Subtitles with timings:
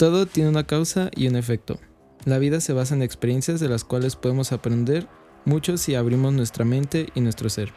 [0.00, 1.78] Todo tiene una causa y un efecto.
[2.24, 5.06] La vida se basa en experiencias de las cuales podemos aprender
[5.44, 7.70] mucho si abrimos nuestra mente y nuestro ser.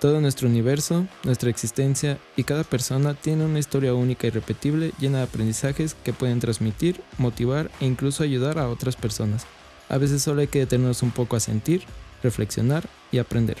[0.00, 5.18] Todo nuestro universo, nuestra existencia y cada persona tiene una historia única y repetible llena
[5.18, 9.46] de aprendizajes que pueden transmitir, motivar e incluso ayudar a otras personas.
[9.90, 11.82] A veces solo hay que detenernos un poco a sentir,
[12.22, 13.58] reflexionar y aprender.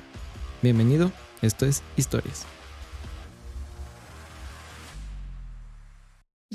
[0.62, 1.12] Bienvenido,
[1.42, 2.46] esto es Historias.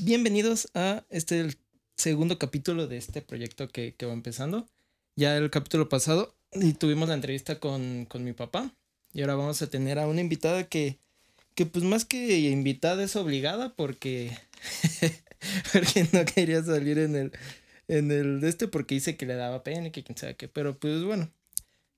[0.06, 1.58] Bienvenidos a este el
[1.96, 4.68] segundo capítulo de este proyecto que, va empezando.
[5.16, 8.76] Ya el capítulo pasado y tuvimos la entrevista con, mi papá.
[9.14, 11.00] Y ahora vamos a tener a una invitada que,
[11.56, 14.38] que pues más que invitada es obligada porque,
[15.72, 17.32] porque no quería salir en el,
[17.88, 20.50] en el de este porque dice que le daba pena y que quién sabe qué.
[20.50, 21.32] Pero pues bueno.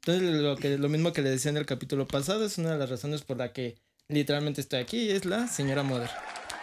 [0.02, 2.78] Entonces lo, que, lo mismo que le decía en el capítulo pasado es una de
[2.78, 3.80] las razones por la que
[4.10, 5.10] literalmente estoy aquí.
[5.10, 6.12] Es la señora Mother.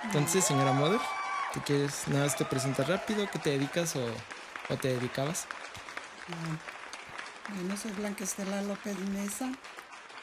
[0.04, 1.00] Entonces, señora Mother.
[1.52, 3.28] ¿Te quieres, nada más te presentas rápido?
[3.30, 5.46] ¿Qué te dedicas o, te dedicabas?
[7.54, 9.52] Bueno, soy Blanca Estela López Mesa,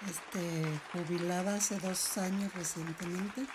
[0.09, 3.45] este, jubilada hace dos años recientemente.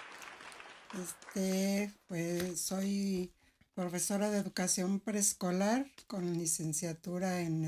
[1.03, 3.33] Este, pues soy
[3.75, 7.65] profesora de educación preescolar con licenciatura en,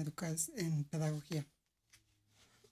[0.57, 1.45] en pedagogía.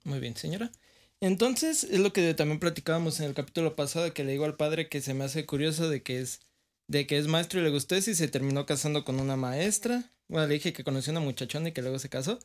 [0.05, 0.71] Muy bien, señora.
[1.19, 4.87] Entonces, es lo que también platicábamos en el capítulo pasado, que le digo al padre
[4.87, 6.39] que se me hace curioso de que es
[6.87, 10.11] de que es maestro y le gustó eso y se terminó casando con una maestra.
[10.27, 12.39] Bueno, le dije que conoció a una muchachona y que luego se casó.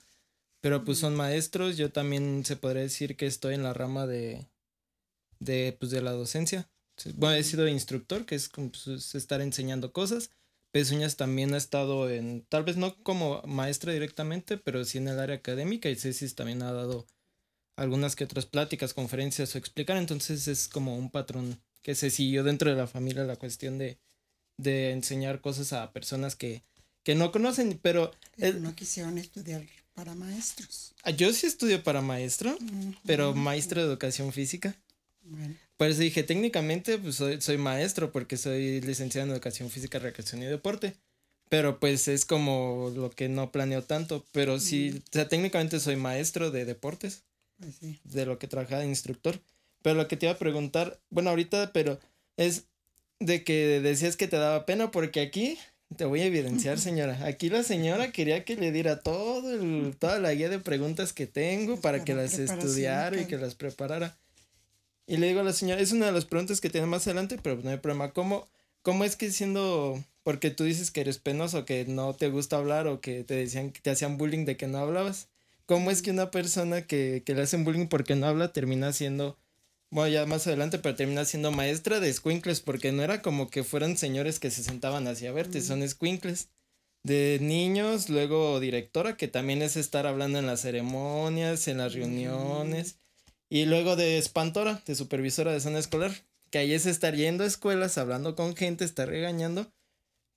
[0.60, 1.77] Pero pues son maestros.
[1.77, 4.46] Yo también se podría decir que estoy en la rama de,
[5.38, 6.68] de, pues, de la docencia.
[7.14, 10.30] Bueno, he sido instructor, que es pues, estar enseñando cosas.
[10.70, 15.18] Pezuñas también ha estado en, tal vez no como maestra directamente, pero sí en el
[15.18, 17.06] área académica y Cecis también ha dado
[17.77, 19.96] algunas que otras pláticas, conferencias o explicar.
[19.96, 23.98] Entonces es como un patrón que se siguió dentro de la familia la cuestión de,
[24.62, 26.62] de enseñar cosas a personas que,
[27.03, 28.11] que no conocen, pero...
[28.36, 29.62] no quisieron estudiar
[29.94, 30.92] para maestros.
[31.02, 32.56] Ah, yo sí estudio para maestro,
[33.05, 34.74] pero maestro de educación física.
[35.77, 40.42] Por eso dije, técnicamente pues soy, soy maestro porque soy licenciado en educación física, recreación
[40.42, 40.95] y deporte.
[41.48, 44.24] Pero pues es como lo que no planeo tanto.
[44.33, 47.23] Pero sí, o sea, técnicamente soy maestro de deportes.
[47.58, 47.98] Pues sí.
[48.05, 49.40] De lo que trabajaba de instructor.
[49.83, 51.98] Pero lo que te iba a preguntar, bueno, ahorita, pero
[52.36, 52.64] es,
[53.20, 55.58] de que decías que te daba pena porque aquí
[55.97, 57.19] te voy a evidenciar, señora.
[57.27, 61.27] Aquí la señora quería que le diera todo el, toda la guía de preguntas que
[61.27, 64.17] tengo para que las estudiara y que las preparara.
[65.07, 67.39] Y le digo a la señora, es una de las preguntas que tiene más adelante,
[67.42, 68.13] pero no hay problema.
[68.13, 68.48] ¿Cómo,
[68.83, 72.87] cómo es que siendo, porque tú dices que eres penoso, que no te gusta hablar
[72.87, 75.29] o que te decían que te hacían bullying de que no hablabas?
[75.67, 79.37] ¿Cómo es que una persona que, que le hacen bullying porque no habla termina siendo
[79.90, 83.64] bueno, ya más adelante, pero termina siendo maestra de squinkles, porque no era como que
[83.64, 86.48] fueran señores que se sentaban hacia verte, son squinkles.
[87.02, 92.98] De niños, luego directora, que también es estar hablando en las ceremonias, en las reuniones.
[93.48, 96.12] Y luego de espantora, de supervisora de zona escolar,
[96.51, 99.72] que ahí es estar yendo a escuelas, hablando con gente, estar regañando.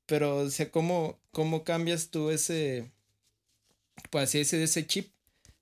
[0.05, 2.91] Pero, o sea, ¿cómo, cómo cambias tú ese,
[4.09, 5.11] pues ese, ese chip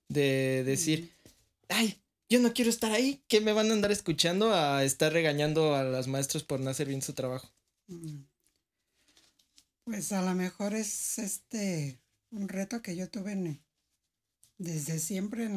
[0.08, 1.12] de decir,
[1.68, 2.01] ay,
[2.32, 5.84] yo no quiero estar ahí, que me van a andar escuchando a estar regañando a
[5.84, 7.52] los maestros por no hacer bien su trabajo.
[7.88, 8.22] Mm.
[9.84, 12.00] Pues a lo mejor es este
[12.30, 13.60] un reto que yo tuve
[14.56, 15.50] desde siempre,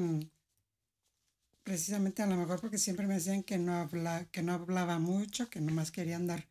[1.64, 5.50] precisamente a lo mejor porque siempre me decían que no, habla, que no hablaba mucho,
[5.50, 6.50] que nomás quería andar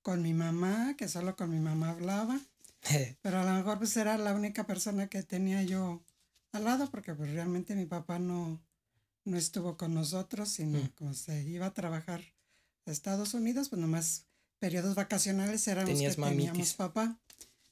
[0.00, 2.38] con mi mamá, que solo con mi mamá hablaba.
[3.20, 6.04] Pero a lo mejor pues era la única persona que tenía yo
[6.52, 8.62] al lado, porque pues realmente mi papá no,
[9.26, 10.88] no estuvo con nosotros, sino mm.
[10.96, 12.22] como se iba a trabajar
[12.86, 14.24] a Estados Unidos, pues nomás
[14.58, 17.18] periodos vacacionales eran los que teníamos papá.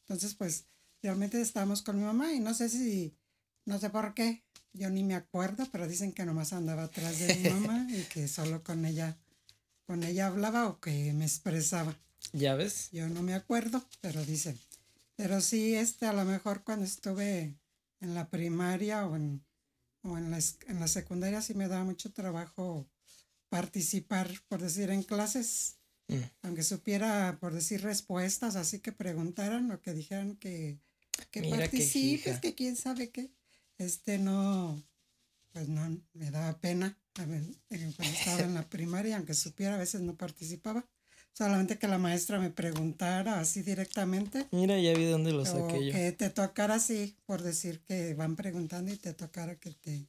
[0.00, 0.66] Entonces, pues
[1.02, 3.16] realmente estábamos con mi mamá y no sé si,
[3.64, 4.42] no sé por qué,
[4.72, 8.26] yo ni me acuerdo, pero dicen que nomás andaba atrás de mi mamá y que
[8.26, 9.16] solo con ella,
[9.86, 11.96] con ella hablaba o que me expresaba.
[12.32, 12.90] ¿Ya ves?
[12.90, 14.58] Yo no me acuerdo, pero dicen.
[15.14, 17.54] Pero sí, este, a lo mejor cuando estuve
[18.00, 19.44] en la primaria o en
[20.04, 22.88] o en la, en la secundaria sí me daba mucho trabajo
[23.48, 25.78] participar, por decir, en clases,
[26.08, 26.16] mm.
[26.42, 30.78] aunque supiera, por decir, respuestas, así que preguntaran o que dijeran que,
[31.30, 33.32] que participes, que quién sabe qué.
[33.78, 34.82] Este no,
[35.52, 40.00] pues no, me daba pena eh, cuando estaba en la primaria, aunque supiera, a veces
[40.02, 40.86] no participaba.
[41.34, 44.46] Solamente que la maestra me preguntara así directamente.
[44.52, 45.92] Mira, ya vi dónde lo saqué yo.
[45.92, 50.06] Que te tocara así, por decir que van preguntando y te tocara que te,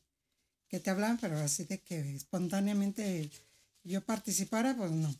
[0.68, 3.32] que te hablan, pero así de que espontáneamente
[3.84, 5.14] yo participara, pues no.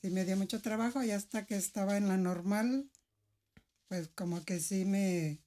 [0.00, 2.88] Sí me dio mucho trabajo y hasta que estaba en la normal,
[3.88, 5.40] pues como que sí me,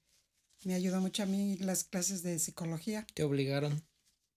[0.65, 3.07] me ayudó mucho a mí las clases de psicología.
[3.13, 3.81] ¿Te obligaron?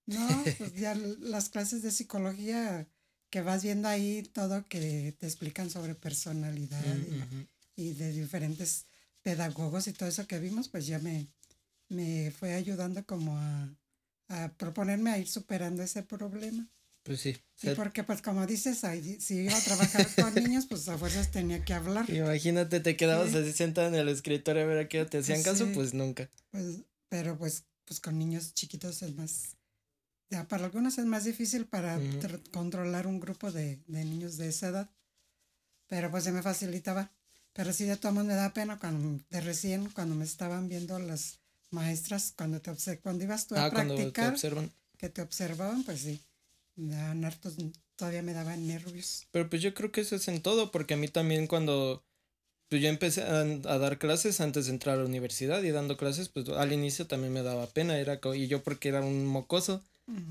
[0.05, 0.25] No,
[0.57, 2.87] pues ya las clases de psicología
[3.33, 7.41] que vas viendo ahí todo que te explican sobre personalidad Mm,
[7.75, 8.85] y, y de diferentes
[9.23, 11.25] pedagogos y todo eso que vimos, pues ya me,
[11.89, 13.73] me fue ayudando como a,
[14.27, 16.69] a proponerme a ir superando ese problema.
[17.01, 17.35] Pues sí.
[17.55, 21.31] Sí, porque pues como dices, ahí, si iba a trabajar con niños, pues a fuerzas
[21.31, 22.07] tenía que hablar.
[22.11, 23.37] Imagínate, te quedabas Sí.
[23.37, 25.71] así sentada en el escritorio a ver a qué te hacían caso, Sí.
[25.73, 26.29] pues nunca.
[26.51, 29.55] Pues, pero pues, pues con niños chiquitos es más,
[30.33, 32.19] ya para algunos es más difícil para Ujú.
[32.21, 34.89] tr- controlar un grupo de, de niños de esa edad,
[35.87, 37.11] pero pues se me facilitaba.
[37.53, 40.97] Pero sí de todos modos me da pena cuando, de recién, cuando me estaban viendo
[40.97, 41.37] las
[41.69, 44.71] maestras, cuando te obse- cuando ibas tú a Ah, te practicar, observan.
[44.97, 46.19] que te observaban, pues sí,
[46.75, 47.55] me daban hartos,
[47.95, 49.27] todavía me daban nervios.
[49.31, 52.03] Pero pues yo creo que eso es en todo, porque a mí también cuando
[52.69, 55.95] pues yo empecé a, a dar clases antes de entrar a la universidad y dando
[55.95, 59.83] clases, pues al inicio también me daba pena, era y yo porque era un mocoso,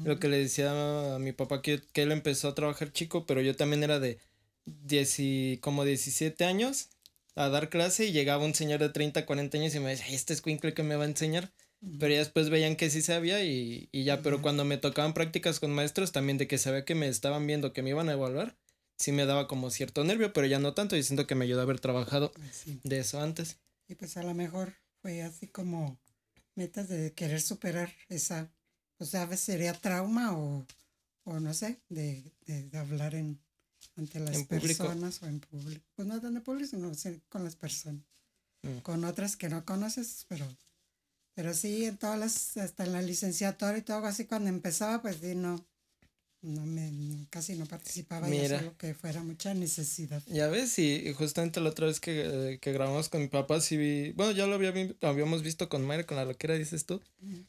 [0.04, 3.40] lo que le decía a mi papá que, que él empezó a trabajar chico, pero
[3.40, 4.18] yo también era de
[4.64, 6.88] 10 y- como 17 años
[7.34, 10.14] a dar clase y llegaba un señor de 30, 40 años y me decía, "Ay,
[10.14, 11.52] este escuincle que me va a enseñar.
[11.98, 15.58] Pero ya después veían que sí sabía y, y ya, pero cuando me tocaban prácticas
[15.58, 18.56] con maestros también de que sabía que me estaban viendo, que me iban a evaluar,
[18.96, 21.60] sí me daba como cierto nervio, pero ya no tanto y siento que me ayudó
[21.60, 22.80] a haber trabajado sí.
[22.84, 23.58] de eso antes.
[23.88, 25.98] Y pues a lo mejor fue así como
[26.54, 28.52] metas de querer superar esa,
[29.02, 30.64] pues a veces sería trauma o,
[31.24, 33.40] o no sé, de, de, de hablar en
[33.96, 34.84] ante las En público.
[34.84, 35.84] personas o en público.
[35.96, 36.92] Pues no en público, sino
[37.28, 38.04] con las personas.
[38.62, 38.78] Mm.
[38.78, 40.46] Con otras que no conoces, pero
[41.34, 45.16] pero sí, en todas las, hasta en la licenciatura y todo así, cuando empezaba, pues
[45.16, 45.66] sí, no,
[46.42, 48.60] no me, casi no participaba, Mira.
[48.60, 50.22] solo que fuera mucha necesidad.
[50.26, 53.76] Ya ves, y, justamente la otra vez que, eh, que grabamos con mi papá, sí
[53.76, 57.44] vi, bueno, ya lo había habíamos visto con Mayra, con la loquera, dices tú, Ujú.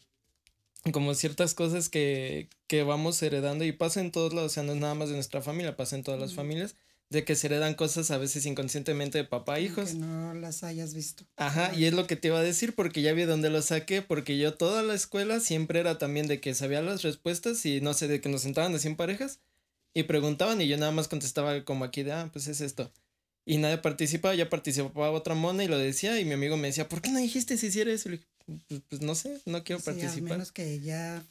[0.92, 4.74] Como ciertas cosas que, que vamos heredando y pasa en todos lados, o sea, no
[4.74, 6.76] es nada más de nuestra familia, pasa en todas las familias,
[7.10, 9.92] de que se heredan cosas a veces inconscientemente de papá a hijos.
[9.92, 11.26] Que no las hayas visto.
[11.38, 14.02] Ajá, y es lo que te iba a decir porque ya vi dónde lo saqué,
[14.02, 17.94] porque yo toda la escuela siempre era también de que sabía las respuestas y no
[17.94, 19.40] sé, de que nos sentaban así en parejas
[19.94, 22.92] y preguntaban y yo nada más contestaba como aquí de, ah, pues es esto.
[23.46, 26.90] Y nadie participaba, ya participaba otra mona y lo decía y mi amigo me decía,
[26.90, 28.10] ¿por qué no dijiste si hiciera eso?
[28.10, 28.30] Le dije,
[28.68, 30.22] pues, pues no sé, no quiero Sí, participar.
[30.32, 31.24] menos que ya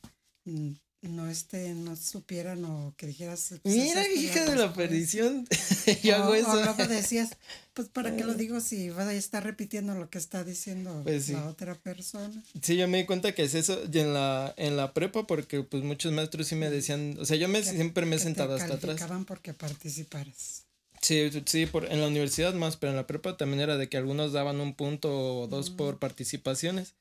[0.44, 0.70] mm,
[1.03, 3.55] no este, no supieran o que dijeras.
[3.62, 5.47] pues, Mira, hija de la perdición,
[6.05, 6.55] yo o, hago o eso.
[6.62, 7.31] luego decías,
[7.75, 11.25] pues para qué lo digo si vas a estar repitiendo lo que está diciendo Pues
[11.26, 11.32] sí.
[11.32, 12.43] la otra persona.
[12.62, 15.62] Sí, yo me di cuenta que es eso y en la, en la prepa porque
[15.62, 18.25] pues muchos maestros sí me decían, o sea, yo me Que- siempre me he te
[18.25, 19.00] sentado hasta atrás.
[19.26, 20.64] porque participaras.
[21.00, 23.97] Sí, sí, por, en la universidad más, pero en la prepa también era de que
[23.97, 25.76] algunos daban un punto o dos Mm.
[25.76, 26.94] por participaciones.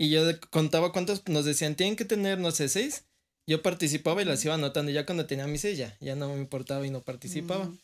[0.00, 3.04] Y yo contaba cuántos nos decían, tienen que tener, no sé, seis.
[3.48, 4.92] Yo participaba y las iba anotando.
[4.92, 7.64] Ya cuando tenía mis seis, ya, ya no me importaba y no participaba.
[7.64, 7.78] Mm,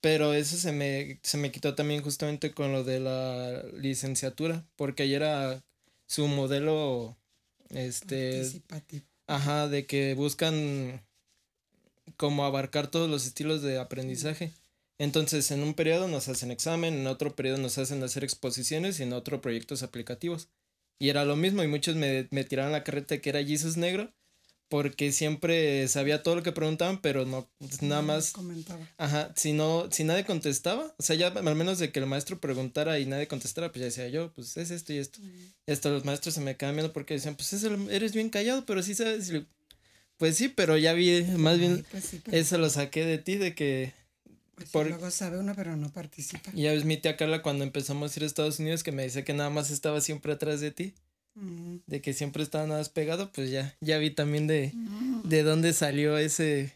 [0.00, 5.02] Pero eso se me, se me quitó también justamente con lo de la licenciatura, porque
[5.02, 5.64] ahí era
[6.06, 7.16] su modelo,
[7.70, 9.04] este, participativo.
[9.26, 11.02] Ajá, de que buscan
[12.16, 14.52] como abarcar todos los estilos de aprendizaje.
[14.98, 19.02] Entonces, en un periodo nos hacen examen, en otro periodo nos hacen hacer exposiciones y
[19.02, 20.48] en otro proyectos aplicativos.
[20.98, 24.12] Y era lo mismo y muchos me, me tiraron la carreta que era Jesus negro
[24.68, 28.84] porque siempre sabía todo lo que preguntaban, pero no, pues, nada más, Comentaba.
[28.98, 32.40] ajá, si no, si nadie contestaba, o sea, ya al menos de que el maestro
[32.40, 35.20] preguntara y nadie contestara, pues ya decía yo, pues es esto y esto.
[35.68, 38.82] Y hasta los maestros se me viendo porque decían, pues el- eres bien callado, pero
[38.82, 39.30] sí sabes.
[40.16, 43.18] Pues sí, pero ya vi, más bien Ay, pues sí, pero- eso lo saqué de
[43.18, 43.92] ti, de que
[44.56, 46.50] pues por- luego sabe uno, pero no participa.
[46.54, 49.24] ya ves mi tía Carla cuando empezamos a ir a Estados Unidos que me decía
[49.24, 50.94] que nada más estaba siempre atrás de ti,
[51.38, 55.28] Mm, de que siempre estaba nada más pegado, pues ya, ya vi también de, mm.
[55.28, 56.72] de dónde salió ese,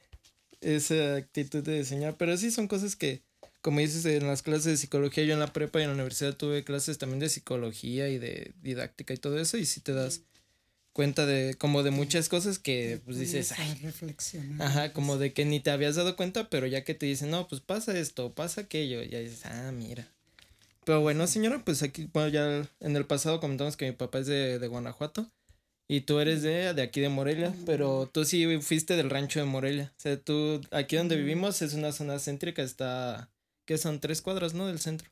[0.61, 3.23] esa actitud de enseñar, pero sí son cosas que,
[3.63, 6.37] como dices, en las clases de psicología, yo en la prepa y en la universidad
[6.37, 10.25] tuve clases también de psicología y de didáctica y todo eso, y sí te das
[11.01, 13.91] cuenta de como de muchas cosas que pues dices, ay,
[14.59, 17.49] ajá, como de que ni te habías dado cuenta, pero ya que te dicen, no,
[17.49, 20.07] pues pasa esto, pasa aquello, ya dices, ah, mira.
[20.85, 24.27] Pero bueno, señora, pues aquí, bueno, ya en el pasado comentamos que mi papá es
[24.27, 25.27] de, de Guanajuato
[25.89, 29.47] y tú eres de, de aquí de Morelia, pero tú sí fuiste del rancho de
[29.47, 29.95] Morelia.
[29.97, 33.31] O sea, tú, aquí donde vivimos es una zona céntrica, está,
[33.65, 34.67] que son tres cuadras, ¿no?
[34.67, 35.09] Del centro.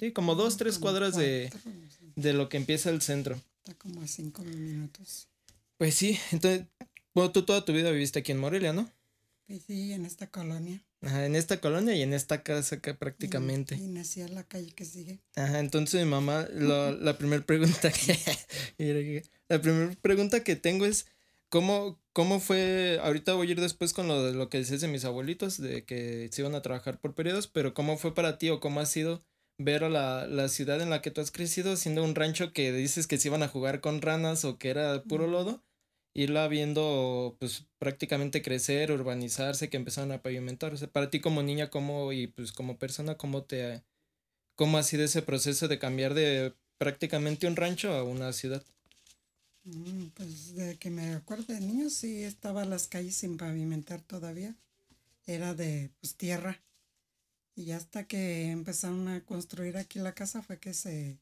[0.00, 1.70] Sí, como dos, tres Como cuadras de, cuatro,
[2.16, 3.38] de lo que empieza el centro.
[3.64, 5.28] Está como a cinco minutos.
[5.78, 6.66] Pues sí, entonces,
[7.14, 8.90] bueno, tú toda tu vida viviste aquí en Morelia, ¿no?
[9.46, 10.82] Pues sí, en esta colonia.
[11.00, 13.76] Ajá, en esta colonia y en esta casa acá prácticamente.
[13.76, 15.20] Y nací en la calle que sigue.
[15.36, 18.18] Ajá, entonces mi mamá, la, la primera pregunta que...
[19.48, 21.06] la primera pregunta que tengo es,
[21.48, 22.98] ¿cómo, ¿cómo fue?
[23.00, 26.28] Ahorita voy a ir después con lo lo que dices de mis abuelitos, de que
[26.32, 29.24] se iban a trabajar por periodos, pero ¿cómo fue para ti o cómo ha sido
[29.64, 32.72] ver a la, la ciudad en la que tú has crecido siendo un rancho que
[32.72, 35.62] dices que se iban a jugar con ranas o que era puro lodo?
[36.14, 40.72] irla viendo pues prácticamente crecer, urbanizarse, que empezaron a pavimentar.
[40.74, 43.82] O sea, para ti como niña, ¿cómo y pues como persona, cómo te
[44.56, 48.64] cómo ha sido ese proceso de cambiar de prácticamente un rancho a una ciudad?
[49.64, 54.56] Mm, pues de que me acuerdo de niño, sí estaba las calles sin pavimentar todavía.
[55.26, 56.62] Era de pues tierra.
[57.54, 61.18] Y hasta que empezaron a construir aquí la casa fue que se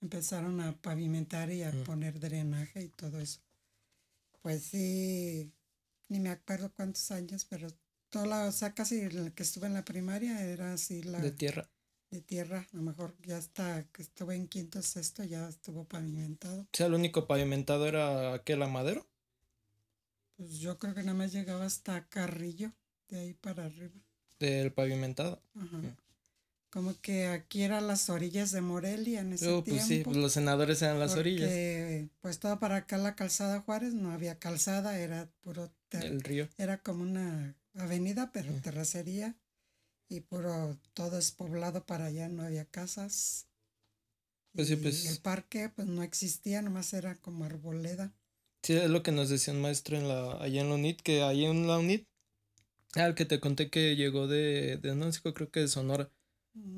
[0.00, 3.40] empezaron a pavimentar y a poner drenaje y todo eso.
[4.42, 5.52] Pues sí,
[6.08, 7.68] ni me acuerdo cuántos años, pero
[8.08, 11.20] toda la, o sea, casi el que estuve en la primaria era así la...
[11.20, 11.68] De tierra.
[12.10, 16.62] De tierra, a lo mejor ya hasta que estuve en quinto, sexto, ya estuvo pavimentado.
[16.62, 19.06] O sea, el único pavimentado era aquel amadero.
[20.36, 22.72] Pues yo creo que nada más llegaba hasta Carrillo,
[23.08, 24.05] de ahí para arriba.
[24.38, 25.40] Del pavimentado.
[25.54, 25.78] Ajá.
[25.78, 25.96] Mm.
[26.70, 29.64] Como que aquí eran las orillas de Morelia en ese tiempo.
[29.64, 31.50] Pues sí, los senadores eran las orillas.
[32.20, 35.72] Pues toda para acá la calzada Juárez no había calzada, era puro...
[35.92, 36.48] El río.
[36.58, 39.36] Era como una avenida, pero terracería.
[40.08, 43.46] Y puro, todo es poblado para allá, no había casas.
[44.52, 45.06] Pues sí, pues.
[45.06, 48.12] El parque, pues no existía, nomás era como arboleda.
[48.62, 51.22] Sí, es lo que nos decía un maestro en la, allá en la UNIT, que
[51.22, 52.06] ahí en la UNIT,
[53.04, 56.10] al que te conté que llegó de, de no creo que de Sonora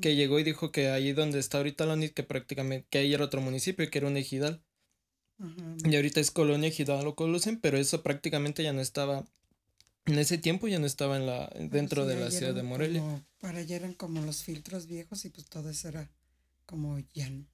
[0.01, 3.13] que llegó y dijo que ahí donde está ahorita la UNIT, que prácticamente, que ahí
[3.13, 4.61] era otro municipio, que era un ejidal.
[5.85, 9.25] Y ahorita es colonia ejidal lo conocen, pero eso prácticamente ya no estaba,
[10.05, 13.25] en ese tiempo ya no estaba en la, dentro de la ciudad de Morelia.
[13.39, 16.11] para allá eran como los filtros viejos y pues todo eso era
[16.65, 17.45] como llano.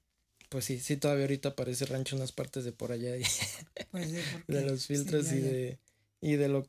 [0.50, 3.12] Pues sí, sí, todavía ahorita parece rancho unas partes de por allá.
[3.91, 4.12] Pues
[4.48, 5.79] de los filtros y, de,
[6.22, 6.65] y de lo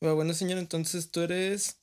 [0.00, 0.16] colucen.
[0.16, 1.80] Bueno, señor, entonces tú eres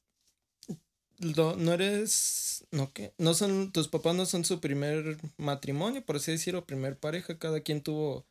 [1.20, 6.32] no eres, no que, no son, tus papás no son su primer matrimonio, por así
[6.32, 8.26] decirlo, primer pareja, cada quien tuvo,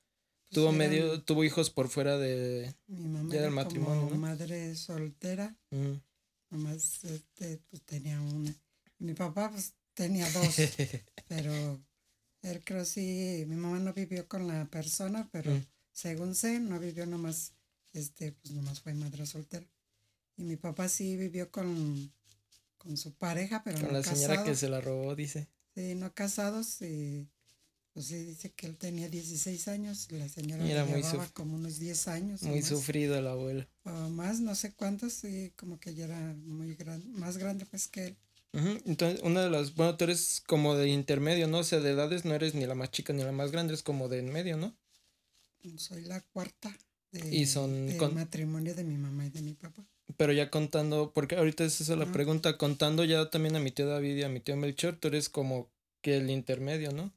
[0.45, 4.05] pues tuvo medio, tuvo hijos por fuera de, mi mamá ya del matrimonio.
[4.09, 5.57] Como madre soltera,
[6.51, 8.55] nomás este, pues tenía una.
[8.99, 10.57] Mi papá pues tenía dos,
[11.29, 11.81] pero
[12.43, 15.67] él creo sí, mi mamá no vivió con la persona, pero mm.
[15.93, 17.53] según sé, no vivió nomás,
[17.93, 19.67] este, pues nomás fue madre soltera.
[20.37, 22.11] Y mi papá sí vivió con
[22.87, 25.49] con su pareja, pero con la señora que se la robó, dice.
[25.75, 27.29] Sí, no casados, y
[27.93, 32.09] pues sí, dice que él tenía 16 años, la señora le llevaba como unos 10
[32.09, 32.43] años.
[32.43, 33.67] Muy sufrido el abuelo.
[33.85, 37.89] O más, no sé cuántos, y como que ya era muy grande, más grande pues
[37.89, 38.17] que él.
[38.87, 41.59] Entonces, una de las, bueno, tú eres como de intermedio, ¿no?
[41.59, 43.83] O sea, de edades no eres ni la más chica ni la más grande, es
[43.83, 44.75] como de en medio, ¿no?
[45.77, 46.75] Soy la cuarta
[47.13, 49.56] de, y son matrimonio de mi mamá y de mi.
[50.17, 53.87] Pero ya contando, porque ahorita es esa la pregunta, contando ya también a mi tío
[53.87, 55.69] David y a mi tío Melchor, tú eres como
[56.01, 57.13] que el intermedio, ¿no?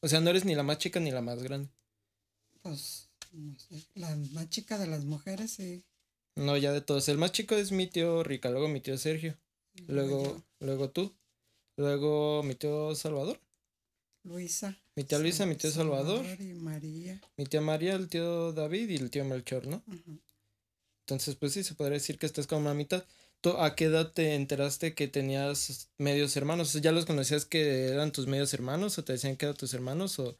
[0.00, 1.70] O sea, no eres ni la más chica ni la más grande.
[2.62, 5.84] Pues, no sé, la más chica de las mujeres, sí.
[6.36, 7.08] No, ya de todos.
[7.08, 9.36] El más chico es mi tío Rica, luego mi tío Sergio,
[9.86, 11.14] luego, luego tú,
[11.76, 13.40] luego mi tío Salvador.
[14.24, 14.76] Luisa.
[14.96, 16.24] Mi tía Luisa, mi tío Salvador.
[16.40, 17.20] y María.
[17.36, 19.82] Mi tía María, el tío David y el tío Melchor, ¿no?
[21.04, 23.04] Entonces, pues sí, se podría decir que estás como la mitad.
[23.42, 26.72] ¿Tú a qué edad te enteraste que tenías medios hermanos?
[26.72, 30.18] ¿Ya los conocías que eran tus medios hermanos o te decían que eran tus hermanos?
[30.18, 30.38] ¿O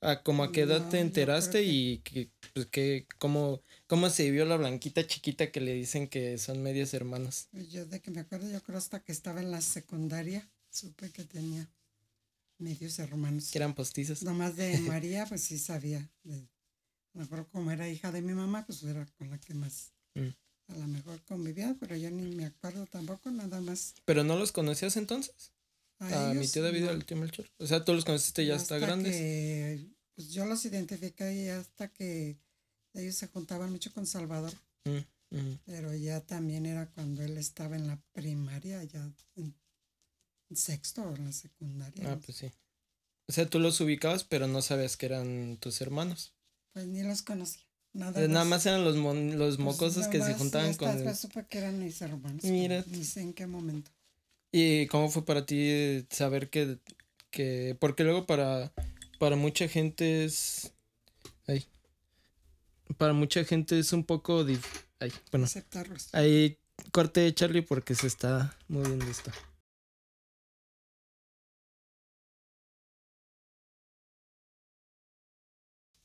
[0.00, 4.44] a, como a qué edad te enteraste y que, pues, que, cómo, cómo se vio
[4.44, 7.48] la blanquita chiquita que le dicen que son medios hermanos?
[7.50, 11.10] Pues yo de que me acuerdo, yo creo hasta que estaba en la secundaria, supe
[11.10, 11.68] que tenía
[12.58, 13.50] medios hermanos.
[13.50, 14.22] Que eran postizos.
[14.22, 16.08] Nomás de María, pues sí sabía.
[16.22, 16.48] De,
[17.12, 20.72] mejor como era hija de mi mamá, pues era con la que más Mm.
[20.72, 23.94] A lo mejor convivía, pero yo ni me acuerdo tampoco, nada más.
[24.04, 25.52] ¿Pero no los conocías entonces?
[25.98, 27.48] A, mi tío David y al tío Melchor.
[27.58, 29.86] O sea, tú los conociste ya hasta, grandes.
[30.14, 32.36] pues yo los identifiqué hasta que
[32.94, 34.52] ellos se juntaban mucho con Salvador.
[34.84, 35.58] Mm, mm.
[35.64, 39.54] Pero ya también era cuando él estaba en la primaria, ya en
[40.54, 42.12] sexto o en la secundaria.
[42.12, 42.50] Ah, pues sí.
[43.28, 46.34] O sea, tú los ubicabas, pero no sabías que eran tus hermanos.
[46.72, 47.65] Pues ni los conocía.
[47.96, 51.02] Nada, nada más eran los, los pues mocosos que se juntaban con.
[51.02, 52.44] Vez supe que eran mis hermanos.
[52.44, 52.84] Mira.
[52.88, 53.90] Ni sé en qué momento.
[54.52, 56.78] ¿Y cómo fue para ti saber que.
[57.30, 58.72] que porque luego para.
[59.18, 60.72] Para mucha gente es.
[61.46, 61.64] Ay.
[62.98, 64.44] Para mucha gente es un poco.
[64.44, 64.66] Dif,
[65.00, 65.46] ay, bueno.
[65.46, 66.10] Aceptarlos.
[66.12, 66.58] Hay
[66.92, 69.30] corte, Charlie, porque se está moviendo esto.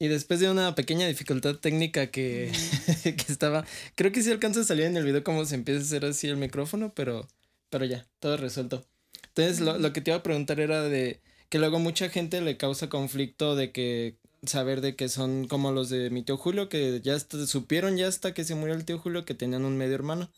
[0.02, 2.52] Y después de una pequeña dificultad técnica que,
[3.04, 3.68] que, estaba.
[3.94, 6.28] Creo que sí alcanza a salir en el video cómo se empieza a hacer así
[6.28, 7.28] el micrófono, pero,
[7.70, 8.84] pero ya, todo resuelto.
[9.28, 12.58] Entonces, lo, lo que te iba a preguntar era de que luego mucha gente le
[12.58, 17.00] causa conflicto de que saber de que son como los de mi tío Julio, que
[17.04, 20.32] ya supieron ya hasta que se murió el tío Julio que tenían un medio hermano.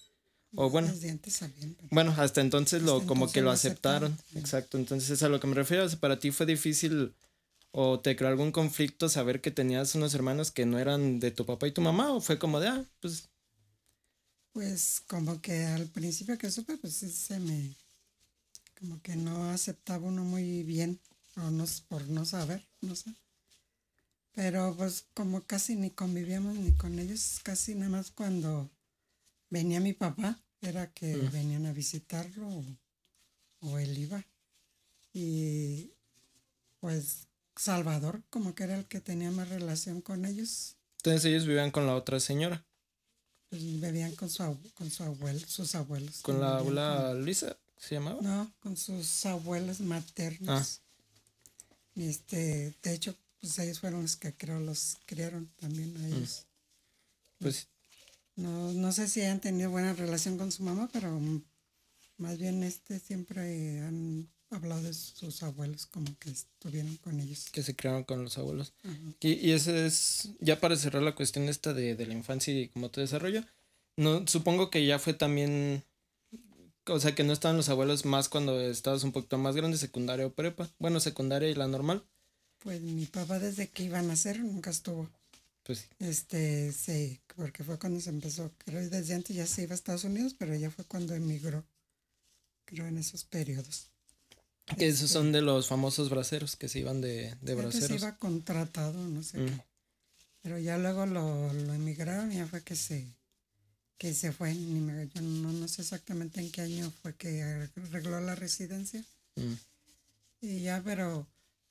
[0.55, 0.93] O bueno.
[1.89, 4.17] Bueno, hasta entonces lo como que lo aceptaron.
[4.35, 4.77] Exacto.
[4.77, 7.13] Entonces a lo que me refiero, para ti fue difícil
[7.73, 11.45] o te creó algún conflicto saber que tenías unos hermanos que no eran de tu
[11.45, 13.29] papá y tu mamá o fue como de ah, pues
[14.53, 17.75] pues como que al principio que supe pues sí se me
[18.79, 20.99] como que no aceptaba uno muy bien
[21.37, 23.13] o no por no saber, no sé.
[24.33, 28.69] Pero pues como casi ni convivíamos ni con ellos, casi nada más cuando
[29.49, 31.31] venía mi papá, era que mm.
[31.31, 32.63] venían a visitarlo
[33.61, 34.25] o, él iba.
[35.13, 35.91] Y
[36.79, 40.75] pues Salvador como que era el que tenía más relación con ellos.
[40.97, 42.65] Entonces ellos vivían con la otra señora.
[43.49, 46.21] Pues vivían con su, con su abuelo, sus abuelos.
[46.21, 48.21] ¿Con la abuela Luisa se llamaba?
[48.21, 50.81] No, con sus abuelos maternos.
[50.81, 50.83] Ah.
[51.95, 56.13] Este, de hecho, pues ellos fueron los que creo los criaron también a mm.
[56.13, 56.45] ellos.
[57.39, 57.67] Pues
[58.35, 61.19] no, no sé si han tenido buena relación con su mamá, pero
[62.17, 67.49] más bien este siempre han hablado de sus abuelos, como que estuvieron con ellos.
[67.51, 68.73] Que se criaron con los abuelos.
[69.19, 72.69] y, y ese es, ya para cerrar la cuestión esta de, de la infancia y
[72.69, 73.47] cómo te desarrolla,
[73.95, 75.83] no, supongo que ya fue también,
[76.87, 80.25] o sea, que no estaban los abuelos más cuando estabas un poquito más grande, secundaria
[80.25, 80.69] o prepa.
[80.79, 82.03] Bueno, secundaria y la normal.
[82.59, 85.09] Pues mi papá desde que iban a nacer nunca estuvo.
[85.63, 85.85] Pues sí.
[85.99, 88.51] Este, sí, porque fue cuando se empezó.
[88.57, 91.63] Creo que desde antes ya se iba a Estados Unidos, pero ya fue cuando emigró.
[92.65, 93.89] Creo en esos periodos.
[94.77, 97.87] Que esos son de los famosos braceros que se iban de, de braceros.
[97.87, 99.51] Se iba contratado, no sé qué.
[99.51, 99.61] Mm.
[100.41, 103.05] Pero ya luego lo, lo emigraron y ya fue que se,
[103.97, 104.53] que se fue.
[104.53, 109.03] Ni me, yo no, no, sé exactamente en qué año fue que arregló la residencia.
[109.35, 109.53] Mm.
[110.41, 111.27] Y ya, pero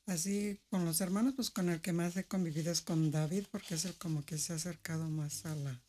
[0.07, 3.74] Así con los hermanos, pues con el que más he convivido es con David, porque
[3.76, 5.81] es el como que se ha acercado más a la,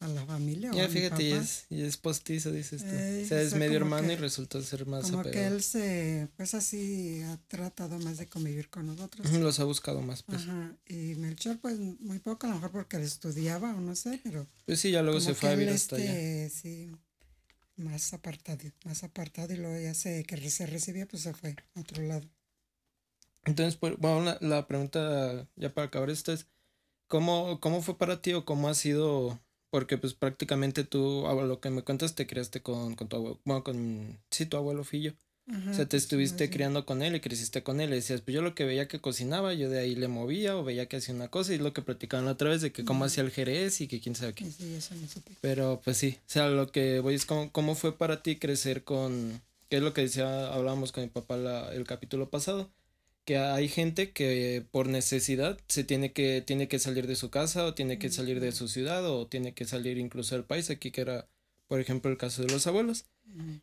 [0.00, 0.70] a la familia.
[0.72, 2.88] Ya, fíjate, y es, y es postizo, dices tú.
[2.88, 7.22] o sea, es medio hermano y resultó ser más Como que él se, pues así,
[7.22, 9.30] ha tratado más de convivir con nosotros.
[9.32, 10.42] Los ha buscado más, pues.
[10.42, 14.20] Ajá, y Melchor, pues muy poco, a lo mejor porque él estudiaba o no sé,
[14.22, 14.46] pero.
[14.66, 16.50] Pues sí, ya luego se fue a vivir hasta este, allá.
[16.50, 16.90] Sí,
[17.76, 21.80] más apartado, más apartado, y luego ya se, que se recibía, pues se fue a
[21.80, 22.28] otro lado.
[23.44, 26.46] Entonces, pues, bueno, la, pregunta ya para acabar esto es,
[27.06, 29.40] ¿cómo, ¿cómo fue para ti o cómo ha sido?
[29.70, 33.40] Porque pues prácticamente tú, a lo que me cuentas, te criaste con, con tu abuelo,
[33.44, 35.14] bueno, con, sí, tu abuelo Fillo.
[35.70, 37.90] o sea, te estuviste criando con él y creciste con él.
[37.90, 40.64] Y decías, pues yo lo que veía que cocinaba, yo de ahí le movía o
[40.64, 41.52] veía que hacía una cosa.
[41.52, 43.88] Y es lo que platicaban la otra vez de que cómo hacía el jerez y
[43.88, 44.50] que quién sabe qué.
[44.50, 45.32] Sí, eso me supe.
[45.42, 48.84] Pero pues sí, o sea, lo que voy es cómo, cómo fue para ti crecer
[48.84, 52.70] con, qué es lo que decía, hablábamos con mi papá la, el capítulo pasado,
[53.28, 57.66] que hay gente que por necesidad se tiene que, tiene que salir de su casa
[57.66, 60.90] o tiene que salir de su ciudad o tiene que salir incluso del país, aquí
[60.90, 61.28] que era,
[61.66, 63.04] por ejemplo, el caso de los abuelos.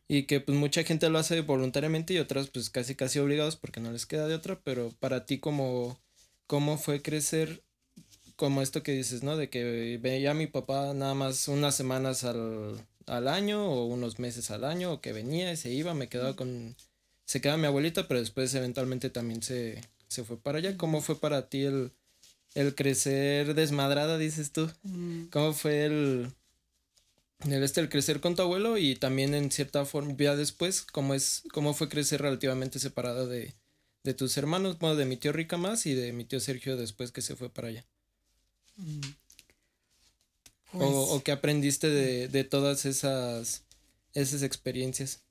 [0.08, 3.80] Y que pues mucha gente lo hace voluntariamente y otras pues casi casi obligados porque
[3.80, 6.00] no les queda de otra, pero para ti como,
[6.46, 7.64] ¿cómo fue crecer
[8.36, 9.36] como esto que dices, ¿no?
[9.36, 14.20] De que veía a mi papá nada más unas semanas al, al año o unos
[14.20, 16.76] meses al año o que venía y se iba, me quedaba con
[17.26, 20.78] se queda mi abuelita, pero después eventualmente también se, se fue para allá.
[20.78, 21.92] ¿Cómo fue para ti el,
[22.54, 24.70] el crecer desmadrada, dices tú?
[24.84, 25.26] Mm.
[25.26, 26.32] ¿Cómo fue el,
[27.50, 31.14] el, este, el crecer con tu abuelo y también en cierta forma, ya después, cómo,
[31.14, 33.54] es, cómo fue crecer relativamente separada de,
[34.04, 37.12] de tus hermanos, bueno, de mi tío Rica más y de mi tío Sergio después
[37.12, 37.86] que se fue para allá?
[38.78, 39.00] Mm.
[40.74, 43.64] o, o pues qué aprendiste de, de todas esas,
[44.14, 45.25] esas experiencias.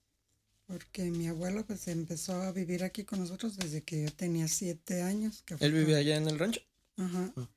[0.66, 5.02] Porque mi abuelo pues empezó a vivir aquí con nosotros desde que yo tenía siete
[5.02, 5.42] años.
[5.42, 6.60] Que ¿Él vivía allá en el rancho?
[6.96, 7.32] Ajá.
[7.36, 7.48] Ah.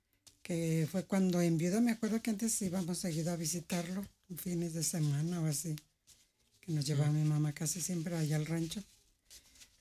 [0.41, 1.81] Que fue cuando enviudó.
[1.81, 5.75] Me acuerdo que antes íbamos seguido a visitarlo, fines de semana o así.
[6.61, 8.83] Que nos llevaba mi mamá casi siempre allá al rancho.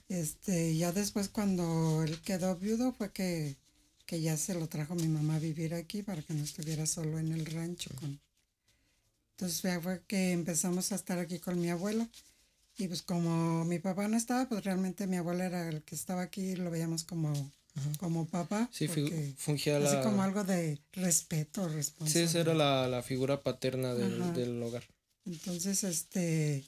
[0.08, 3.56] Este, ya después cuando él quedó viudo fue que,
[4.06, 7.18] que ya se lo trajo mi mamá a vivir aquí para que no estuviera solo
[7.18, 7.90] en el rancho.
[7.98, 8.20] Con...
[9.32, 12.08] Entonces fue que empezamos a estar aquí con mi abuelo.
[12.78, 16.22] Y pues como mi papá no estaba, pues realmente mi abuela era el que estaba
[16.22, 17.32] aquí lo veíamos como,
[17.98, 18.68] como papá.
[18.70, 18.86] Sí,
[19.36, 22.30] fungía así como algo de respeto, responsabilidad.
[22.30, 24.84] Sí, esa era la, figura paterna del, hogar.
[25.24, 26.64] Entonces, este,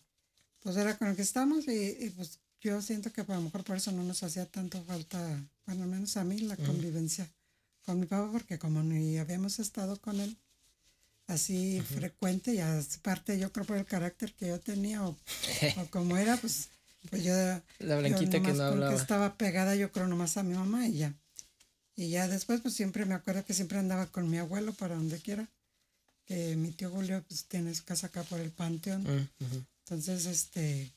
[0.60, 3.76] pues era con lo que estamos y, pues yo siento que a lo mejor por
[3.76, 5.18] eso no nos hacía tanto falta,
[5.66, 7.30] bueno, al menos a mí, la convivencia
[7.84, 10.36] con mi papá, porque como ni habíamos estado con él
[11.28, 15.16] así frecuente, y aparte yo creo por el carácter que yo tenía o,
[15.90, 16.70] como era, pues,
[17.10, 17.32] pues yo...
[17.78, 18.94] La blanquita que no hablaba.
[18.94, 21.14] estaba pegada yo creo nomás a mi mamá y ya.
[21.94, 25.18] Y ya después, pues siempre me acuerdo que siempre andaba con mi abuelo para donde
[25.18, 25.48] quiera.
[26.26, 29.02] Que mi tío Julio, pues tiene su casa acá por el Panteón.
[29.02, 29.28] Mm,
[29.84, 30.92] Entonces, este,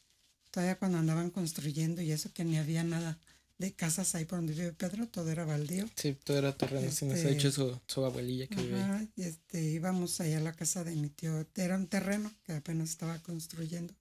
[0.51, 3.17] todavía cuando andaban construyendo y eso, que ni había nada
[3.61, 5.87] de casas ahí por donde vive Pedro, todo era baldío.
[5.95, 10.19] Sí, todo era terreno, este, nos ha dicho su, abuelilla que vive Y este, íbamos
[10.19, 13.93] allá a la casa de mi tío, era un terreno que apenas estaba construyendo.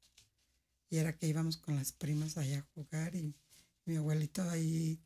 [0.89, 3.33] Y era que íbamos con las primas allá a jugar y
[3.85, 4.99] mi abuelito ahí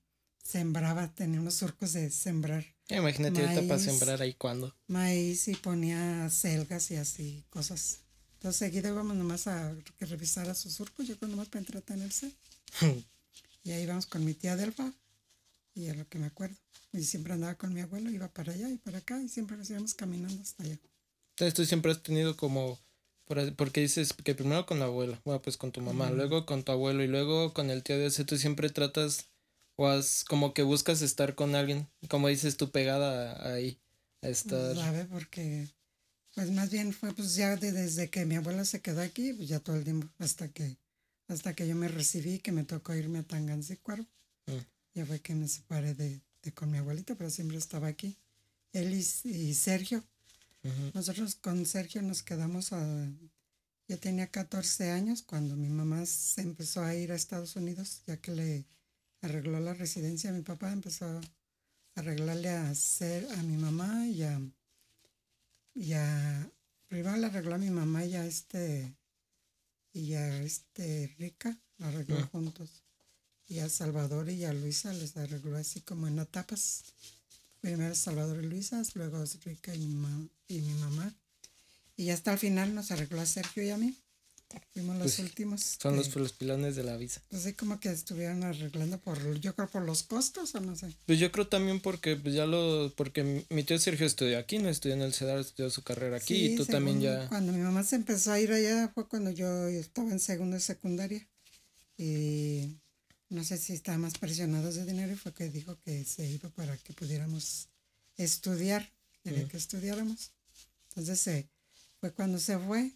[0.42, 2.64] sembraba, tenía unos surcos de sembrar.
[2.88, 4.74] imagínate ahorita para sembrar ahí cuando.
[4.86, 8.00] Maíz y ponía selgas y así, cosas.
[8.34, 12.30] Entonces seguido íbamos nomás a que revisara sus surcos, yo creo nomás para entretenerse.
[13.64, 14.92] y ahí íbamos con mi tía Delfa,
[15.74, 16.56] y a lo que me acuerdo.
[16.92, 19.68] Y siempre andaba con mi abuelo, iba para allá y para acá, y siempre nos
[19.68, 20.78] íbamos caminando hasta allá.
[21.30, 22.78] Entonces tú siempre has tenido como,
[23.56, 26.70] porque dices que primero con la abuela, bueno, pues con tu mamá, luego con tu
[26.70, 29.26] abuelo y luego con el tío de ese, tú siempre tratas
[29.76, 33.80] o has como que buscas estar con alguien, como dices tú, pegada ahí
[34.22, 34.76] a estar.
[34.76, 35.68] Sabe, porque
[36.36, 39.58] pues más bien fue pues ya desde que mi abuela se quedó aquí, pues ya
[39.58, 40.76] todo el tiempo, hasta que,
[41.28, 44.04] hasta que yo me recibí, que me tocó irme a Tangancicuaro.
[44.46, 44.58] Mm.
[44.94, 46.20] Ya fue que me separé de,
[46.54, 48.18] con mi abuelita, pero siempre estaba aquí.
[48.72, 50.04] Él y, Sergio.
[50.94, 53.08] Nosotros con Sergio nos quedamos a...
[53.86, 58.16] Yo tenía 14 años cuando mi mamá se empezó a ir a Estados Unidos, ya
[58.16, 58.66] que le
[59.20, 60.32] arregló la residencia.
[60.32, 61.20] Mi papá empezó a
[61.94, 64.40] arreglarle a hacer a mi mamá y a,
[65.74, 66.50] y a
[66.88, 68.94] primero le arregló a mi mamá y a este
[69.94, 72.28] y a este Rica, lo arregló mm.
[72.28, 72.82] juntos.
[73.46, 76.82] Y a Salvador y a Luisa les arregló así como en etapas.
[77.60, 79.84] Primero Salvador y Luisa, luego Rica y
[80.48, 81.14] y mi mamá.
[81.96, 83.96] Y hasta el final nos arregló a Sergio y a mí.
[84.72, 85.76] Fuimos los pues, últimos.
[85.80, 87.22] Son los, los pilones de la visa.
[87.28, 90.94] Pues sí, como que estuvieron arreglando por, yo creo por los costos o no sé.
[91.06, 94.68] Pues yo creo también porque pues ya lo, porque mi tío Sergio estudió aquí, no
[94.68, 97.28] estudió en el CEDAR, estudió su carrera aquí y tú también ya.
[97.28, 100.60] Cuando mi mamá se empezó a ir allá fue cuando yo estaba en segundo de
[100.60, 101.26] secundaria
[101.96, 102.76] y
[103.28, 106.48] no sé si estaba más presionado de dinero y fue que dijo que se iba
[106.50, 107.68] para que pudiéramos
[108.16, 110.32] estudiar, quería que estudiáramos.
[110.88, 111.48] Entonces eh,
[112.00, 112.92] fue cuando se fue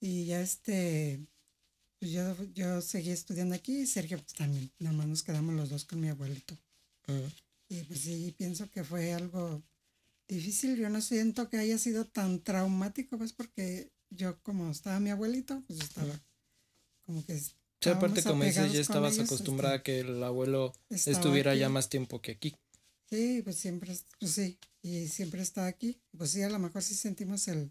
[0.00, 1.20] y ya este,
[1.98, 4.70] pues yo, yo seguí estudiando aquí y Sergio pues también.
[4.78, 6.56] Nomás nos quedamos los dos con mi abuelito.
[7.08, 7.28] Ah.
[7.68, 9.62] Y pues sí, pienso que fue algo
[10.28, 10.76] difícil.
[10.76, 15.62] Yo no siento que haya sido tan traumático, pues porque yo como estaba mi abuelito,
[15.66, 16.20] pues estaba
[17.02, 17.38] como que...
[17.38, 22.20] Sí, aparte como dices, ya estabas acostumbrada a que el abuelo estuviera ya más tiempo
[22.20, 22.56] que aquí.
[23.08, 26.00] Sí, pues siempre, pues sí, y siempre está aquí.
[26.16, 27.70] Pues sí, a lo mejor sí sentimos el,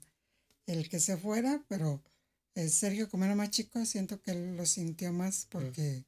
[0.68, 2.02] el que se fuera, pero
[2.56, 6.06] eh, Sergio, como era más chico, siento que él lo sintió más porque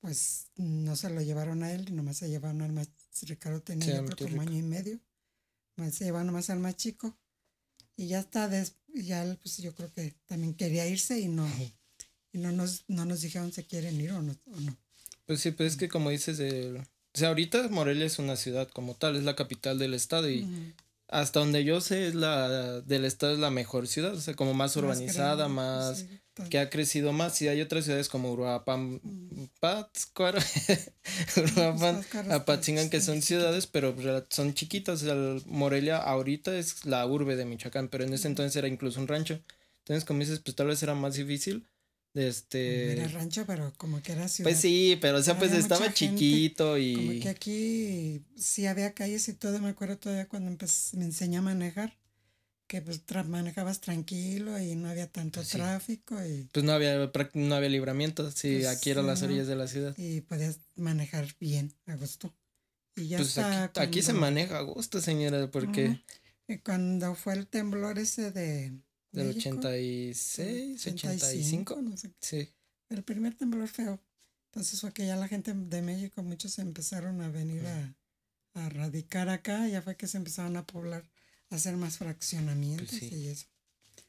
[0.00, 2.88] pues no se lo llevaron a él, nomás se llevaron al más,
[3.22, 5.00] Ricardo tenía como año y medio,
[5.90, 7.16] se llevaron nomás al más chico.
[7.96, 8.50] Y ya está,
[8.88, 11.48] ya él pues yo creo que también quería irse y no,
[12.32, 14.36] y no nos, no nos dijeron si quieren ir o no.
[15.24, 16.84] Pues sí, pues es que como dices, o
[17.18, 20.74] sea, ahorita Morelia es una ciudad como tal, es la capital del estado y
[21.08, 24.54] hasta donde yo sé, es la del estado es la mejor ciudad, o sea, como
[24.54, 26.06] más urbanizada, más,
[26.50, 27.40] que ha crecido más.
[27.42, 29.48] Y hay otras ciudades como Uruapan, mm.
[29.60, 30.38] Pátzcuaro,
[31.36, 33.94] Uruapan, Apatzingan, que son ciudades, pero
[34.30, 35.04] son chiquitas.
[35.04, 39.06] O Morelia ahorita es la urbe de Michoacán, pero en ese entonces era incluso un
[39.06, 39.40] rancho.
[39.80, 41.68] Entonces, como dices, pues tal vez era más difícil
[42.16, 42.92] este.
[42.92, 44.50] Era rancho, pero como que era ciudad.
[44.50, 46.94] Pues sí, pero o sea, pues estaba chiquito y.
[46.94, 49.58] Como que aquí sí había calles y todo.
[49.60, 51.96] Me acuerdo todavía cuando me enseñé a manejar.
[52.68, 56.48] Que pues manejabas tranquilo y no había tanto tráfico y.
[56.50, 58.28] Pues no había, no había libramiento.
[58.32, 59.94] Sí, pues aquí eran las orillas de la ciudad.
[59.96, 62.34] Y podías manejar bien, a gusto.
[62.96, 66.02] Y ya pues aquí, se maneja a gusto, señora, porque.
[66.64, 68.72] cuando fue el temblor ese de
[69.12, 71.82] del 86, 85.
[71.82, 72.12] No sé.
[72.20, 72.48] Sí.
[72.88, 74.00] El primer temblor feo.
[74.46, 77.94] Entonces fue que ya la gente de México, muchos empezaron a venir a,
[78.54, 79.68] a radicar acá.
[79.68, 81.04] Ya fue que se empezaron a poblar,
[81.50, 83.46] a hacer más fraccionamientos pues y eso.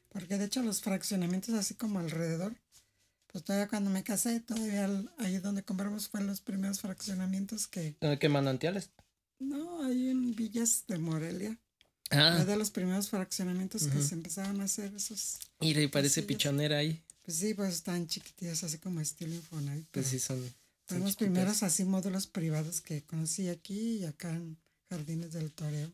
[0.08, 2.56] Porque de hecho los fraccionamientos así como alrededor,
[3.26, 7.96] pues todavía cuando me casé, todavía ahí donde compramos fue los primeros fraccionamientos que...
[8.18, 8.90] ¿Qué manantiales?
[9.38, 11.58] No, hay en Villas de Morelia.
[12.10, 12.44] Ah.
[12.44, 15.38] de los primeros fraccionamientos que se empezaron a hacer esos.
[15.60, 17.02] Y parece pichonera ahí.
[17.22, 19.86] Pues sí, pues están chiquitillas, así como estilo Infonavit.
[19.90, 20.42] Pues sí, son.
[20.88, 24.56] Los primeros así módulos privados que conocí aquí y acá en
[24.88, 25.92] Jardines del Toreo.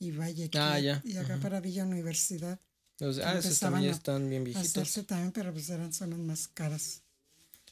[0.00, 0.50] Y Valle.
[0.54, 1.00] Ah, ya.
[1.04, 2.58] Y acá para Villa Universidad.
[3.00, 4.70] ah, esos también están bien viejitos.
[4.70, 7.02] Hacerse también, pero pues eran zonas más caras.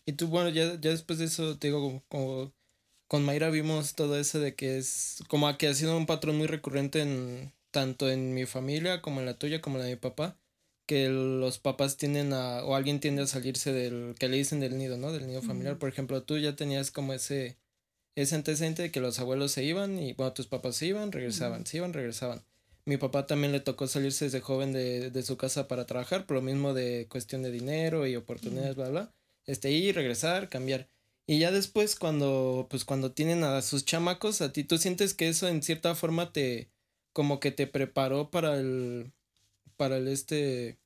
[0.06, 2.52] Y tú, bueno, ya, ya después de eso, te digo, como
[3.10, 6.46] con Mayra vimos todo eso de que es como que ha sido un patrón muy
[6.46, 10.00] recurrente en tanto en mi familia como en la tuya como en la de mi
[10.00, 10.38] papá
[10.86, 14.78] que los papás tienden a o alguien tiende a salirse del que le dicen del
[14.78, 15.76] nido no del nido familiar.
[15.76, 17.58] Por ejemplo tú ya tenías como ese
[18.14, 21.66] ese antecedente de que los abuelos se iban y bueno tus papás se iban regresaban
[21.66, 22.44] se iban regresaban.
[22.84, 26.36] Mi papá también le tocó salirse desde joven de, de su casa para trabajar por
[26.36, 29.12] lo mismo de cuestión de dinero y oportunidades bla bla.
[29.46, 30.88] Este ir regresar cambiar
[31.26, 35.28] y ya después cuando, pues cuando tienen a sus chamacos, a ti tú sientes que
[35.28, 36.70] eso en cierta forma te,
[37.12, 39.12] como que te preparó para el,
[39.76, 40.78] para el este,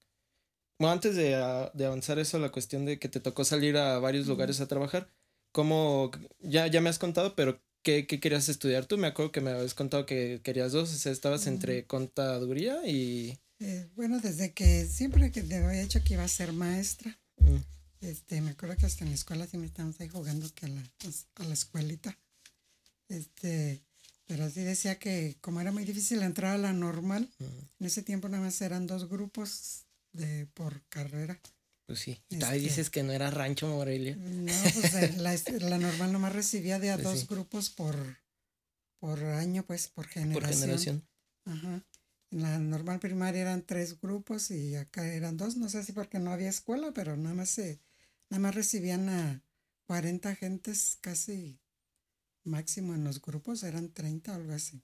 [0.78, 1.30] bueno, antes de,
[1.74, 5.10] de avanzar eso, la cuestión de que te tocó salir a varios lugares a trabajar,
[5.52, 8.98] como, ya, ya me has contado, pero ¿qué, ¿qué, querías estudiar tú?
[8.98, 13.38] Me acuerdo que me habías contado que querías dos, o sea, estabas entre contaduría y...
[13.60, 17.18] Eh, bueno, desde que siempre que te había dicho que iba a ser maestra.
[17.38, 17.73] Mm.
[18.04, 20.68] Este, me acuerdo que hasta en la escuela sí me estábamos ahí jugando que a
[20.68, 22.18] la, pues, a la escuelita.
[23.08, 23.82] Este,
[24.26, 28.28] pero sí decía que como era muy difícil entrar a la normal, en ese tiempo
[28.28, 31.40] nada más eran dos grupos de por carrera.
[31.86, 32.22] Pues sí.
[32.28, 34.16] Y este, dices que no era Rancho Morelia.
[34.16, 35.34] No, pues eh, la,
[35.68, 37.96] la, normal nomás recibía de a pues dos grupos por,
[38.98, 40.42] por año, pues por generación.
[40.42, 41.08] Por generación.
[41.46, 41.82] Ajá.
[42.30, 45.56] En la normal primaria eran tres grupos y acá eran dos.
[45.56, 47.80] No sé si porque no había escuela, pero nada más se
[48.34, 49.44] Nada más recibían a
[49.86, 51.60] 40 gentes casi
[52.42, 54.82] máximo en los grupos, eran 30 o algo así.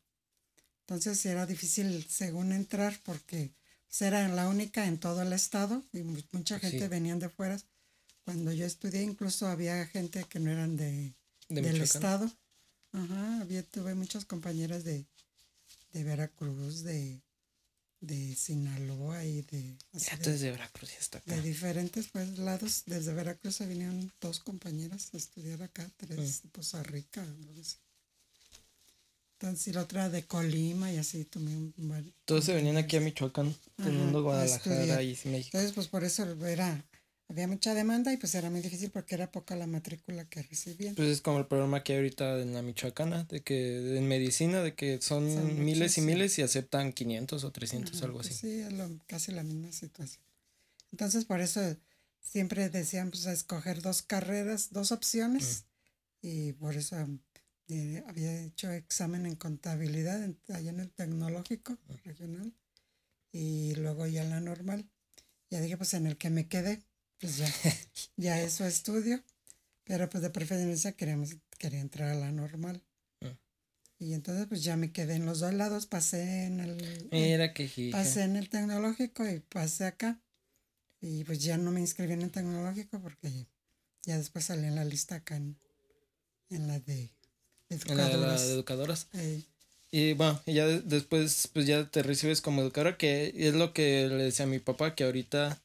[0.82, 3.50] Entonces era difícil según entrar porque
[3.88, 7.60] pues, era la única en todo el estado y mucha gente venían de fuera.
[8.24, 11.16] Cuando yo estudié incluso había gente que no eran de,
[11.48, 12.30] del estado.
[12.92, 15.06] Ajá, había, tuve muchas compañeras de,
[15.92, 17.20] de Veracruz, de,
[18.00, 19.76] de Sinaloa y de...
[19.92, 21.34] desde Veracruz está acá.
[21.34, 22.82] De diferentes pues, lados.
[22.86, 27.22] Desde Veracruz se vinieron dos compañeras a estudiar acá, tres de Poza Rica.
[27.22, 27.78] Entonces,
[29.68, 31.74] y la otra de Colima y así también.
[32.24, 35.56] Todos se venían aquí a Michoacán, teniendo Guadalajara y México.
[35.56, 36.84] Entonces, pues por eso era
[37.30, 40.96] había mucha demanda y pues era muy difícil porque era poca la matrícula que recibían.
[40.96, 44.62] Pues es como el problema que hay ahorita en la Michoacana, de que en medicina,
[44.62, 45.24] de que son,
[45.64, 48.34] miles y miles y aceptan 500 o 300, algo pues así.
[48.34, 48.74] Sí, es
[49.06, 50.24] casi la misma situación.
[50.90, 51.60] Entonces por eso
[52.20, 55.66] siempre decían pues a escoger dos carreras, dos opciones
[56.20, 56.96] y por eso
[57.68, 62.52] eh, había hecho examen en contabilidad allá en el tecnológico regional
[63.30, 64.90] y luego ya en la normal.
[65.48, 66.89] Ya dije pues en el que me quedé
[67.20, 67.46] pues ya,
[68.16, 69.22] ya eso estudio,
[69.84, 72.82] pero pues de preferencia queríamos, quería entrar a la normal.
[73.20, 73.36] Ah.
[73.98, 77.08] Y entonces pues ya me quedé en los dos lados, pasé en el...
[77.12, 80.20] Mira que Pasé en el tecnológico y pasé acá.
[81.02, 83.46] Y pues ya no me inscribí en el tecnológico porque
[84.04, 85.56] ya después salí en la lista acá en,
[86.48, 87.10] la de
[87.68, 88.12] educadoras.
[88.12, 89.08] En la de, educadoras.
[89.90, 94.08] Y bueno, y ya después pues ya te recibes como educadora, que es lo que
[94.08, 95.62] le decía a mi papá, que ahorita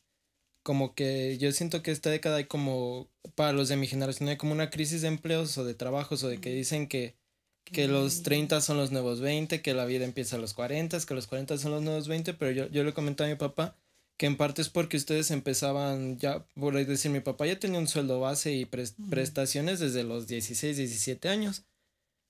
[0.66, 4.38] como que yo siento que esta década hay como, para los de mi generación, hay
[4.38, 7.16] como una crisis de empleos o de trabajos o de que dicen que,
[7.66, 11.14] que los 30 son los nuevos 20, que la vida empieza a los 40, que
[11.14, 13.78] los 40 son los nuevos 20, pero yo, yo le comenté a mi papá
[14.18, 17.88] que en parte es porque ustedes empezaban ya, por decir, mi papá ya tenía un
[17.88, 21.64] sueldo base y prestaciones desde los 16, 17 años.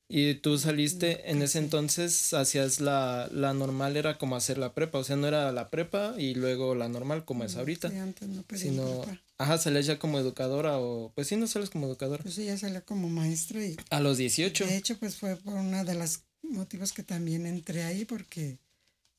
[0.07, 4.99] Y tú saliste en ese entonces, hacías la, la normal, era como hacer la prepa,
[4.99, 7.89] o sea, no era la prepa y luego la normal como es ahorita.
[7.89, 9.03] Sí, antes no sino,
[9.39, 12.21] ajá, salías ya como educadora o, pues sí, no sales como educadora.
[12.21, 13.75] Pues sí, ya salía como maestra y...
[13.89, 14.67] A los 18.
[14.67, 18.59] De hecho, pues fue por una de las motivos que también entré ahí porque,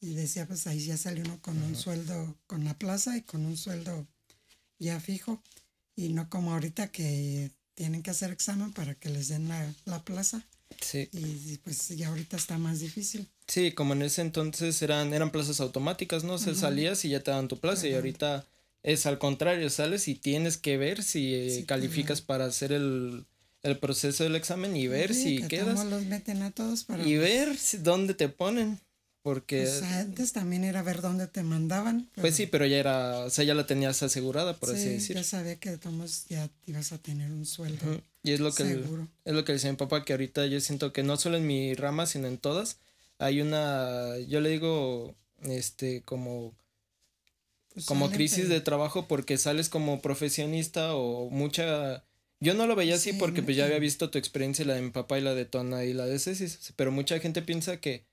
[0.00, 3.44] y decía, pues ahí ya salió uno con un sueldo, con la plaza y con
[3.44, 4.06] un sueldo
[4.78, 5.42] ya fijo,
[5.96, 10.04] y no como ahorita que tienen que hacer examen para que les den la, la
[10.04, 10.46] plaza.
[10.80, 11.08] Sí.
[11.12, 13.28] Y pues ya ahorita está más difícil.
[13.46, 16.38] Sí, como en ese entonces eran, eran plazas automáticas, ¿no?
[16.38, 18.46] Se salías y ya te dan tu plaza y ahorita
[18.82, 23.26] es al contrario, sales y tienes que ver si, calificas para hacer el,
[23.80, 25.84] proceso del examen y ver si quedas.
[25.86, 28.78] los meten a todos para y ver dónde te ponen.
[29.26, 29.62] Porque.
[29.62, 32.08] Pues antes también era ver dónde te mandaban.
[32.14, 35.16] Pues sí, pero ya era, o sea, ya la tenías asegurada, por así decir.
[35.16, 38.00] Ya sabía que todos ya ibas a tener un sueldo.
[38.22, 38.84] Y es lo que
[39.24, 41.74] es lo que decía mi papá, que ahorita yo siento que no solo en mi
[41.74, 42.76] rama, sino en todas,
[43.18, 46.54] hay una, yo le digo, este, como,
[47.74, 52.04] Pues como crisis pero- de trabajo porque sales como profesionista o mucha...
[52.38, 54.82] Yo no lo veía así Sí, porque pues ya había visto tu experiencia, la de
[54.82, 58.04] mi papá y la de Tona y la de Ceci, pero mucha gente piensa que,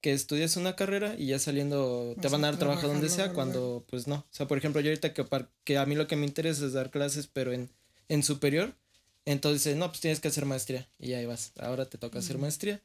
[0.00, 3.84] que estudias una carrera y ya saliendo te van a dar trabajo donde sea cuando
[3.88, 4.14] pues no.
[4.16, 5.26] O sea, por ejemplo, yo ahorita que,
[5.64, 7.68] que a mí lo que me interesa es dar clases, pero en,
[8.08, 8.74] en superior,
[9.26, 12.80] entonces no, pues tienes que hacer maestría y ahí vas, ahora te toca hacer maestría.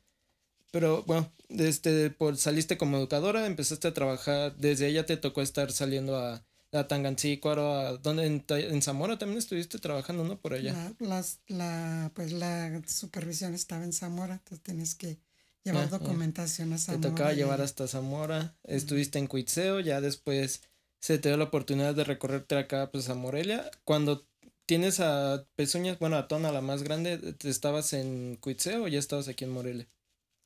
[0.71, 5.71] Pero bueno, este, por, saliste como educadora, empezaste a trabajar, desde ella te tocó estar
[5.71, 10.37] saliendo a, a Tangancícuaro, a donde en, en Zamora también estuviste trabajando, ¿no?
[10.37, 10.73] Por allá.
[10.99, 15.17] La, las- la, pues la supervisión estaba en Zamora, entonces tienes que
[15.65, 17.09] llevar Ah, documentación a Te Zamora.
[17.09, 20.61] tocaba y- llevar hasta Zamora, estuviste en Cuitzeo, ya después
[21.01, 23.69] se te dio la oportunidad de recorrerte acá pues a Morelia.
[23.83, 24.25] Cuando
[24.65, 28.99] tienes a Pezuñas, bueno, a Tona la más grande, ¿te ¿estabas en Cuitzeo o ya
[28.99, 29.87] estabas aquí en Morelia?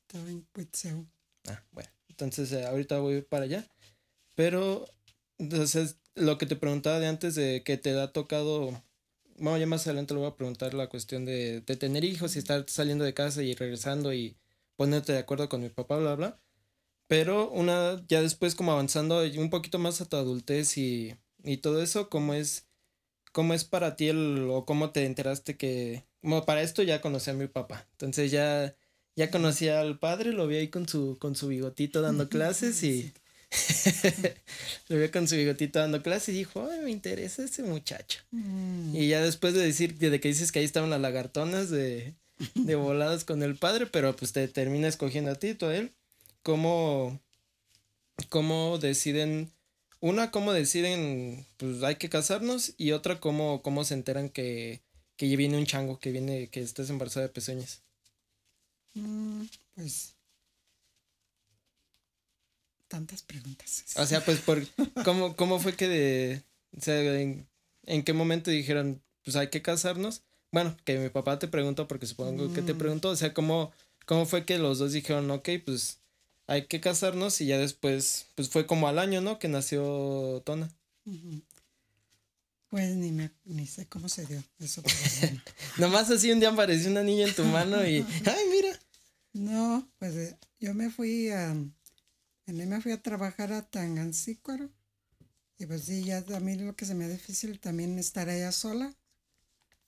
[0.08, 1.06] Estaba en Cuitzeo.
[1.48, 3.66] Ah, bueno, entonces eh, ahorita voy para allá.
[4.34, 4.86] Pero,
[5.38, 8.82] entonces, lo que te preguntaba de antes de que te ha tocado,
[9.36, 12.38] bueno, ya más adelante le voy a preguntar la cuestión de, de tener hijos y
[12.38, 14.36] estar saliendo de casa y regresando y
[14.80, 16.40] ponerte de acuerdo con mi papá, bla, bla.
[17.06, 21.82] Pero una, ya después como avanzando un poquito más a tu adultez y, y todo
[21.82, 22.66] eso, ¿cómo es,
[23.30, 27.28] cómo es para ti el, o cómo te enteraste que, bueno, para esto ya conocí
[27.28, 27.86] a mi papá.
[27.92, 28.74] Entonces ya,
[29.16, 33.12] ya conocí al padre, lo vi ahí con su, con su bigotito dando clases y
[34.88, 38.22] lo vi con su bigotito dando clases y dijo, ay, me interesa ese muchacho.
[38.30, 42.14] Mm, Y ya después de decir, de que dices que ahí estaban las lagartonas de,
[42.54, 45.92] de voladas con el padre, pero pues te termina escogiendo a ti, tú a él.
[46.42, 47.20] ¿Cómo,
[48.28, 49.52] cómo deciden,
[50.00, 54.80] una, cómo deciden, pues hay que casarnos, y otra, cómo, cómo se enteran que,
[55.16, 57.82] que ya viene un chango, que viene, que estás embarazada de pezuñas?
[58.94, 60.14] mm, pues
[62.90, 63.84] tantas preguntas.
[63.96, 64.66] O sea, pues, por,
[65.04, 66.42] ¿cómo, cómo fue que de,
[66.76, 67.48] o sea, en,
[67.86, 70.22] en qué momento dijeron, pues hay que casarnos?
[70.52, 72.78] Bueno, que mi papá te preguntó, porque supongo que te Mm.
[72.78, 73.72] preguntó, o sea, ¿cómo,
[74.06, 75.98] cómo fue que los dos dijeron, ok, pues
[76.46, 79.38] hay que casarnos y ya después, pues fue como al año, ¿no?
[79.38, 80.68] Que nació Tona.
[82.68, 84.82] Pues ni, me, ni sé cómo se dio eso.
[85.20, 85.40] bueno.
[85.78, 88.78] Nomás así un día apareció una niña en tu mano y, ay, mira.
[89.32, 91.54] No, pues eh, yo me fui a,
[92.46, 94.68] me fui a trabajar a Tangancícuaro.
[95.58, 98.50] Y pues sí, ya a mí lo que se me da difícil también estar allá
[98.50, 98.94] sola.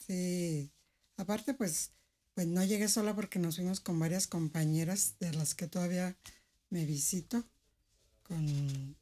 [0.07, 0.71] Sí,
[1.17, 1.91] aparte pues,
[2.35, 6.17] pues no llegué sola porque nos fuimos con varias compañeras de las que todavía
[6.71, 7.45] me visito,
[8.23, 8.97] con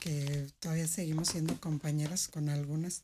[0.00, 3.02] que todavía seguimos siendo compañeras con algunas.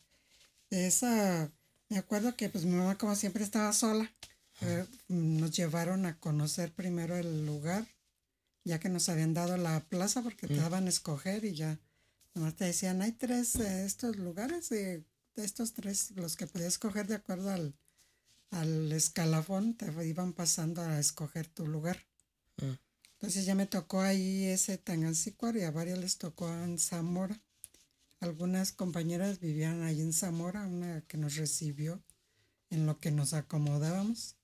[0.70, 1.50] De esa,
[1.88, 4.10] me acuerdo que pues mi mamá como siempre estaba sola.
[4.60, 7.86] Eh, nos llevaron a conocer primero el lugar,
[8.64, 10.58] ya que nos habían dado la plaza porque te Mm.
[10.58, 11.80] daban a escoger y ya
[12.34, 16.74] nomás te decían, hay tres de estos lugares, y de estos tres, los que podías
[16.74, 17.74] escoger de acuerdo al,
[18.50, 22.06] al escalafón, te iban pasando a escoger tu lugar.
[22.58, 22.72] Mm.
[23.14, 27.40] Entonces ya me tocó ahí ese Tangancícuaro y a varios les tocó en Zamora.
[28.20, 32.02] Algunas compañeras vivían ahí en Zamora, una que nos recibió
[32.70, 34.36] en lo que nos acomodábamos.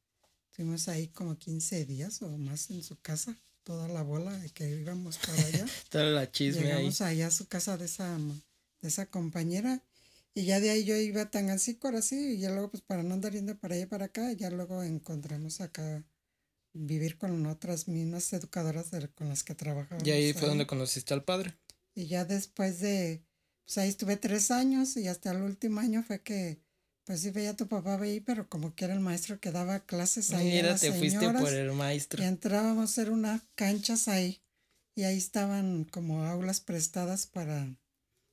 [0.50, 4.68] Estuvimos ahí como 15 días o más en su casa, toda la bola de que
[4.70, 5.66] íbamos para allá.
[5.90, 6.66] Toda la chisme ahí.
[6.68, 9.82] Llegamos allá a su casa de esa, de esa compañera
[10.38, 13.14] y ya de ahí yo iba a Tangancícuaro así y ya luego pues para no
[13.14, 16.04] andar yendo para allá y para acá, ya luego encontramos acá
[16.72, 20.06] vivir con otras mismas educadoras de- con las que trabajábamos.
[20.06, 21.58] Y ahí fue donde conociste al padre.
[21.94, 23.24] Y ya después de,
[23.64, 26.60] pues ahí estuve tres años y hasta el último año fue que,
[27.04, 29.80] pues sí veía a tu papá ahí, pero como que era el maestro que daba
[29.80, 30.46] clases ahí.
[30.52, 32.22] Mira, te fuiste por el maestro.
[32.22, 34.40] Y entrábamos a hacer unas canchas ahí.
[34.94, 37.74] Y ahí estaban como aulas prestadas para,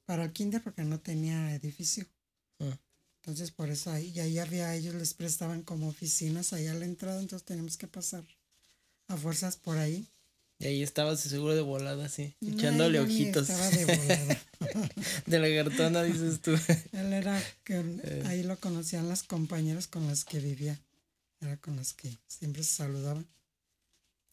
[0.05, 2.05] para el kinder porque no tenía edificio.
[2.59, 2.77] Ah.
[3.21, 6.85] Entonces por eso ahí, y ahí había, ellos les prestaban como oficinas ahí a la
[6.85, 8.23] entrada, entonces teníamos que pasar
[9.07, 10.07] a fuerzas por ahí.
[10.59, 12.07] Y ahí estabas seguro de volada,
[12.39, 13.49] No, echándole ni ojitos.
[13.49, 14.41] Estaba de volada.
[15.25, 16.51] De lagartona, dices tú.
[16.93, 18.23] Él era que Eh.
[18.25, 20.79] ahí lo conocían las compañeras con las que vivía.
[21.41, 23.27] Era con las que siempre se saludaban.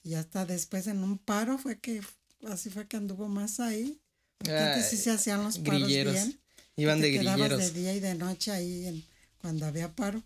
[0.04, 2.02] Y hasta después en un paro fue que
[2.46, 4.00] así fue que anduvo más ahí.
[4.42, 6.14] Porque antes sí Ay, se hacían los paros grilleros.
[6.14, 6.38] bien.
[6.76, 7.58] Iban de grilleros.
[7.58, 9.04] de día y de noche ahí en-
[9.38, 10.22] cuando había paro.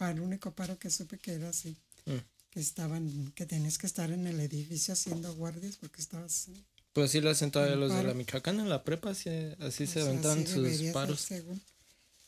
[0.00, 1.76] El único paro que supe que era así.
[2.06, 2.16] Mm.
[2.50, 6.48] Que estaban, que tenías que estar en el edificio haciendo guardias porque estabas
[6.92, 8.14] Pues sí lo hacen todavía los de la paro.
[8.14, 11.20] Michoacán en la prepa, así, así se aventaban sus paros.
[11.20, 11.60] según.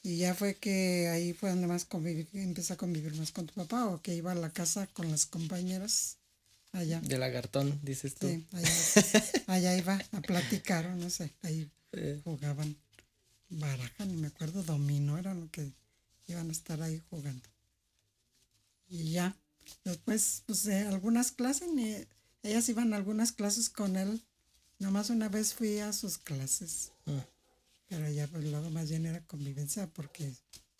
[0.02, 3.54] Y ya fue que ahí fue donde más conviví, empecé a convivir más con tu
[3.54, 6.16] papá o que iba a la casa con las compañeras
[6.74, 7.00] allá.
[7.00, 8.28] De lagartón, dices tú.
[8.28, 12.76] Sí, allá, allá iba a platicar, o no sé, ahí Eh, jugaban
[13.48, 15.72] baraja, ni me acuerdo, dominó era lo que
[16.26, 17.48] iban a estar ahí jugando.
[18.88, 19.36] Y ya,
[19.84, 21.96] después, pues eh, algunas clases, ni,
[22.42, 24.24] ellas iban a algunas clases con él.
[24.80, 27.18] Nomás una vez fui a sus clases, mm.
[27.86, 30.32] pero ya pues luego más bien era convivencia porque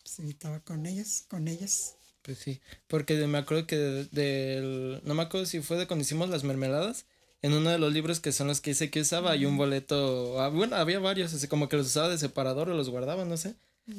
[0.03, 1.95] se invitaba con ellas, con ellas.
[2.25, 5.01] Pues sí, porque me acuerdo que de- del...
[5.03, 7.05] No me acuerdo si fue de cuando hicimos las mermeladas.
[7.43, 10.41] En uno de los libros que son los que dice que usaba, hay un boleto...
[10.41, 13.37] ah, Bueno, había varios, así como que los usaba de separador o los guardaba, no
[13.37, 13.53] sé.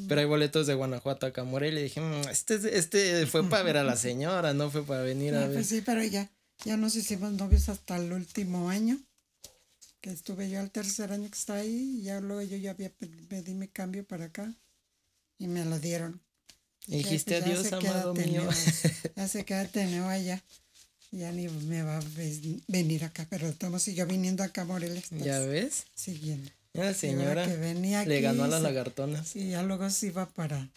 [0.08, 1.78] Pero hay boletos de Guanajuato acá a Morelia.
[1.78, 5.02] Y dije, "Mm, este, es- este fue para ver a la señora, no fue para
[5.02, 5.54] venir a Ah, ver.
[5.54, 6.28] pues sí, pero ya,
[6.64, 8.98] ya nos hicimos novios hasta el último año,
[10.00, 12.90] que estuve yo al tercer año que estaba ahí, y ya luego yo ya había
[12.90, 14.52] pe- pedí mi cambio para acá
[15.38, 16.20] y me lo dieron.
[16.87, 18.49] Y dijiste, pues ya adiós, amado mío.
[19.16, 20.43] Ya se queda Ateneo allá.
[21.12, 22.03] Ya ni me va a
[22.68, 24.99] venir acá, pero estamos siguió viniendo acá a Morelia.
[24.99, 25.84] estás ¿Ya ves?
[25.95, 26.51] Siguiendo.
[26.72, 29.34] La señora que venía le ganó a las lagartonas.
[29.34, 30.68] Y ya luego se iba para,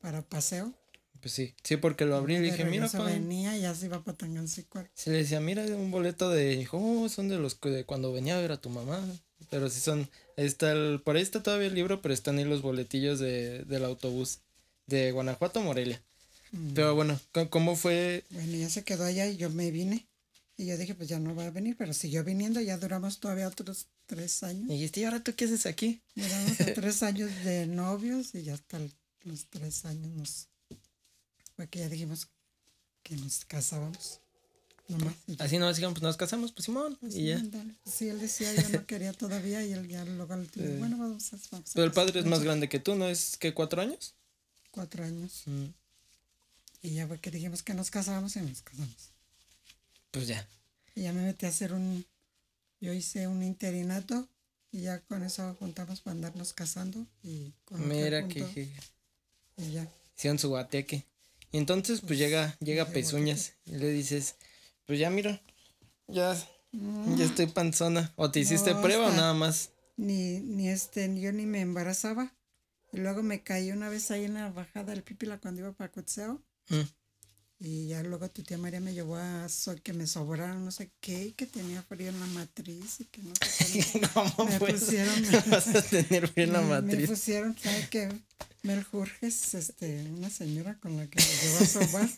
[0.00, 0.74] para paseo.
[1.20, 3.04] Pues sí, sí, porque lo abrí y le dije, mira, pa.
[3.04, 4.88] venía y ya se iba para Tangancicuaro.
[4.92, 8.12] Se le decía, mira, un boleto de, dijo, oh, son de los que de cuando
[8.12, 9.00] venía a ver a tu mamá.
[9.48, 12.60] Pero sí son, está el, por ahí está todavía el libro, pero están ahí los
[12.60, 14.40] boletillos de, del autobús
[14.86, 16.02] de Guanajuato a Morelia.
[16.52, 16.74] Mm.
[16.74, 18.24] Pero bueno, ¿cómo- ¿cómo fue?
[18.30, 20.06] Bueno, ya se quedó allá y yo me vine.
[20.58, 22.60] Y yo dije, pues ya no va a venir, pero siguió viniendo.
[22.60, 24.64] Ya duramos todavía otros tres años.
[24.68, 26.00] Y dijiste, ¿y ahora tú qué haces aquí?
[26.14, 28.78] Duramos tres años de novios y ya hasta
[29.24, 30.48] los tres años nos...
[31.56, 32.28] Fue que ya dijimos
[33.02, 34.20] que nos casábamos.
[34.88, 35.14] Nomás.
[35.38, 37.36] Así no, así pues nos casamos, pues Simón, Pues, y ya.
[37.36, 37.72] ándale.
[37.86, 40.76] Sí, él decía, yo no quería todavía y él ya luego al último, Eh.
[40.78, 43.08] bueno, vamos a, vamos a Pero el padre es más grande que tú, ¿no?
[43.08, 44.14] ¿Es que cuatro años?
[44.72, 45.42] Cuatro años.
[45.46, 45.66] Mm,
[46.82, 49.10] Y ya fue que dijimos que nos casábamos y nos casamos.
[50.10, 50.44] Pues ya.
[50.96, 52.04] Y ya me metí a hacer un,
[52.80, 54.28] yo hice un interinato
[54.72, 58.68] y ya con eso juntamos para andarnos casando y con Mira que,
[59.58, 59.88] y ya.
[60.16, 61.04] hicieron su guateque.
[61.52, 64.34] Y entonces, pues llega, llega llegó Pezuñas y le dices,
[64.86, 65.40] pues ya mira,
[66.08, 66.34] ya,
[66.72, 68.12] ya estoy panzona.
[68.16, 69.70] ¿O te hiciste No, prueba o nada más?
[69.96, 72.34] Ni, ni este, yo ni me embarazaba.
[72.92, 75.90] Y luego me caí una vez ahí en la bajada del Pípila cuando iba para
[75.90, 76.42] Cotseo.
[76.68, 76.80] Mm.
[77.64, 80.90] Y ya luego tu tía María me llevó a so- que me sobraron no sé
[81.00, 84.00] qué, y que tenía frío en la matriz y que no sé.
[84.12, 84.82] ¿Cómo Me pues?
[84.82, 87.08] pusieron- vas a tener bien la Me- Me matriz?
[87.08, 88.08] pusieron, ¿sabe qué?
[88.64, 92.08] Mel Jurges, este, una señora con la que me llevó a sobar.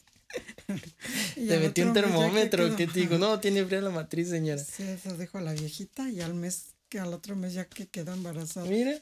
[1.35, 3.19] Te metió un que termómetro, ¿qué te digo?
[3.19, 4.63] No, tiene fría la matriz, señora.
[4.65, 8.13] Sí, eso dijo la viejita y al mes, que al otro mes ya que quedó
[8.15, 8.67] embarazada.
[8.67, 8.99] Mira,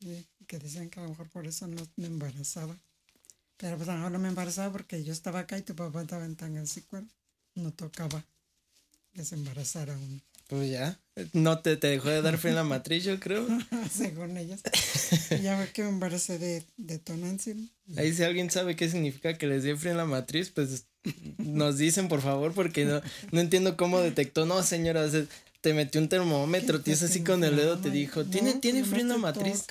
[0.00, 2.76] Sí, que decían que a lo mejor por eso no me embarazaba.
[3.58, 6.02] Pero pues a lo mejor no me embarazaba porque yo estaba acá y tu papá
[6.02, 7.06] estaba en Tangancicuaro.
[7.54, 8.24] No tocaba
[9.14, 10.98] que se embarazara uno, pues ya.
[11.32, 13.46] No te, te dejó de dar fría la matriz, yo creo.
[13.92, 14.60] según ellas.
[15.42, 17.70] Ya fue que me embaracé de, de Tonantzin.
[17.96, 20.84] Ahí si alguien sabe qué significa que les dio frío en la matriz, pues
[21.38, 24.46] nos dicen por favor, porque no, no entiendo cómo detectó.
[24.46, 25.06] No, señora,
[25.60, 28.80] te metió un termómetro, te hizo así con el dedo, te dijo, ¿tiene, No, ¿tiene
[28.80, 29.64] pues frío en la matriz?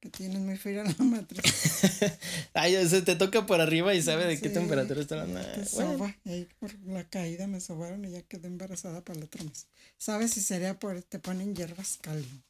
[0.00, 1.42] Que tienes muy fría la matriz.
[2.54, 5.24] Ay, o sea, te toca por arriba y sabe de qué Sí, temperatura está la
[5.24, 9.24] bueno, soba, y ahí por la caída me sobaron y ya quedé embarazada para el
[9.26, 9.66] otro mes.
[9.98, 12.40] ¿Sabes si sería por te ponen hierbas calientes?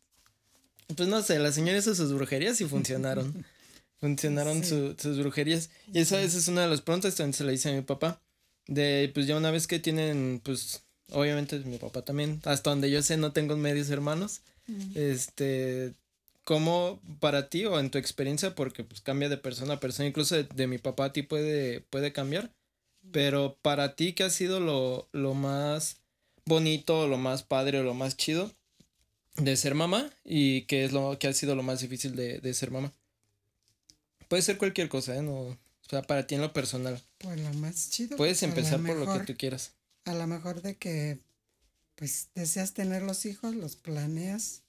[0.97, 3.45] Pues no sé, la señora hizo sus brujerías y funcionaron.
[4.01, 4.71] funcionaron Sí.
[4.71, 5.71] su- sus brujerías.
[5.93, 8.21] Y eso, esa es una de las preguntas también se la hice a mi papá.
[8.67, 13.03] De, pues ya una vez que tienen, pues, obviamente mi papá también, hasta donde yo
[13.03, 14.43] sé no tengo medios hermanos.
[14.95, 15.95] Este,
[16.51, 20.35] ¿cómo para ti o en tu experiencia, porque pues cambia de persona a persona, incluso
[20.35, 22.53] de, de mi papá a ti puede, puede cambiar,
[23.13, 25.99] pero para ti, ¿qué ha sido lo, lo más
[26.47, 28.53] bonito, lo más padre o lo más chido
[29.37, 30.11] de ser mamá?
[30.25, 32.93] ¿Y qué es lo que ha sido lo más difícil de, de ser mamá?
[34.27, 35.23] Puede ser cualquier cosa, ¿eh?
[35.23, 35.57] No, o
[35.89, 37.01] sea, para ti en lo personal.
[37.19, 38.17] Pues lo más chido.
[38.17, 39.75] Puedes empezar por lo mejor- que tú quieras.
[40.05, 41.21] A lo mejor de que
[41.95, 44.65] pues deseas tener los hijos, los planeas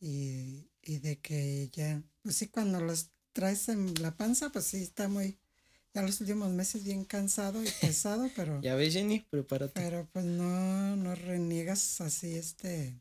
[0.00, 4.78] y, y de que ya, pues sí, cuando los traes en la panza, pues sí,
[4.78, 5.36] está muy,
[5.92, 9.72] ya los últimos meses bien cansado y pesado, pero, Ya ves, Jenny, prepárate.
[9.80, 12.94] pero pues no, no reniegas así, este,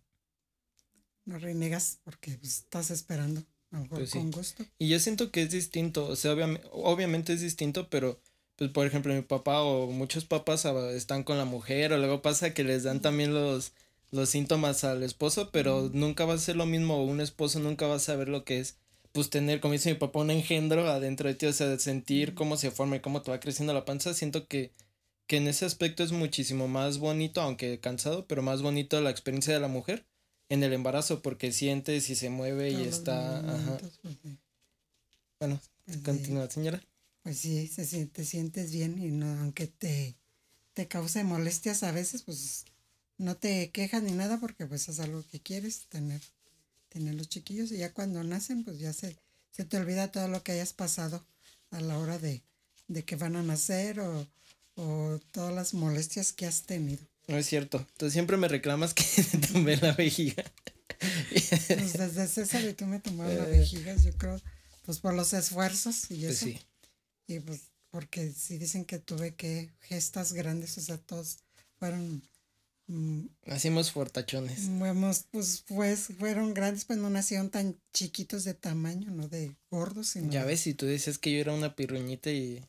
[1.26, 4.18] no reniegas porque pues, estás esperando, a lo mejor Pues sí.
[4.20, 4.66] con gusto.
[4.78, 8.20] Y yo siento que es distinto, o sea, obviamente, obviamente es distinto, pero,
[8.56, 12.22] pues, por ejemplo, mi papá o muchos papás ah, están con la mujer, o luego
[12.22, 13.74] pasa que les dan también los,
[14.12, 17.95] los síntomas al esposo, pero nunca va a ser lo mismo, un esposo nunca va
[17.95, 18.78] a saber lo que es,
[19.12, 22.58] pues, tener, como dice mi papá, un engendro adentro de ti, o sea, sentir cómo
[22.58, 24.74] se forma y cómo te va creciendo la panza, siento que,
[25.28, 29.53] que en ese aspecto es muchísimo más bonito, aunque cansado, pero más bonito la experiencia
[29.53, 30.06] de la mujer
[30.49, 33.39] en el embarazo, porque sientes y se mueve y está...
[33.39, 33.78] Ajá.
[35.39, 36.82] Bueno, pues, continúa, señora.
[37.24, 40.16] Pues sí, se, te sientes bien y no, aunque te,
[40.74, 42.66] te cause molestias a veces, pues
[43.18, 46.22] no te quejas ni nada porque pues es algo que quieres tener,
[46.89, 49.18] tener los chiquillos y ya cuando nacen pues ya se,
[49.51, 51.26] se te olvida todo lo que hayas pasado
[51.72, 52.43] a la hora de,
[52.88, 54.28] de que van a nacer o,
[54.76, 57.05] o todas las molestias que has tenido.
[57.28, 57.88] No es cierto.
[57.97, 59.03] Tú siempre me reclamas que
[59.53, 60.43] te la vejiga.
[61.30, 63.59] pues desde César y tú me tomaron la eh.
[63.59, 64.39] vejiga, yo creo,
[64.84, 66.45] pues por los esfuerzos y pues eso.
[66.45, 66.59] sí.
[67.28, 71.38] Y pues porque si dicen que tuve que gestas grandes, o sea, todos
[71.80, 72.22] fueron...
[72.88, 74.70] Nacimos fortachones.
[75.32, 80.10] pues, pues fueron grandes, pues no nacieron tan chiquitos de tamaño, no de gordos.
[80.10, 82.64] Sino ya ves, si tú decías que yo era una pirruñita y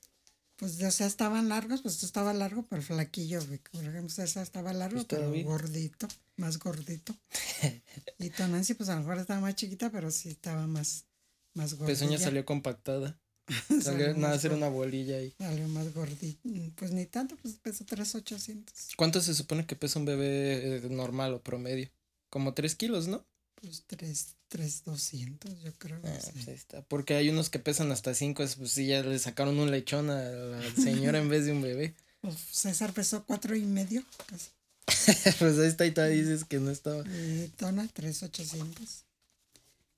[0.56, 3.40] pues, o sea, estaban largos, pues esto estaba largo, pero flaquillo,
[3.72, 7.14] Por ejemplo, esa estaba largo, pues, pero gordito, más gordito.
[8.18, 11.04] y Tonancy, pues a lo mejor estaba más chiquita, pero sí estaba más,
[11.52, 11.98] más gordita.
[11.98, 13.20] Pezuña salió compactada.
[13.82, 15.32] salió, nada, hacer una bolilla ahí.
[15.38, 16.48] Salió más gordito.
[16.76, 18.74] Pues ni tanto, pues pesó 3,800.
[18.96, 21.88] ¿Cuánto se supone que pesa un bebé eh, normal o promedio?
[22.30, 23.24] Como 3 kilos, ¿no?
[23.54, 25.98] Pues 3, 3,200, yo creo.
[26.04, 26.82] Ah, pues está.
[26.82, 30.22] Porque hay unos que pesan hasta 5, pues sí, ya le sacaron un lechón a
[30.22, 31.94] la señora en vez de un bebé.
[32.20, 34.50] Pues César pesó cuatro y medio, casi.
[35.38, 37.04] pues ahí está y todavía dices que no estaba.
[37.08, 39.05] Y Tona, 3,800.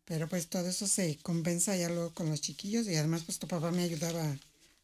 [0.08, 3.46] Pero pues todo eso se compensa ya luego con los chiquillos y además pues tu
[3.46, 4.38] papá me ayudaba.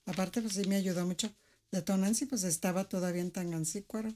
[0.05, 1.33] Aparte pues sí me ayudó mucho.
[1.73, 4.15] De Tonancy pues estaba todavía en Tangancícuaro.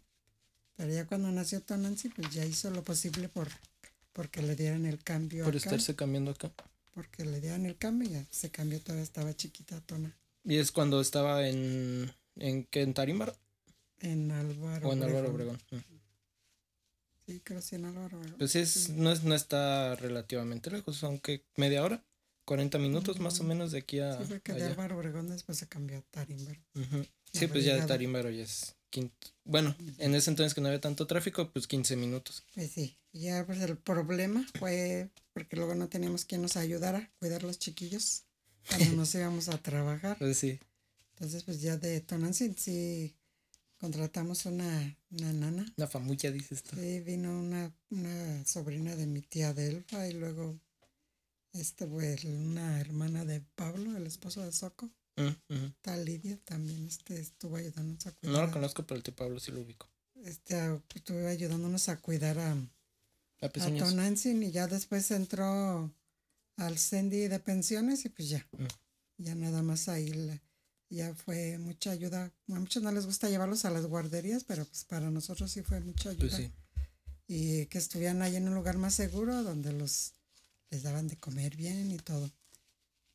[0.76, 3.48] Pero ya cuando nació Tonancy pues ya hizo lo posible por
[4.12, 5.44] porque le dieran el cambio.
[5.44, 6.52] Por estarse cambiando acá.
[6.92, 10.14] Porque le dieran el cambio, ya se cambió, todavía estaba chiquita Tona.
[10.44, 13.34] ¿Y es cuando estaba en, en qué, en Tarímbar?
[14.00, 14.88] En Álvaro.
[14.88, 15.58] O en Álvaro Obregón.
[17.28, 18.20] Sí, sí, en Álvaro.
[18.38, 22.04] Pues es, No, es, no está relativamente lejos, aunque media hora,
[22.46, 24.16] 40 minutos más o menos de aquí a.
[24.18, 26.58] Sí, porque de Álvaro Obregón después se cambió a Tarímbar.
[27.32, 28.78] Sí, pues ya de Tarímbaro ya es
[29.44, 32.44] bueno, en ese entonces que no había tanto tráfico, pues 15 minutos.
[32.54, 37.10] Pues sí, ya pues el problema fue porque luego no teníamos quien nos ayudara a
[37.18, 38.24] cuidar los chiquillos
[38.68, 40.18] cuando nos íbamos a trabajar.
[40.18, 40.58] Pues sí.
[41.14, 43.16] Entonces, pues ya de Tonantzin sí
[43.78, 45.74] contratamos una, una nana.
[45.76, 46.76] Una famucha, dices tú.
[46.76, 50.58] Sí, vino una, una sobrina de mi tía Delfa y luego
[51.52, 54.90] este fue una hermana de Pablo, el esposo de Soco.
[55.16, 58.36] Mm, Tal Lidia también este, estuvo ayudándonos a cuidar.
[58.36, 59.88] No lo conozco, pero el tío Pablo sí lo ubico.
[60.22, 65.92] Este, pues, estuvo ayudándonos a cuidar a, a, y ya después entró
[66.56, 68.46] al Sandy de pensiones y pues ya.
[68.52, 68.66] Mm.
[69.18, 70.12] Ya nada más ahí
[70.90, 72.32] ya fue mucha ayuda.
[72.48, 75.80] A muchos no les gusta llevarlos a las guarderías, pero pues para nosotros sí fue
[75.80, 76.52] mucha pues ayuda.
[77.26, 80.14] Y que estuvieran ahí en un lugar más seguro donde los
[80.70, 82.30] les daban de comer bien y todo.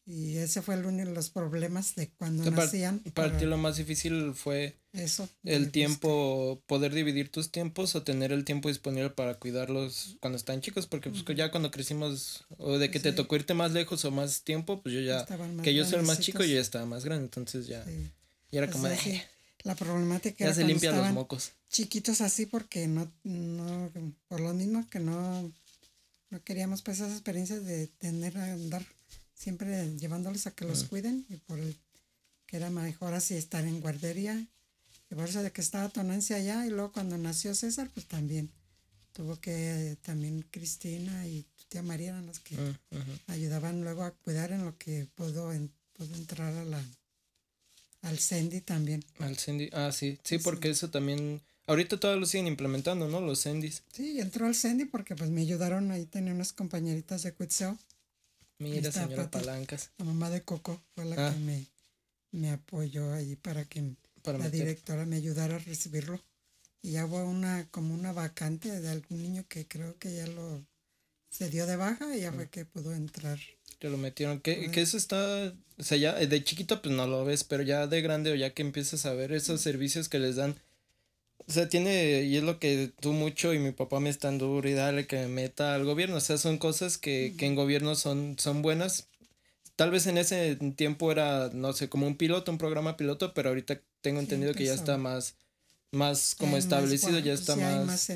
[0.05, 2.99] Y ese fue el uno de los problemas de cuando nacían.
[3.13, 8.33] Para, ti lo más difícil fue eso, el tiempo, poder dividir tus tiempos o tener
[8.33, 12.91] el tiempo disponible para cuidarlos cuando están chicos, porque pues, ya cuando crecimos, o de
[12.91, 15.25] que te tocó irte más lejos o más tiempo, pues yo ya,
[15.63, 17.85] que yo soy el más chico, yo ya estaba más grande, entonces ya,
[18.51, 18.89] y era como
[19.63, 21.53] La problemática ya se limpian los mocos.
[21.69, 23.89] Chiquitos así porque no, no,
[24.27, 25.49] por lo mismo que no,
[26.29, 28.85] no queríamos pues esas experiencias de tener a andar
[29.43, 31.75] siempre llevándoles a que los cuiden y por el
[32.45, 34.47] que era mejor así estar en guardería.
[35.11, 38.49] Y por eso de que estaba Tonancia allá y luego cuando nació César, pues también
[39.11, 42.55] tuvo que también Cristina y tu tía María eran las que
[43.27, 45.51] ayudaban luego a cuidar en lo que pudo,
[45.93, 46.83] pudo entrar a la
[48.01, 49.03] al Sendy también.
[49.19, 53.21] Al Sendy, ah, sí, sí, porque eso también, ahorita todos lo siguen implementando, ¿no?
[53.21, 53.83] Los Sendys.
[53.93, 57.77] Sí, entró al Sendy porque pues me ayudaron, ahí tenía unas compañeritas de Cuitzeo
[58.59, 59.91] Mira, señora Palancas.
[59.97, 61.67] La mamá de Coco fue la que ah.
[62.31, 63.95] me, apoyó ahí para que
[64.25, 66.23] la directora me ayudara a recibirlo.
[66.81, 70.65] Y ya hubo una, como una vacante de algún niño que creo que ya lo
[71.29, 72.49] se dio de baja y ya fue ah.
[72.49, 73.39] que pudo entrar.
[73.81, 74.39] Ya lo metieron.
[74.39, 77.87] Que, que eso está, o sea, ya de chiquito pues no lo ves, pero ya
[77.87, 80.55] de grande o ya que empiezas a ver esos servicios que les dan
[81.47, 84.67] o sea, tiene, y es lo que tú mucho y mi papá me está duro
[84.67, 86.17] y dale que me meta al gobierno.
[86.17, 89.07] O sea, son cosas que, que en gobierno son, son buenas.
[89.75, 93.49] Tal vez en ese tiempo era, no sé, como un piloto, un programa piloto, pero
[93.49, 95.35] ahorita tengo entendido que ya está más,
[95.91, 98.09] más como establecido, ya está más...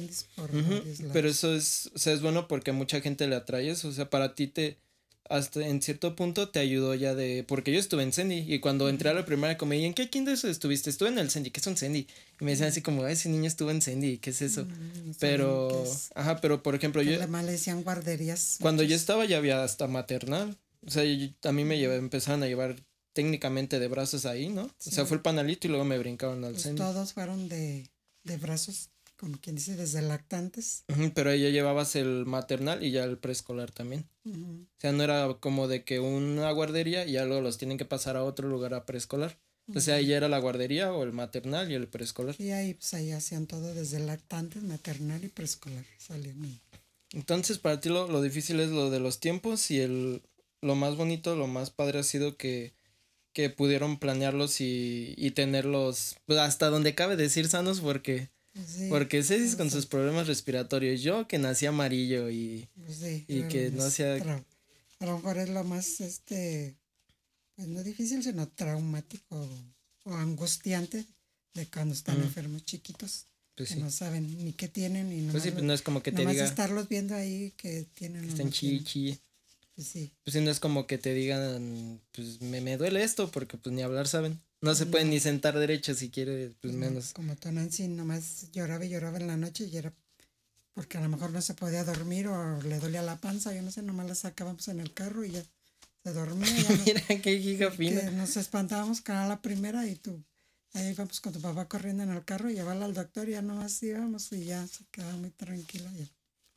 [1.13, 4.09] Pero eso es, o sea, es bueno porque a mucha gente le atraes, o sea,
[4.09, 4.77] para ti te
[5.29, 8.89] hasta en cierto punto te ayudó ya de, porque yo estuve en Sandy y cuando
[8.89, 10.89] entré a la primera comedia, ¿en qué kinder estuviste?
[10.89, 12.07] Estuve en el Sandy, ¿qué es un Sandy?
[12.39, 14.65] Y me decían así como, ese niño estuvo en Sandy, ¿qué es eso?
[14.65, 17.15] Mm, pero, ajá, pero por ejemplo yo...
[17.15, 18.57] Además le decían guarderías.
[18.61, 21.03] Cuando yo estaba ya había hasta maternal, o sea,
[21.43, 22.75] a mí me llevé, empezaron a llevar
[23.13, 24.63] técnicamente de brazos ahí, ¿no?
[24.63, 27.89] O sea, fue el panalito y luego me brincaron al pues Todos fueron de,
[28.23, 30.85] de brazos como quien dice, desde lactantes.
[31.15, 34.07] pero ahí ya llevabas el maternal y ya el preescolar también.
[34.25, 37.85] O sea, no era como de que una guardería y ya luego los tienen que
[37.85, 39.39] pasar a otro lugar a preescolar.
[39.75, 42.35] O sea, ahí ya era la guardería o el maternal y el preescolar.
[42.39, 45.83] Y ahí, pues ahí hacían todo desde lactantes, maternal y preescolar.
[45.97, 46.61] Salían.
[47.11, 50.21] Entonces, para ti lo, lo difícil es lo de los tiempos y el,
[50.61, 52.73] lo más bonito, lo más padre ha sido que,
[53.33, 58.29] que pudieron planearlos y, y tenerlos pues, hasta donde cabe decir sanos porque
[58.89, 62.67] porque Ceci con sus problemas respiratorios, yo que nací amarillo y,
[63.27, 64.15] y que no hacía...
[64.99, 66.75] A lo mejor es lo más, este,
[67.55, 69.47] pues no difícil, sino traumático
[70.05, 71.05] o angustiante
[71.53, 73.27] de cuando están enfermos chiquitos.
[73.55, 76.11] Pues que no saben ni qué tienen y pues sí, pues no es como que
[76.11, 79.19] te diga estarlos viendo ahí que tienen están chichi
[79.73, 80.11] pues sí.
[80.23, 83.73] Pues sí no es como que te digan pues me, me duele esto porque pues
[83.73, 87.13] ni hablar saben no se puede ni sentar derecho si quiere, pues menos.
[87.13, 89.93] Como tú, Nancy, nomás lloraba y lloraba en la noche y era
[90.77, 93.71] porque a lo mejor no se podía dormir o le dolía la panza, yo no
[93.71, 95.43] sé, nomás la sacábamos en el carro y ya
[96.03, 96.53] se dormía.
[96.85, 98.11] Mira qué hija fina.
[98.11, 100.23] Nos espantábamos con la primera y tú,
[100.73, 103.41] ahí íbamos con tu papá corriendo en el carro y llevarla al doctor y ya
[103.41, 105.91] nomás íbamos y ya se quedaba muy tranquila.
[105.97, 106.05] Ya.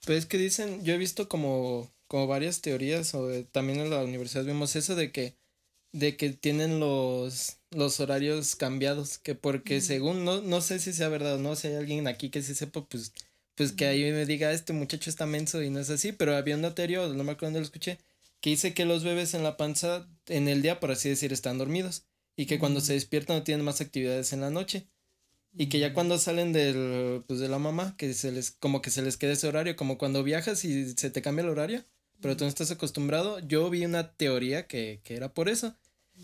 [0.04, 4.04] Pues es que dicen, yo he visto como, como varias teorías o también en la
[4.04, 5.34] universidad vimos eso de que
[5.92, 11.08] de que tienen los, los horarios cambiados, que porque según, no, no sé si sea
[11.08, 13.12] verdad o no, si hay alguien aquí que sí sepa, pues,
[13.54, 16.56] pues que ahí me diga, este muchacho está menso y no es así, pero había
[16.56, 17.98] una teoría, no me acuerdo dónde lo escuché,
[18.40, 21.58] que dice que los bebés en la panza, en el día, por así decir, están
[21.58, 22.04] dormidos,
[22.36, 24.88] y que cuando se despiertan no tienen más actividades en la noche.
[25.52, 28.90] Y que ya cuando salen del, pues de la mamá, que se les, como que
[28.90, 31.84] se les queda ese horario, como cuando viajas y se te cambia el horario,
[32.20, 33.38] pero tú no estás acostumbrado.
[33.40, 35.74] Yo vi una teoría que, que era por eso,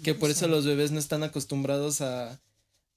[0.03, 2.41] que por eso los bebés no están acostumbrados a,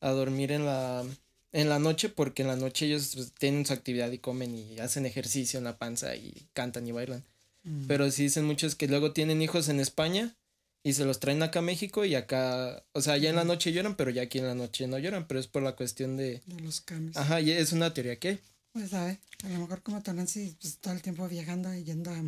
[0.02, 1.06] a dormir en la,
[1.52, 4.80] en la noche, porque en la noche ellos pues, tienen su actividad y comen y
[4.80, 7.24] hacen ejercicio en la panza y cantan y bailan.
[7.64, 7.88] Mm.
[7.88, 10.36] Pero sí dicen muchos que luego tienen hijos en España
[10.84, 13.74] y se los traen acá a México y acá, o sea, ya en la noche
[13.74, 16.42] lloran, pero ya aquí en la noche no lloran, pero es por la cuestión de...
[16.46, 17.18] De los cambios.
[17.18, 18.40] Ajá, y es una teoría que
[18.72, 22.24] Pues sabe, a lo mejor como Tonancy, pues todo el tiempo viajando y yendo a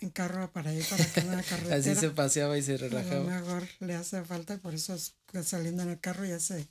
[0.00, 1.76] en carro para ir para acá en la carretera.
[1.76, 3.16] Así se paseaba y se relajaba.
[3.16, 4.96] A lo mejor le hace falta y por eso
[5.42, 6.66] saliendo en el carro ya se,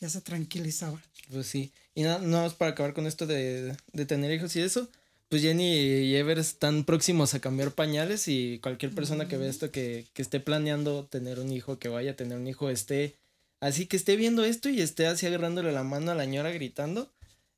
[0.00, 1.00] ya se tranquilizaba.
[1.30, 1.72] Pues sí.
[1.94, 4.88] Y nada, no, más para acabar con esto de, de tener hijos y eso,
[5.28, 9.70] pues Jenny y Ever están próximos a cambiar pañales y cualquier persona que vea esto
[9.70, 13.16] que, que esté planeando tener un hijo, que vaya a tener un hijo, esté
[13.58, 17.10] así que esté viendo esto y esté así agarrándole la mano a la ñora gritando,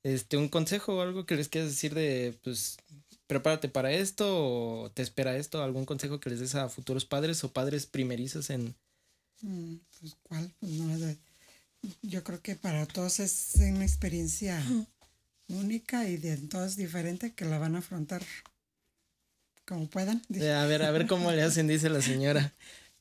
[0.05, 2.77] este, un consejo o algo que les quieras decir de, pues,
[3.35, 7.43] prepárate para esto o te espera esto, algún consejo que les des a futuros padres
[7.43, 8.77] o padres primerizos en...
[9.43, 11.17] Mm, pues cuál, pues no,
[12.03, 14.63] yo creo que para todos es una experiencia
[15.49, 18.23] única y de todos diferente que la van a afrontar
[19.67, 20.23] como puedan.
[20.33, 22.55] Eh, a ver, a ver cómo le hacen, dice la señora.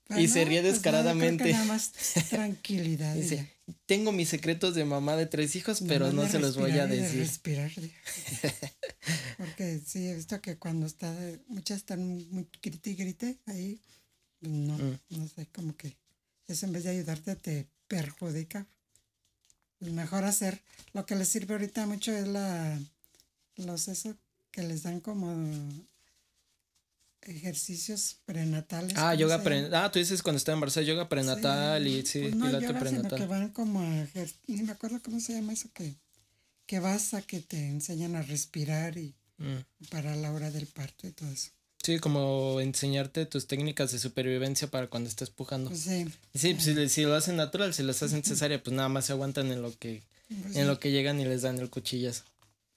[0.18, 1.52] y se ríe pues descaradamente.
[1.52, 1.92] nada más
[2.30, 3.14] tranquilidad.
[3.14, 3.53] dice,
[3.86, 7.20] tengo mis secretos de mamá de tres hijos, pero no se los voy a decir.
[7.20, 7.72] respirar.
[9.38, 11.14] Porque sí, he visto que cuando está,
[11.48, 13.80] muchas están muy grite y grite ahí,
[14.42, 15.00] no, mm.
[15.10, 15.96] no sé, como que
[16.48, 18.68] eso en vez de ayudarte te perjudica.
[19.80, 20.62] Mejor hacer,
[20.94, 22.80] lo que les sirve ahorita mucho es la,
[23.58, 24.16] los eso
[24.52, 25.36] que les dan como
[27.26, 28.94] ejercicios prenatales.
[28.98, 29.86] Ah, yoga prenatal.
[29.86, 33.20] Ah, tú dices cuando está embarazada, yoga prenatal y sí, pues no yoga, prenatal.
[33.20, 34.08] que van como a
[34.48, 35.96] ni me acuerdo cómo se llama eso que
[36.66, 39.90] que vas a que te enseñan a respirar y mm.
[39.90, 41.52] para la hora del parto y todo eso.
[41.84, 45.70] Sí, como enseñarte tus técnicas de supervivencia para cuando estés pujando.
[45.70, 46.06] Pues sí.
[46.34, 49.52] Sí, pues si, lo hacen natural, si lo hacen cesárea, pues nada más se aguantan
[49.52, 50.02] en lo que
[50.42, 52.24] pues en lo que llegan y les dan el cuchillazo.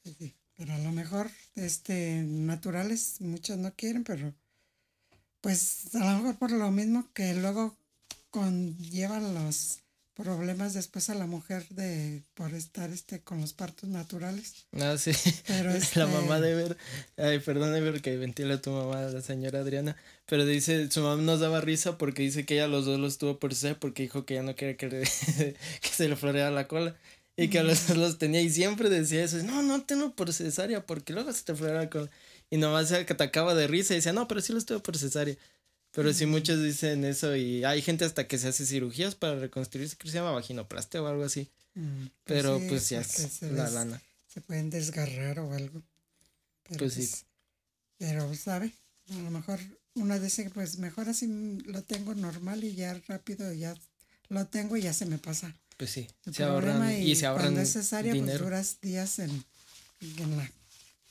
[0.05, 0.35] Sí.
[0.57, 4.35] Pero a lo mejor, este, naturales, muchos no quieren, pero
[5.41, 7.77] pues a lo mejor por lo mismo que luego
[8.31, 9.81] conllevan los
[10.17, 14.67] problemas después a la mujer de por estar este con los partos naturales.
[14.73, 15.13] Ah, sí.
[15.47, 16.77] Pero la este mamá de ver,
[17.19, 19.95] ay, perdón de ver que ventila a tu mamá, la señora Adriana,
[20.25, 23.39] pero dice, su mamá nos daba risa porque dice que ella los dos los tuvo
[23.39, 24.89] por ser porque dijo que ya no quería que,
[25.81, 26.97] que se le floreara la cola.
[27.37, 31.13] Y que los, los tenía y siempre decía eso, no, no tengo por cesárea porque
[31.13, 32.11] luego se te fuera con...
[32.49, 35.37] Y nomás se atacaba de risa y decía, no, pero sí los tuve por cesárea.
[35.93, 39.97] Pero sí muchos dicen eso y hay gente hasta que se hace cirugías para reconstruirse,
[39.97, 41.49] que se llama vaginoplastia o algo así.
[41.75, 44.01] Mm, pues pero pues ya es la lana.
[44.27, 45.83] Se pueden desgarrar o algo.
[46.79, 47.01] pues, sí.
[47.01, 47.25] Pues,
[47.97, 48.73] pero, ¿sabe?
[49.11, 49.59] A lo mejor
[49.95, 51.27] uno dice pues mejor así
[51.65, 53.75] lo tengo normal y ya rápido ya
[54.29, 55.55] lo tengo y ya se me pasa.
[55.77, 59.45] Pues sí, se ahorran y, se ahorran cuando es necesario pues duras días en,
[60.01, 60.51] en la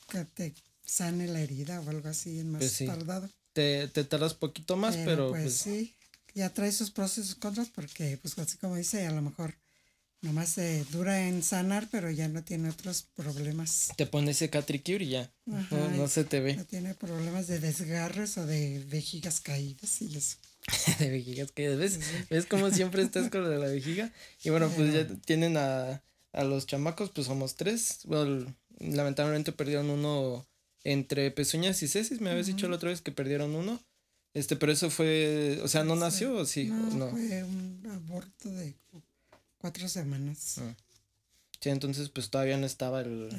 [0.09, 0.53] que te
[0.85, 4.97] sane la herida o algo así en más pues tardado te, te tardas poquito más,
[4.97, 5.95] pero, pues, pues, sí,
[6.35, 9.55] ya trae sus pros y sus contras porque pues así como dice, a lo mejor
[10.21, 13.93] nomás se dura en sanar, pero ya no tiene otros problemas.
[13.95, 16.57] Te pones ese Catricure y ya, no, se te ve.
[16.57, 20.35] No tiene problemas de desgarres o de vejigas caídas y eso.
[20.99, 21.99] de vejigas caídas, ¿ves?
[22.29, 24.11] ¿Ves cómo siempre estás con la vejiga?
[24.43, 26.01] Y bueno, pues ya tienen a,
[26.33, 27.99] a los chamacos, pues somos tres.
[28.05, 30.45] Bueno, lamentablemente perdieron uno
[30.83, 32.21] entre pezuñas y cesis.
[32.21, 33.79] Me habías dicho la otra vez que perdieron uno.
[34.33, 36.65] Este, pero eso fue, o sea, ¿no nació o sí?
[36.65, 38.75] No, fue un aborto de
[39.57, 40.57] cuatro semanas.
[40.57, 40.75] Ah.
[41.61, 43.29] Sí, entonces pues todavía no estaba el,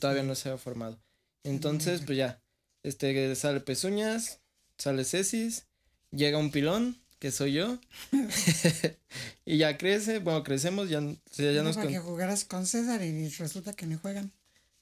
[0.00, 0.98] todavía no se había formado.
[1.44, 2.42] Entonces, pues ya,
[2.82, 4.40] este, sale pezuñas,
[4.78, 5.66] sale cesis,
[6.10, 7.78] llega un pilón, que soy yo,
[9.44, 11.00] y ya crece, bueno, crecemos, ya,
[11.36, 11.76] ya, nos...
[11.76, 14.32] Para que jugaras con César y resulta que no juegan.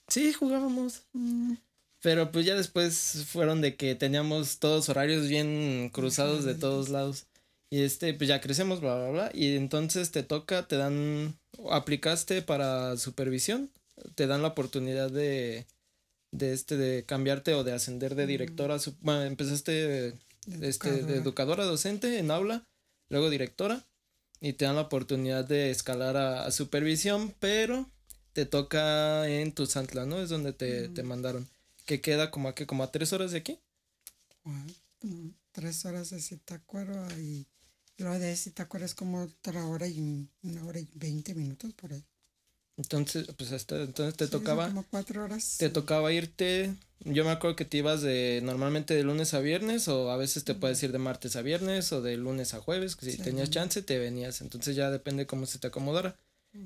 [0.08, 1.02] Sí, jugábamos.
[1.12, 1.54] Mm.
[2.02, 7.26] Pero pues ya después fueron de que teníamos todos horarios bien cruzados de todos lados.
[7.68, 9.30] Y este, pues ya crecemos, bla, bla, bla.
[9.34, 11.36] Y entonces te toca, te dan,
[11.70, 13.70] aplicaste para supervisión,
[14.14, 15.66] te dan la oportunidad de,
[16.30, 18.76] de este, de cambiarte o de ascender de directora.
[19.00, 20.14] Bueno, empezaste
[20.60, 22.66] este, de educadora docente en aula,
[23.08, 23.86] luego directora.
[24.40, 27.90] Y te dan la oportunidad de escalar a, supervisión, pero
[28.34, 30.20] te toca en tu Santla, ¿no?
[30.20, 31.48] Es donde te, te mandaron
[31.86, 33.58] que queda como a, que, como a tres horas de aquí.
[35.52, 37.46] tres horas de Zitácuaro y
[37.96, 42.04] lo de Zitácuaro es como otra hora y una hora y veinte minutos por ahí.
[42.78, 44.68] Entonces, pues hasta entonces te tocaba.
[44.68, 45.56] Como cuatro horas.
[45.58, 46.74] Te tocaba irte.
[47.04, 50.44] Yo me acuerdo que te ibas de normalmente de lunes a viernes, o a veces
[50.44, 53.50] te puedes ir de martes a viernes, o de lunes a jueves, que si tenías
[53.50, 54.40] chance te venías.
[54.40, 56.16] Entonces ya depende cómo se te acomodara.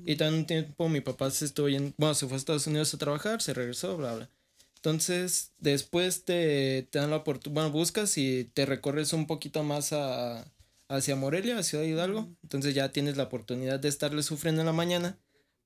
[0.05, 2.93] Y también un tiempo mi papá se estuvo en, bueno, se fue a Estados Unidos
[2.93, 4.29] a trabajar, se regresó, bla, bla.
[4.77, 9.93] Entonces, después te, te dan la oportunidad, bueno, buscas y te recorres un poquito más
[9.93, 10.45] a,
[10.87, 12.29] hacia Morelia, a Ciudad Hidalgo.
[12.41, 15.17] Entonces ya tienes la oportunidad de estarle sufriendo en la mañana,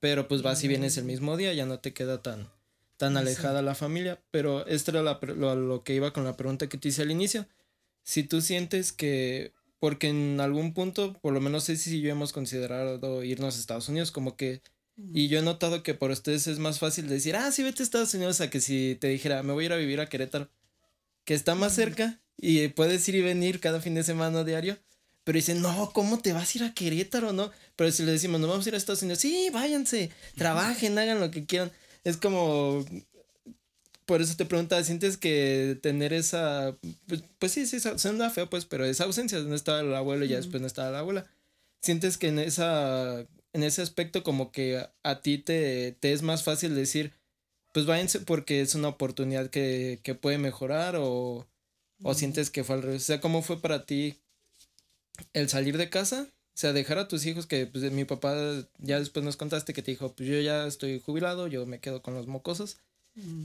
[0.06, 2.48] pero pues vas y vienes el mismo día, ya no te queda tan,
[2.96, 4.22] tan alejada la familia.
[4.30, 7.48] Pero esto era lo, lo que iba con la pregunta que te hice al inicio.
[8.04, 12.34] Si tú sientes que, porque en algún punto, por lo menos sé si yo hemos
[12.34, 14.62] considerado irnos a Estados Unidos, como que
[15.12, 17.86] y yo he notado que por ustedes es más fácil decir, ah, sí, vete a
[17.86, 20.52] Estados Unidos a que si te dijera, me voy a ir a vivir a Querétaro,
[21.24, 24.78] que está más cerca y puedes ir y venir cada fin de semana diario.
[25.26, 27.52] Pero dicen, no, ¿cómo te vas a ir a Querétaro, no?
[27.76, 31.20] Pero si le decimos, no vamos a ir a Estados Unidos, sí, váyanse, trabajen, hagan
[31.20, 31.72] lo que quieran.
[32.06, 32.86] Es como,
[34.06, 38.66] por eso te preguntaba, ¿sientes que tener esa, pues, pues sí, sí, suena feo, pues,
[38.66, 41.26] pero esa ausencia, no estaba el abuelo y ya después no estaba la abuela.
[41.82, 46.44] ¿Sientes que en esa en ese aspecto como que a, ti te, te, es más
[46.44, 47.14] fácil decir,
[47.74, 51.48] pues váyanse porque es una oportunidad que, que puede mejorar o,
[52.04, 53.04] o sientes que fue al revés.
[53.04, 54.18] O sea, ¿cómo fue para ti
[55.34, 56.28] el salir de casa?
[56.30, 58.36] O sea, dejar a tus hijos que pues mi papá
[58.78, 62.02] ya después nos contaste que te dijo, pues yo ya estoy jubilado, yo me quedo
[62.02, 62.78] con los mocosos.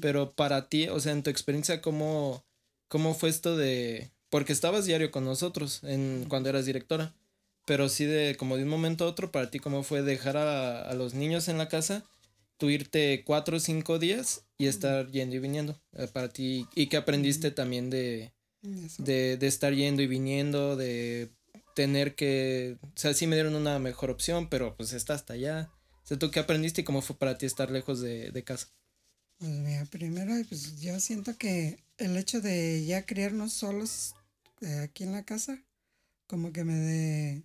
[0.01, 2.45] Pero para ti, o sea, en tu experiencia, ¿cómo,
[2.89, 4.11] cómo fue esto de...
[4.29, 7.15] Porque estabas diario con nosotros en, cuando eras directora
[7.71, 10.93] pero sí de como de un momento a otro, para ti, ¿cómo fue dejar a,
[10.95, 12.05] los niños en la casa,
[12.57, 16.67] tú irte cuatro o cinco días y estar yendo y viniendo eh, para ti?
[16.75, 18.33] ¿Y qué aprendiste también de,
[18.99, 21.31] de, de, estar yendo y viniendo, de
[21.75, 25.71] tener que, o sea, sí me dieron una mejor opción, pero pues está hasta allá.
[26.03, 28.69] O sea, ¿tú qué aprendiste y cómo fue para ti estar lejos de, de casa?
[29.39, 34.15] Pues mira, primero, pues yo siento que el hecho de ya criarnos solos
[34.61, 35.63] eh, aquí en la casa,
[36.27, 37.43] como que me de,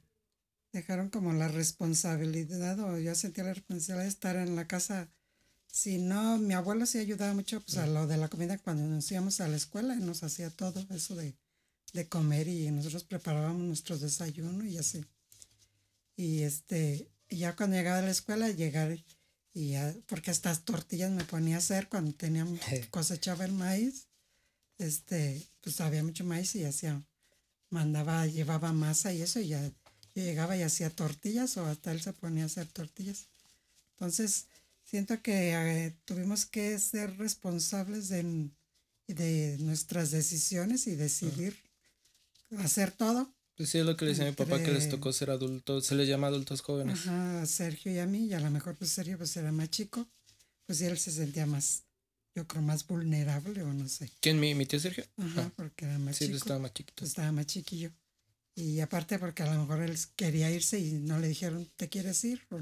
[0.74, 5.10] dejaron como la responsabilidad o yo sentía la responsabilidad de estar en la casa.
[5.68, 9.10] Si no, mi abuelo sí ayudaba mucho pues, a lo de la comida cuando nos
[9.12, 11.36] íbamos a la escuela, nos hacía todo eso de,
[11.96, 15.04] de comer y nosotros preparábamos nuestro desayuno y así.
[16.16, 18.98] Y este, ya cuando llegaba a la escuela, llegar
[19.54, 22.60] y ya, porque estas tortillas me ponía a hacer cuando teníamos,
[22.92, 24.08] cosechaba el maíz,
[24.78, 27.02] este, pues había mucho maíz y hacía,
[27.70, 29.72] mandaba, llevaba masa y eso y ya
[30.14, 33.28] llegaba y hacía tortillas o hasta él se ponía a hacer tortillas.
[33.92, 34.48] Entonces,
[34.84, 38.50] siento que eh, tuvimos que ser responsables de,
[39.08, 41.58] de, nuestras decisiones y decidir
[42.60, 43.34] hacer todo.
[43.56, 45.86] Pues sí, es lo que le decía a mi papá que les tocó ser adultos,
[45.86, 47.00] se les llama adultos jóvenes.
[47.00, 49.70] Ajá, a Sergio y a mí, y a lo mejor pues Sergio pues era más
[49.70, 50.08] chico,
[50.66, 51.84] pues él se sentía más,
[52.36, 54.12] yo creo más vulnerable o no sé.
[54.20, 55.06] ¿Quién, mi, mi tío Sergio?
[55.18, 55.52] Ajá, ah.
[55.56, 56.32] porque era más chico.
[56.32, 56.96] Sí, estaba más chiquito.
[56.98, 57.92] Pues, estaba más chiquillo.
[58.56, 62.24] Y aparte porque a lo mejor él quería irse y no le dijeron, ¿te quieres
[62.24, 62.42] ir?
[62.52, 62.60] O,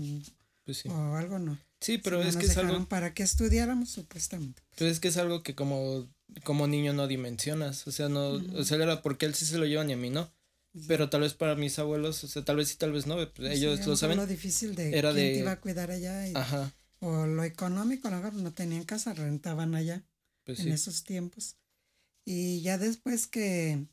[0.63, 0.89] pues sí.
[0.89, 1.59] o algo no.
[1.79, 2.87] Sí, pero es que es algo...
[2.87, 4.63] Para que estudiáramos, supuestamente.
[4.77, 6.09] Pero es que es algo que como,
[6.43, 7.87] como niño no dimensionas.
[7.87, 10.09] O sea, no, o sea, era porque él sí se lo lleva ni a mí,
[10.09, 10.31] ¿no?
[10.87, 13.51] Pero tal vez para mis abuelos, o sea, tal vez sí, tal vez no, pues
[13.51, 14.17] ellos lo saben.
[14.17, 15.33] lo difícil de era quién de...
[15.33, 16.27] te iba a cuidar allá.
[16.27, 16.73] Y, Ajá.
[16.99, 20.03] O lo económico, a no tenían casa, rentaban allá
[20.45, 21.57] pues en esos tiempos.
[22.25, 23.85] Y ya después que,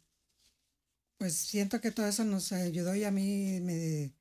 [1.19, 4.13] pues siento que todo eso nos ayudó y a mí me,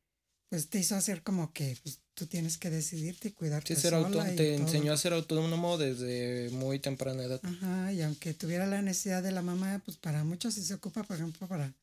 [0.49, 3.91] pues te hizo hacer como que pues, tú tienes que decidirte y cuidarte sí, ser
[3.91, 7.39] sola te enseñó a ser autónomo desde muy temprana edad.
[7.43, 11.03] Ajá, y aunque tuviera la necesidad de la mamá, pues para muchos sí se ocupa,
[11.03, 11.73] por ejemplo, para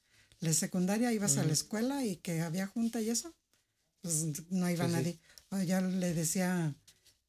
[0.40, 3.34] la secundaria ibas a la escuela y que había junta y eso,
[4.02, 5.18] pues no iba nadie.
[5.64, 6.74] ya le decía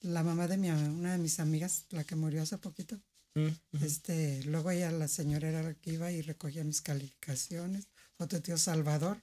[0.02, 3.00] la mamá de mi, una de mis amigas, la que murió hace poquito,
[3.36, 7.88] mm, este, luego ella, la señora era la que iba y recogía mis calificaciones.
[8.18, 9.22] Otro tío Salvador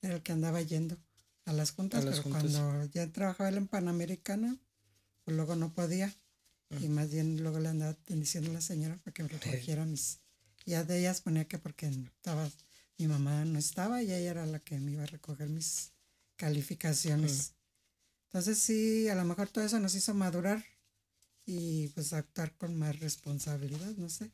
[0.00, 0.96] era el que andaba yendo
[1.46, 4.58] a las juntas, pero cuando ya trabajaba él en Panamericana,
[5.24, 6.14] pues luego no podía.
[6.80, 10.18] Y más bien luego le andaba diciendo a la señora para que me recogiera mis...
[10.66, 12.50] Ya de ellas ponía que porque estaba
[12.98, 15.92] mi mamá no estaba y ella era la que me iba a recoger mis
[16.36, 17.52] calificaciones.
[18.24, 20.64] Entonces sí, a lo mejor todo eso nos hizo madurar
[21.44, 24.32] y pues actuar con más responsabilidad, no sé.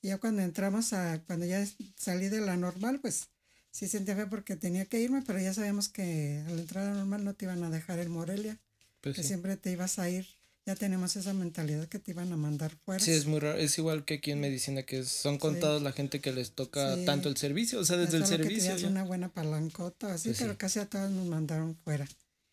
[0.00, 3.28] Y ya cuando entramos a, cuando ya salí de la normal, pues
[3.74, 6.96] sí sentía fe porque tenía que irme, pero ya sabíamos que al entrar a la
[6.98, 8.56] normal no te iban a dejar en Morelia,
[9.00, 10.26] pues que siempre te ibas a ir
[10.66, 13.04] ya tenemos esa mentalidad que te iban a mandar fuera.
[13.04, 16.20] Sí, es muy raro, es igual que aquí en medicina, que son contados la gente
[16.20, 18.74] que les toca tanto el servicio, o sea, desde el servicio.
[18.76, 22.08] Que una buena palancota, así, pues pero casi a todos nos mandaron fuera.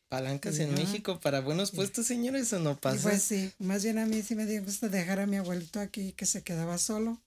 [0.09, 3.01] Palancas en México para buenos puestos, señores, eso no pasa.
[3.01, 6.11] pues sí, más bien a mí sí me dio gusto dejar a mi abuelito aquí
[6.11, 7.17] que se quedaba solo.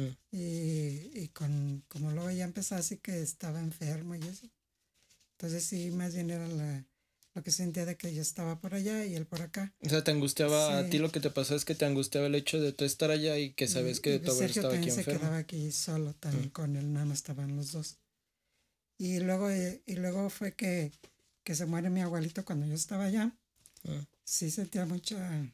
[0.00, 0.36] Mm.
[0.36, 4.48] Y, y con, como luego ya empezó así que estaba enfermo y eso.
[5.32, 6.84] Entonces sí, más bien era la,
[7.34, 9.72] lo que sentía de que yo estaba por allá y él por acá.
[9.80, 12.34] O sea, te angustiaba, a ti lo que te pasó es que te angustiaba el
[12.34, 15.12] hecho de tú estar allá y que sabes que tu abuelo estaba aquí enfermo.
[15.12, 16.50] se quedaba aquí solo, también mm.
[16.50, 17.98] con él, nada más estaban los dos.
[18.98, 20.92] Y luego, eh, y luego fue que,
[21.44, 23.32] que se muere mi abuelito cuando yo estaba allá.
[23.84, 24.00] Mm.
[24.24, 25.50] Sí sentía mucha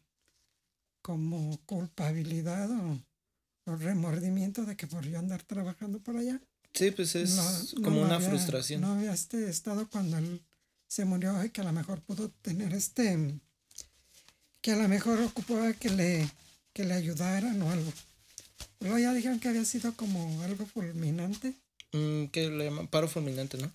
[1.02, 2.98] como culpabilidad o,
[3.66, 6.40] remordimiento de que por yo andar trabajando por allá.
[6.72, 8.82] Sí, pues es como una frustración.
[8.82, 10.42] No había este estado cuando él
[10.86, 13.40] se murió y que a lo mejor pudo tener este,
[14.60, 16.30] que a lo mejor ocupaba que le,
[16.72, 17.92] que le ayudaran o algo.
[18.80, 21.54] Luego ya dijeron que había sido como algo fulminante.
[21.92, 23.70] Mm, que le llaman paro fulminante, ¿no?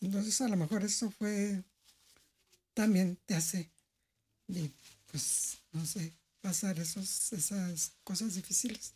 [0.00, 1.62] Entonces a lo mejor eso fue,
[2.74, 3.70] también te hace,
[4.48, 4.70] y
[5.10, 6.12] pues, no sé,
[6.44, 8.92] pasar esos, esas cosas difíciles.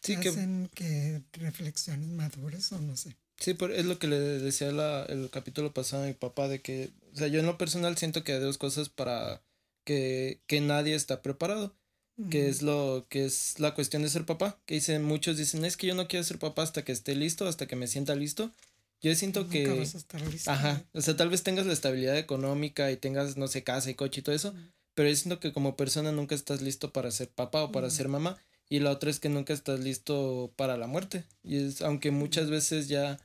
[0.00, 3.14] Sí, que hacen que reflexiones maduras o no sé.
[3.38, 6.92] Sí, es lo que le decía la, el capítulo pasado a mi papá, de que,
[7.12, 9.42] o sea, yo en lo personal siento que hay dos cosas para
[9.84, 11.76] que, que nadie está preparado,
[12.30, 15.76] que es lo que es la cuestión de ser papá, que dicen, muchos dicen, es
[15.76, 18.50] que yo no quiero ser papá hasta que esté listo, hasta que me sienta listo.
[19.02, 19.86] Yo siento que...
[20.46, 23.94] Ajá, o sea, tal vez tengas la estabilidad económica y tengas, no sé, casa y
[23.94, 24.54] coche y todo eso,
[24.94, 28.08] pero yo siento que como persona nunca estás listo para ser papá o para ser
[28.08, 28.36] mamá.
[28.70, 31.24] Y la otra es que nunca estás listo para la muerte.
[31.42, 33.18] Y es, aunque muchas veces ya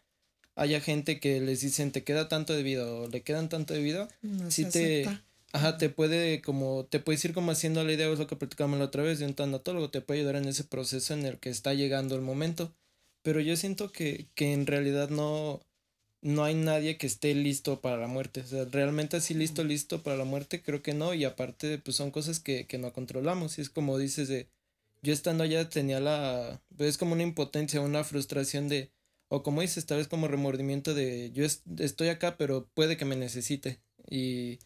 [0.56, 3.82] haya gente que les dicen te queda tanto de vida o le quedan tanto de
[3.82, 4.10] vida,
[4.50, 5.08] si te,
[5.54, 8.78] ajá, te puede como, te puedes ir como haciendo la idea, es lo que platicamos
[8.78, 11.50] la otra vez de un tanatólogo, te puede ayudar en ese proceso en el que
[11.50, 12.74] está llegando el momento.
[13.22, 15.62] Pero yo siento que, que en realidad no,
[16.22, 18.42] no hay nadie que esté listo para la muerte.
[18.42, 21.14] O sea, realmente así listo, listo para la muerte, creo que no.
[21.14, 23.58] Y aparte, pues son cosas que, que no controlamos.
[23.58, 24.50] Y es como dices de,
[25.02, 28.92] yo estando allá tenía la, pues es como una impotencia, una frustración de,
[29.30, 33.16] o como dices, tal vez como remordimiento de, yo estoy acá, pero puede que me
[33.16, 34.60] necesite y,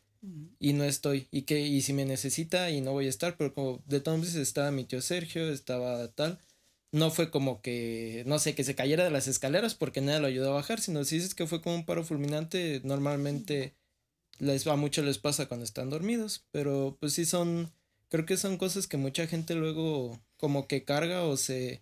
[0.59, 3.53] y no estoy, y que, y si me necesita y no voy a estar, pero
[3.53, 6.39] como de todas veces estaba mi tío Sergio, estaba tal,
[6.93, 10.27] no fue como que, no sé, que se cayera de las escaleras porque nadie lo
[10.27, 13.73] ayudó a bajar, sino si dices que fue como un paro fulminante, normalmente
[14.37, 17.71] les, a muchos les pasa cuando están dormidos, pero pues sí son
[18.09, 21.81] creo que son cosas que mucha gente luego como que carga o se,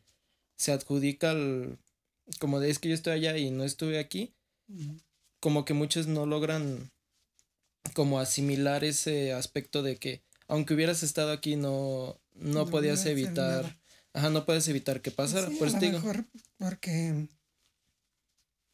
[0.55, 1.78] se adjudica al,
[2.39, 4.34] como de es que yo estoy allá y no estuve aquí,
[5.41, 6.89] como que muchos no logran
[7.93, 13.78] como asimilar ese aspecto de que aunque hubieras estado aquí no, no, podías evitar,
[14.14, 15.99] ajá, no puedes evitar que pasara, por eso digo.
[15.99, 16.26] Mejor
[16.57, 17.28] porque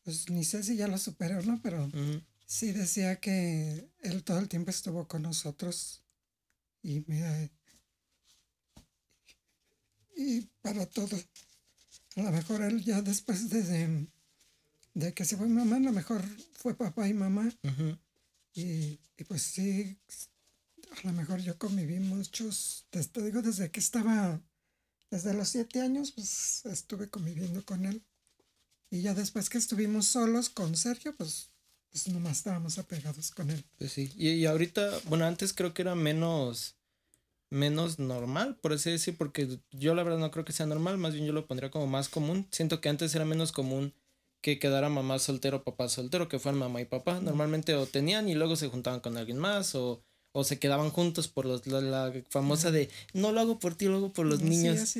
[0.08, 1.60] pues ni sé si ya lo superó, ¿no?
[1.62, 1.92] Pero
[2.46, 6.02] sí decía que él todo el tiempo estuvo con nosotros
[6.82, 7.52] y me...
[10.16, 11.18] Y para todo.
[12.16, 14.08] A lo mejor él ya después de,
[14.94, 16.24] de, que se fue mamá, a lo mejor
[16.54, 17.54] fue papá y mamá.
[18.54, 20.00] y, y, pues sí,
[21.04, 24.42] a lo mejor yo conviví muchos, te digo, desde que estaba,
[25.10, 28.04] desde los siete años, pues estuve conviviendo con él.
[28.90, 31.52] Y ya después que estuvimos solos con Sergio, pues,
[31.92, 33.64] pues nomás estábamos apegados con él.
[33.78, 36.78] Pues sí, y, y ahorita, bueno, antes creo que era menos,
[37.50, 41.14] menos normal, por así decir, porque yo la verdad no creo que sea normal, más
[41.14, 42.48] bien yo lo pondría como más común.
[42.52, 43.94] Siento que antes era menos común
[44.42, 47.20] que quedara mamá soltero, papá soltero, que fueran mamá y papá.
[47.20, 50.04] Normalmente o tenían y luego se juntaban con alguien más o
[50.38, 53.96] o se quedaban juntos por los, la, famosa de no lo hago por ti, lo
[53.96, 54.96] hago por los niños.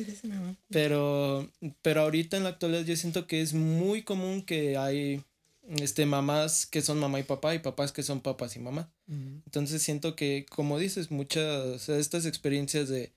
[0.68, 1.48] pero,
[1.80, 5.22] pero ahorita en la actualidad yo siento que es muy común que hay
[5.68, 8.90] este mamás que son mamá y papá y papás que son papás y mamá.
[9.06, 13.12] Entonces siento que, como dices, muchas de estas experiencias de,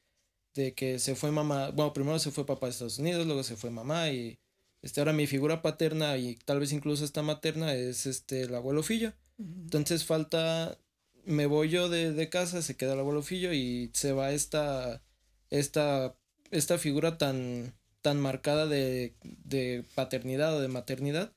[0.53, 3.55] de que se fue mamá, bueno, primero se fue papá a Estados Unidos, luego se
[3.55, 4.37] fue mamá y
[4.83, 8.83] este ahora mi figura paterna y tal vez incluso esta materna es este el abuelo
[8.83, 9.11] Fillo.
[9.39, 10.77] Entonces falta
[11.25, 15.01] me voy yo de, casa, se queda el abuelo Fillo y se va esta,
[15.49, 16.15] esta,
[16.51, 21.33] esta figura tan, tan marcada de, de paternidad o de maternidad.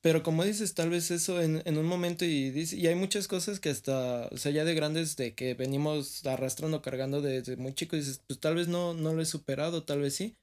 [0.00, 3.58] Pero como dices, tal vez eso en, en un momento y, y hay muchas cosas
[3.58, 7.98] que hasta, o sea, ya de grandes, de que venimos arrastrando, cargando desde muy chicos,
[7.98, 10.36] dices, pues tal vez no, no lo he superado, tal vez sí,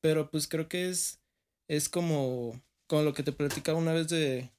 [0.00, 1.20] pero pues creo que es,
[1.68, 4.50] es como, como lo que te platicaba una vez de,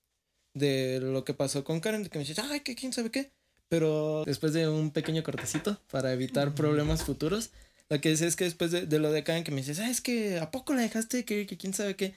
[0.54, 3.32] de lo que pasó con Karen, de que me dice, ay, que quién sabe qué.
[3.70, 7.51] Pero después de un pequeño cortecito para evitar problemas futuros,
[7.89, 10.01] lo que decía es que después de, lo de Karen, que me dices, ah, es
[10.01, 11.26] que ¿a poco la dejaste?
[11.26, 12.16] Que, que quién sabe qué.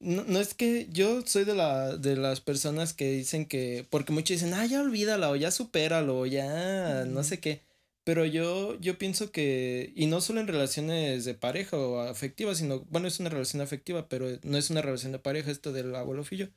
[0.00, 4.12] No, no, es que yo soy de, la, de las personas que dicen que, porque
[4.12, 7.62] muchos dicen, ah, ya olvídala o ya supéralo o ya no sé qué.
[8.04, 12.80] Pero yo, yo pienso que, y no solo en relaciones de pareja o afectivas, sino,
[12.90, 16.24] bueno, es una relación afectiva, pero no es una relación de pareja esto del abuelo
[16.24, 16.50] fillo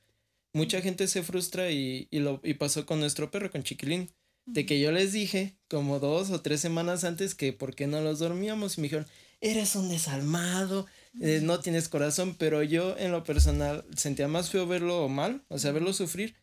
[0.55, 4.09] mucha gente se frustra y, y, lo, y pasó con nuestro perro, con Chiquilín.
[4.45, 7.99] De que yo les dije como dos o tres semanas antes que por qué no
[8.01, 9.07] los dormíamos y me dijeron,
[9.41, 10.85] eres un desalmado,
[11.19, 15.57] eh, no tienes corazón, pero yo en lo personal sentía más feo verlo mal, o
[15.57, 16.35] sea, verlo sufrir,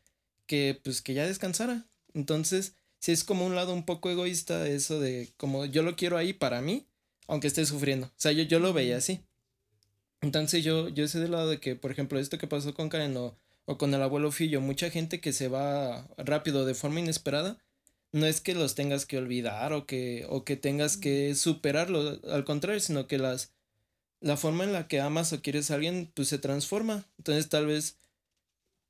[0.47, 1.87] que pues que ya descansara.
[2.13, 6.17] Entonces, si es como un lado un poco egoísta eso de como yo lo quiero
[6.17, 6.89] ahí para mí,
[7.29, 8.09] aunque esté sufriendo.
[8.09, 9.25] O sea, yo, yo lo veía así.
[10.23, 13.17] Entonces yo, yo sé del lado de que, por ejemplo, esto que pasó con Karen
[13.17, 17.59] o o con el abuelo Fillo, mucha gente que se va rápido de forma inesperada,
[18.13, 22.45] no es que los tengas que olvidar o que, o que tengas que superarlo, al
[22.45, 23.53] contrario, sino que las,
[24.21, 27.07] la forma en la que amas o quieres a alguien, pues se transforma.
[27.19, 27.97] Entonces tal vez,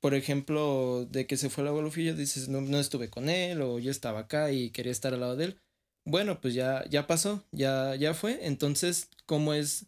[0.01, 3.61] por ejemplo, de que se fue el abuelo Fillo, dices, no, no estuve con él
[3.61, 5.59] o yo estaba acá y quería estar al lado de él.
[6.05, 8.45] Bueno, pues ya, ya pasó, ya, ya fue.
[8.45, 9.85] Entonces, ¿cómo es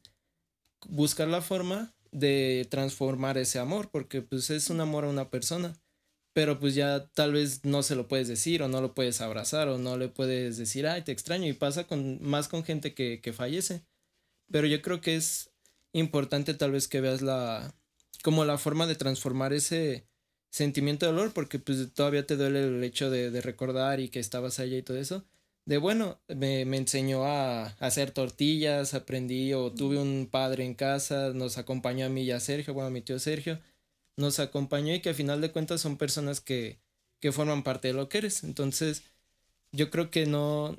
[0.88, 5.76] buscar la forma de transformar ese amor, porque pues es un amor a una persona,
[6.34, 9.68] pero pues ya tal vez no se lo puedes decir o no lo puedes abrazar
[9.68, 13.20] o no le puedes decir, ay, te extraño y pasa con más con gente que,
[13.22, 13.84] que fallece.
[14.49, 15.51] Pero yo creo que es
[15.91, 17.76] importante tal vez que veas la,
[18.24, 20.07] como la forma de transformar ese
[20.51, 24.20] sentimiento de dolor, porque pues todavía te duele el hecho de, de recordar y que
[24.20, 25.26] estabas allá y todo eso
[25.66, 31.57] de bueno, me, enseñó a, hacer tortillas, aprendí o tuve un padre en casa, nos
[31.57, 33.59] acompañó a mí y a Sergio, bueno, a mi tío Sergio,
[34.18, 36.80] nos acompañó y que a final de cuentas son personas que,
[37.20, 38.43] que forman parte de lo que eres.
[38.43, 39.03] Entonces,
[39.72, 40.78] yo creo que no,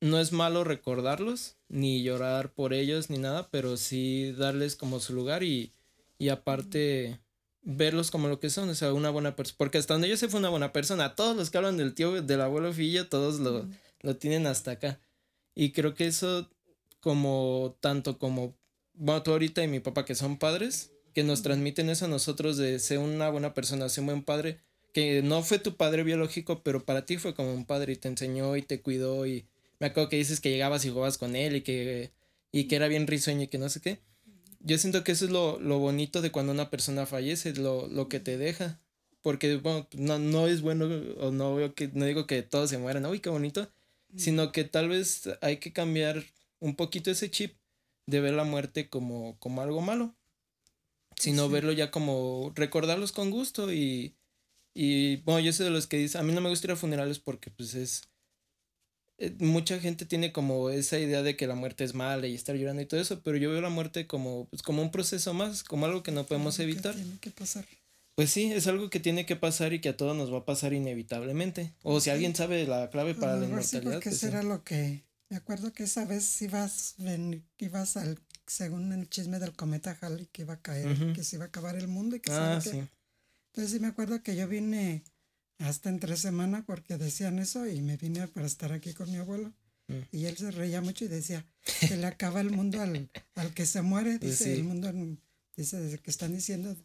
[0.00, 5.14] no es malo recordarlos, ni llorar por ellos, ni nada, pero sí darles como su
[5.14, 5.72] lugar y,
[6.18, 7.20] y aparte
[7.62, 10.28] verlos como lo que son, o sea, una buena persona, porque hasta donde yo sé
[10.28, 13.68] fue una buena persona, todos los que hablan del tío, del abuelo Fillo, todos lo
[14.02, 15.00] lo tienen hasta acá.
[15.54, 16.50] Y creo que eso,
[17.00, 18.56] como tanto como,
[18.94, 22.56] bueno, tú ahorita y mi papá que son padres, que nos transmiten eso a nosotros
[22.56, 24.58] de ser una buena persona, ser un buen padre,
[24.92, 28.08] que no fue tu padre biológico, pero para ti fue como un padre y te
[28.08, 29.46] enseñó y te cuidó y
[29.80, 32.12] me acuerdo que dices que llegabas y jugabas con él y que,
[32.52, 34.00] y que era bien risueño y que no sé qué.
[34.60, 38.08] Yo siento que eso es lo, lo bonito de cuando una persona fallece, lo, lo
[38.08, 38.80] que te deja.
[39.22, 40.84] Porque, bueno, no, no es bueno,
[41.18, 43.68] o no, no digo que todos se mueran, uy, qué bonito,
[44.16, 46.24] sino que tal vez hay que cambiar
[46.60, 47.56] un poquito ese chip
[48.06, 50.14] de ver la muerte como, como algo malo,
[51.16, 54.16] sino verlo ya como recordarlos con gusto y,
[54.74, 56.76] y bueno, yo soy de los que dicen, a mí no me gusta ir a
[56.76, 58.02] funerales porque pues es,
[59.18, 62.56] eh, mucha gente tiene como esa idea de que la muerte es mala y estar
[62.56, 65.62] llorando y todo eso, pero yo veo la muerte como, pues, como un proceso más,
[65.62, 66.94] como algo que no podemos evitar.
[66.94, 67.64] tiene que pasar.
[68.14, 70.44] Pues sí, es algo que tiene que pasar y que a todos nos va a
[70.44, 71.74] pasar inevitablemente.
[71.82, 73.94] O si alguien sabe la clave para la inmortalidad.
[73.94, 75.04] porque pues era lo que.
[75.30, 80.26] Me acuerdo que esa vez ibas, ven, ibas al, según el chisme del cometa Halley,
[80.26, 82.82] que iba a caer, que se iba a acabar el mundo y que ah, sí.
[83.46, 85.04] Entonces sí me acuerdo que yo vine
[85.58, 89.16] hasta en tres semanas porque decían eso y me vine para estar aquí con mi
[89.16, 89.54] abuelo.
[89.88, 90.00] Mm.
[90.12, 91.46] Y él se reía mucho y decía
[91.80, 94.18] que le acaba el mundo al, al que se muere.
[94.20, 94.92] Pues dice el mundo,
[95.56, 96.76] dice que están diciendo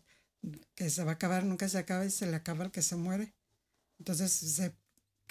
[0.76, 2.96] que se va a acabar, nunca se acaba y se le acaba el que se
[2.96, 3.34] muere.
[4.00, 4.74] Entonces, se,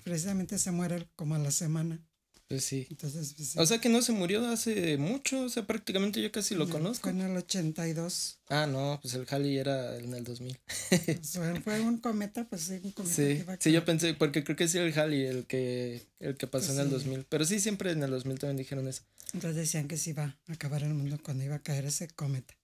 [0.03, 2.05] precisamente se muere como a la semana.
[2.49, 2.87] Pues sí.
[2.91, 6.55] Entonces, pues, O sea que no se murió hace mucho, o sea, prácticamente yo casi
[6.55, 7.11] lo conozco.
[7.11, 8.39] Fue en el 82.
[8.49, 10.59] Ah, no, pues el Halley era en el 2000.
[10.89, 13.15] Pues, fue un cometa, pues sí, un cometa.
[13.15, 16.67] Sí, sí, yo pensé, porque creo que sí el Halley el que, el que pasó
[16.69, 17.27] pues en el 2000.
[17.29, 19.03] Pero sí, siempre en el 2000 también dijeron eso.
[19.33, 22.55] Entonces decían que se iba a acabar el mundo cuando iba a caer ese cometa.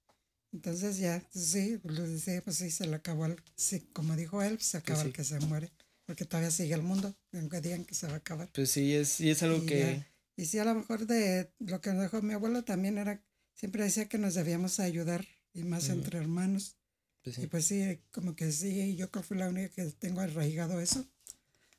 [0.52, 4.60] Entonces ya, sí, lo decía, pues sí, se le acabó el, sí, como dijo él,
[4.60, 5.72] se acaba el que se muere,
[6.04, 8.50] porque todavía sigue el mundo, aunque digan que se va a acabar.
[8.52, 10.04] Pues sí, es, y es algo que...
[10.36, 13.24] y sí, a lo mejor de lo que nos dejó mi abuelo también era,
[13.54, 16.76] siempre decía que nos debíamos ayudar, y más entre hermanos.
[17.22, 20.20] Pues y pues sí, como que sí, yo creo que fui la única que tengo
[20.20, 21.06] arraigado eso,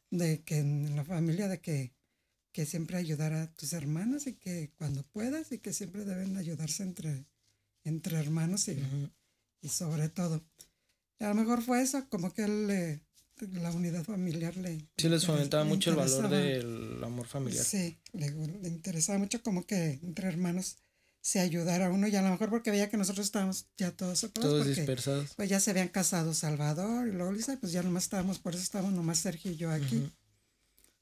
[0.10, 1.94] de que en la familia, de que,
[2.52, 6.84] que siempre ayudar a tus hermanos y que cuando puedas y que siempre deben ayudarse
[6.84, 7.26] entre
[7.84, 8.78] entre hermanos y,
[9.62, 10.44] y sobre todo.
[11.20, 13.02] a lo mejor fue eso, como que él
[13.52, 14.88] la unidad familiar le...
[14.98, 17.64] Sí, les fomentaba mucho el valor del amor familiar.
[17.64, 18.28] Sí, le,
[18.68, 20.78] interesaba mucho como que entre hermanos
[21.22, 24.68] se ayudara uno y a lo mejor porque veía que nosotros estábamos ya todos Todos
[24.68, 25.34] dispersados.
[25.36, 28.64] Pues ya se habían casado Salvador y luego Lisa, pues ya nomás estábamos, por eso
[28.64, 30.12] estábamos nomás Sergio y yo aquí.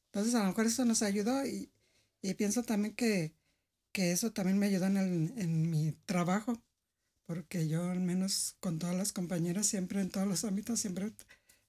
[0.08, 1.72] Entonces a lo mejor eso nos ayudó y,
[2.22, 3.34] y pienso también que,
[3.92, 6.62] que, eso también me ayudó en, el, en mi trabajo,
[7.34, 11.14] porque yo al menos con todas las compañeras, siempre en todos los ámbitos, siempre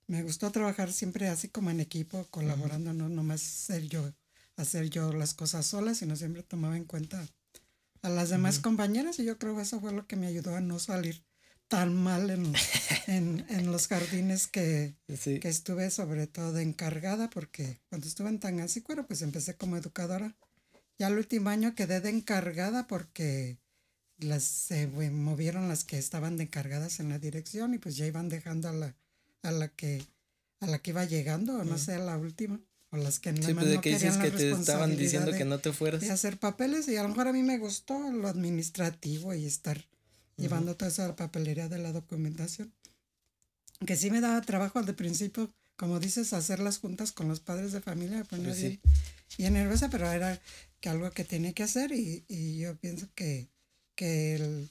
[0.08, 4.12] me gustó trabajar siempre así como en equipo, colaborando, no nomás ser yo,
[4.56, 7.24] hacer yo las cosas solas, sino siempre tomaba en cuenta
[8.02, 10.60] a las demás compañeras y yo creo que eso fue lo que me ayudó a
[10.60, 11.24] no salir
[11.68, 12.52] tan mal en,
[13.06, 19.06] en, los jardines que, que, estuve sobre todo de encargada, porque cuando estuve en Tangancicuero,
[19.06, 20.34] pues empecé como educadora.
[20.98, 23.61] Ya el último año quedé de encargada porque
[24.22, 28.28] las se movieron las que estaban de encargadas en la dirección y pues ya iban
[28.28, 28.94] dejando a la,
[29.42, 30.02] a la que
[30.60, 32.60] a la que iba llegando o no sé a la última
[32.90, 35.72] o las que no, sí, pues, que dices que te estaban diciendo que no te
[35.72, 36.00] fueras.
[36.00, 39.86] de hacer papeles y a lo mejor a mí me gustó lo administrativo y estar
[40.36, 42.72] llevando toda esa papelería de la documentación
[43.86, 47.40] que sí me daba trabajo al de principio como dices hacer las juntas con los
[47.40, 48.80] padres de familia pues sí.
[49.38, 50.40] bien nerviosa pero era
[50.80, 53.51] que algo que tenía que hacer y, y yo pienso que
[54.02, 54.70] que el,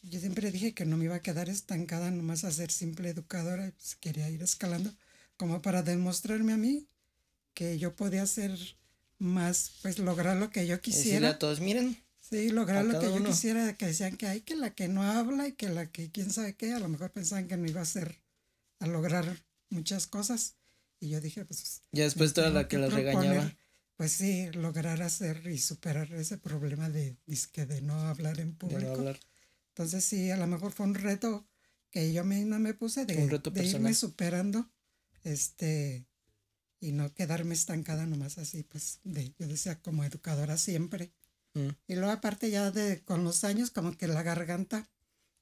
[0.00, 3.66] yo siempre dije que no me iba a quedar estancada nomás a ser simple educadora,
[3.66, 4.90] y pues quería ir escalando
[5.36, 6.86] como para demostrarme a mí
[7.52, 8.58] que yo podía hacer
[9.18, 11.28] más, pues lograr lo que yo quisiera.
[11.28, 12.02] a todos, miren.
[12.20, 15.48] Sí, lograr lo que yo quisiera, que decían que hay que la que no habla
[15.48, 17.82] y que la que quién sabe qué, a lo mejor pensaban que no iba a
[17.82, 18.22] hacer,
[18.78, 20.54] a lograr muchas cosas.
[21.00, 21.82] Y yo dije, pues...
[21.92, 23.54] Ya después toda la que, las regañaba
[24.00, 29.12] pues sí, lograr hacer y superar ese problema de, de no hablar en público.
[29.68, 31.46] Entonces sí, a lo mejor fue un reto
[31.90, 34.70] que yo misma me puse de, de irme superando
[35.22, 36.06] este
[36.80, 41.12] y no quedarme estancada nomás así, pues de, yo decía como educadora siempre.
[41.52, 41.68] Mm.
[41.86, 44.88] Y luego aparte ya de con los años como que la garganta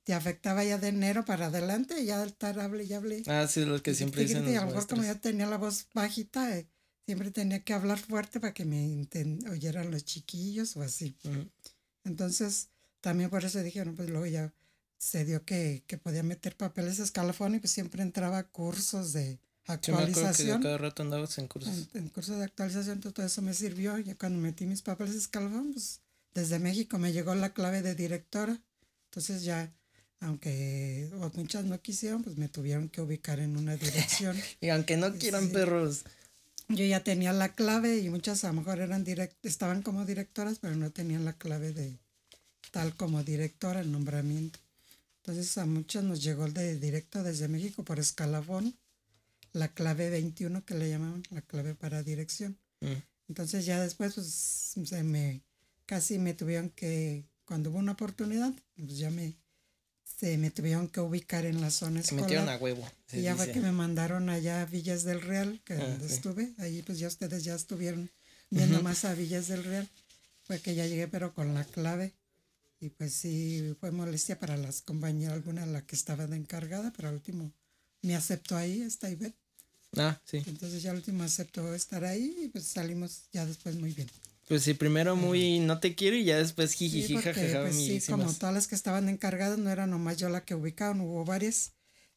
[0.03, 3.23] te afectaba ya de enero para adelante, ya estar hable y hable.
[3.29, 4.49] Ah, sí, lo que siempre dicen.
[4.49, 6.69] Y a lo mejor como yo tenía la voz bajita, eh,
[7.09, 9.09] siempre tenía que hablar fuerte para que me
[9.51, 11.17] oyeran los chiquillos o así.
[12.05, 12.69] Entonces,
[13.01, 14.53] también por eso dijeron, pues luego ya
[14.99, 19.15] se dio que, que podía meter papeles a escalafón y pues siempre entraba a cursos
[19.15, 20.61] de actualización.
[20.61, 21.89] que cada rato andabas en cursos.
[21.95, 23.99] En, cursos de actualización, todo eso me sirvió.
[23.99, 26.03] Ya cuando metí mis papeles a escalafón, pues
[26.35, 28.61] desde México me llegó la clave de directora.
[29.07, 29.73] Entonces ya
[30.21, 34.37] aunque muchas no quisieron, pues me tuvieron que ubicar en una dirección.
[34.61, 36.05] y aunque no quieran perros
[36.69, 40.59] yo ya tenía la clave y muchas a lo mejor eran direct, estaban como directoras,
[40.59, 41.99] pero no tenían la clave de
[42.71, 44.59] tal como directora, el nombramiento.
[45.23, 48.75] Entonces a muchas nos llegó el de directo desde México por escalafón,
[49.53, 52.59] la clave 21 que le llamaban, la clave para dirección.
[52.81, 53.03] Mm.
[53.29, 54.27] Entonces ya después pues
[54.85, 55.43] se me,
[55.87, 59.37] casi me tuvieron que, cuando hubo una oportunidad, pues ya me,
[60.19, 62.25] se me tuvieron que ubicar en la zona escolar.
[62.25, 62.91] Se metieron a huevo.
[63.13, 66.53] Y ya fue que me mandaron allá a Villas del Real, que ah, donde estuve.
[66.59, 68.11] Ahí pues ya ustedes ya estuvieron
[68.51, 69.89] viendo más a Villas del Real.
[70.43, 72.15] Fue que ya llegué, pero con la clave.
[72.81, 77.09] Y pues sí, fue molestia para las compañeras, alguna la que estaba de encargada, pero
[77.09, 77.53] al último
[78.03, 79.37] me aceptó ahí, esta Ivette.
[79.97, 80.43] Ah, sí.
[80.47, 84.09] Entonces ya al último aceptó estar ahí y pues salimos ya después muy bien.
[84.49, 88.01] Pues sí, primero muy no te quiero y ya después jiji, sí, porque, pues, sí,
[88.09, 91.73] como todas las que estaban encargadas, no era nomás yo la que ubicaban, hubo varias.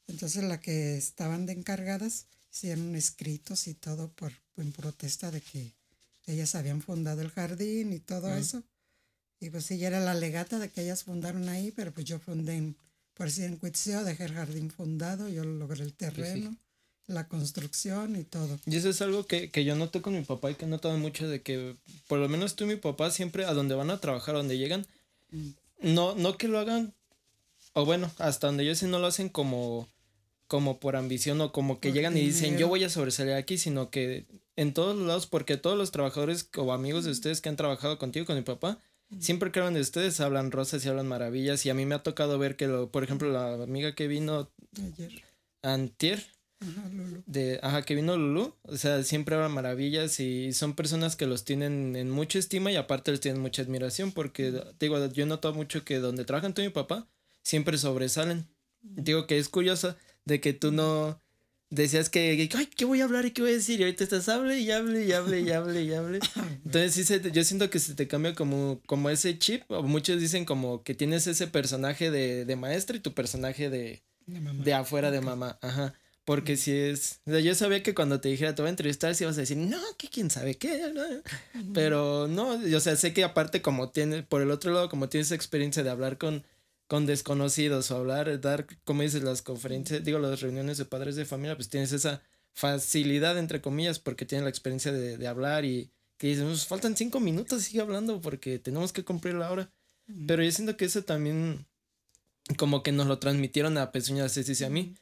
[0.07, 5.73] Entonces la que estaban de encargadas hicieron escritos y todo por en protesta de que
[6.25, 8.63] ellas habían fundado el jardín y todo eso.
[9.39, 12.19] Y pues sí, ya era la legata de que ellas fundaron ahí, pero pues yo
[12.19, 12.77] fundé en,
[13.13, 16.55] por si en Cuitzeo, dejé el jardín fundado, yo logré el terreno,
[17.11, 18.59] la construcción y todo.
[18.65, 20.97] Y eso es algo que, que yo noté con mi papá y que he notado
[20.97, 21.75] mucho de que,
[22.07, 24.57] por lo menos tú y mi papá, siempre a donde van a trabajar, a donde
[24.57, 24.85] llegan,
[25.31, 25.49] mm.
[25.81, 26.93] no, no que lo hagan,
[27.73, 29.87] o bueno, hasta donde ellos sí no lo hacen como
[30.47, 33.89] como por ambición o como que llegan y dicen yo voy a sobresalir aquí, sino
[33.89, 34.25] que
[34.57, 37.97] en todos los lados, porque todos los trabajadores o amigos de ustedes que han trabajado
[37.97, 38.77] contigo, con mi papá,
[39.19, 41.65] siempre que hablan de ustedes hablan rosas y hablan maravillas.
[41.65, 44.49] Y a mí me ha tocado ver que, lo, por ejemplo, la amiga que vino
[44.77, 45.23] ayer,
[45.61, 46.25] antier,
[46.61, 47.23] Ajá, Lulu.
[47.25, 51.43] De, ajá, que vino Lulu, o sea, siempre hablan maravillas y son personas que los
[51.43, 55.53] tienen en mucha estima y aparte les tienen mucha admiración porque, digo, yo he notado
[55.53, 57.07] mucho que donde trabajan tú y mi papá,
[57.41, 58.47] siempre sobresalen.
[58.83, 61.19] Digo que es curioso de que tú no
[61.71, 63.79] decías que, ay, ¿qué voy a hablar y qué voy a decir?
[63.79, 66.19] Y ahorita estás, hable y hable y hable y hable y hable.
[66.65, 70.19] Entonces sí, se, yo siento que se te cambia como, como ese chip, o muchos
[70.19, 75.09] dicen como que tienes ese personaje de, de maestra y tu personaje de, de, afuera
[75.09, 75.95] de mamá, ajá.
[76.23, 79.15] Porque si es, o sea, yo sabía que cuando te dijera te voy a entrevistar,
[79.15, 80.93] si ibas a decir, no, que quién sabe qué,
[81.73, 85.31] pero no, o sea, sé que aparte como tienes, por el otro lado, como tienes
[85.31, 86.43] experiencia de hablar con
[86.91, 91.23] con desconocidos o hablar, dar, como dices, las conferencias, digo, las reuniones de padres de
[91.23, 92.21] familia, pues tienes esa
[92.51, 96.97] facilidad, entre comillas, porque tienes la experiencia de, de hablar y que dices, nos faltan
[96.97, 99.71] cinco minutos, sigue hablando porque tenemos que cumplir la hora.
[100.27, 101.65] Pero yo siento que eso también
[102.57, 104.93] como que nos lo transmitieron a Pezuña Ceci y a mí.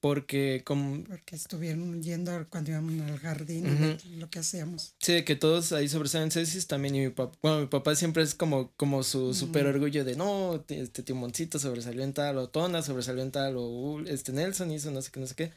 [0.00, 1.02] Porque como...
[1.04, 4.94] Porque estuvieron yendo cuando íbamos al jardín lo que hacíamos.
[5.00, 8.34] Sí, que todos ahí sobresalen Cecis también y mi papá, bueno, mi papá siempre es
[8.34, 13.22] como, como su súper orgullo de, no, este Timoncito sobresalió en tal, o Tona sobresalió
[13.22, 15.52] en tal, o este Nelson hizo no sé qué, no sé qué.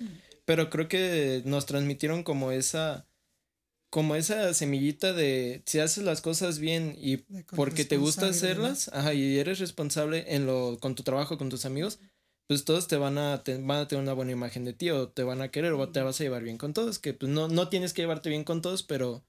[0.45, 3.05] Pero creo que nos transmitieron como esa,
[3.91, 7.18] como esa semillita de si haces las cosas bien y
[7.55, 11.65] porque te gusta hacerlas, ajá, y eres responsable en lo, con tu trabajo, con tus
[11.65, 11.99] amigos,
[12.47, 15.23] pues todos te van a, van a tener una buena imagen de ti o te
[15.23, 17.69] van a querer o te vas a llevar bien con todos, que pues no, no
[17.69, 19.23] tienes que llevarte bien con todos, pero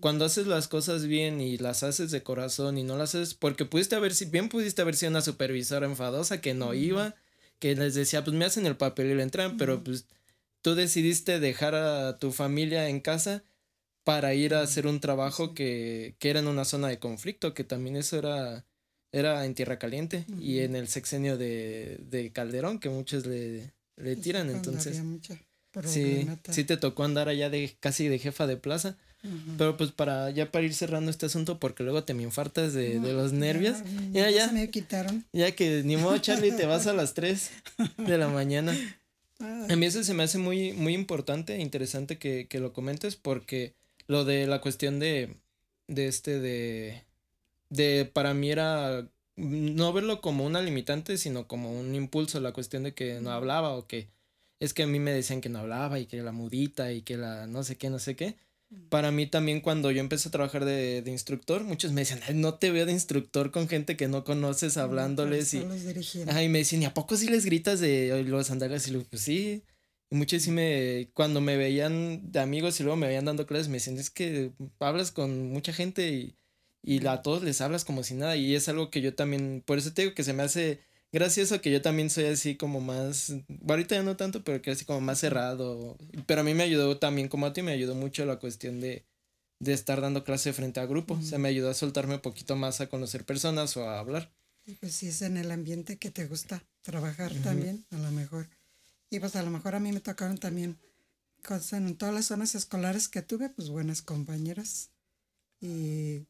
[0.00, 3.64] cuando haces las cosas bien y las haces de corazón y no las haces, porque
[3.64, 7.14] pudiste haber, si bien pudiste haber sido una supervisora enfadosa que no iba,
[7.58, 10.06] que les decía, pues me hacen el papel y le entran, pero pues
[10.62, 13.42] tú decidiste dejar a tu familia en casa
[14.04, 17.64] para ir a hacer un trabajo que, que era en una zona de conflicto, que
[17.64, 18.64] también eso era
[19.12, 24.16] era en Tierra Caliente y en el sexenio de, de Calderón, que muchos le, le
[24.16, 25.02] tiran, entonces...
[25.84, 28.96] Sí, sí te tocó andar allá de casi de jefa de plaza.
[29.58, 33.00] Pero pues para ya para ir cerrando este asunto, porque luego te me infartas de,
[33.00, 33.76] de los nervios.
[34.12, 35.24] Ya, ya, me quitaron.
[35.32, 37.50] Ya que ni modo, Charlie, te vas a las 3
[37.98, 38.74] de la mañana.
[39.40, 43.14] A mí eso se me hace muy, muy importante e interesante que, que lo comentes,
[43.14, 43.74] porque
[44.08, 45.36] lo de la cuestión de,
[45.86, 47.04] de este, de,
[47.70, 52.82] de para mí era no verlo como una limitante, sino como un impulso, la cuestión
[52.82, 54.08] de que no hablaba o que
[54.60, 57.16] es que a mí me decían que no hablaba y que la mudita y que
[57.16, 58.36] la no sé qué, no sé qué.
[58.90, 62.54] Para mí también cuando yo empecé a trabajar de, de instructor, muchos me decían, no
[62.54, 65.58] te veo de instructor con gente que no conoces hablándoles y,
[66.42, 68.86] y me decían, ¿y a poco si les gritas de los sandalias?
[68.88, 69.62] Y luego, pues sí.
[70.10, 73.68] Y muchos sí me, cuando me veían de amigos y luego me veían dando clases,
[73.68, 76.36] me decían, es que hablas con mucha gente y,
[76.82, 79.78] y a todos les hablas como si nada y es algo que yo también, por
[79.78, 80.80] eso te digo que se me hace
[81.12, 83.32] gracioso que yo también soy así como más,
[83.68, 85.96] ahorita ya no tanto, pero que así como más cerrado,
[86.26, 89.04] pero a mí me ayudó también como a ti, me ayudó mucho la cuestión de,
[89.60, 92.56] de estar dando clase frente a grupo, o sea, me ayudó a soltarme un poquito
[92.56, 94.32] más a conocer personas o a hablar.
[94.80, 98.48] Pues si es en el ambiente que te gusta trabajar también, a lo mejor.
[99.08, 100.78] Y pues a lo mejor a mí me tocaron también
[101.72, 104.90] en todas las zonas escolares que tuve, pues buenas compañeras.
[105.60, 106.26] Y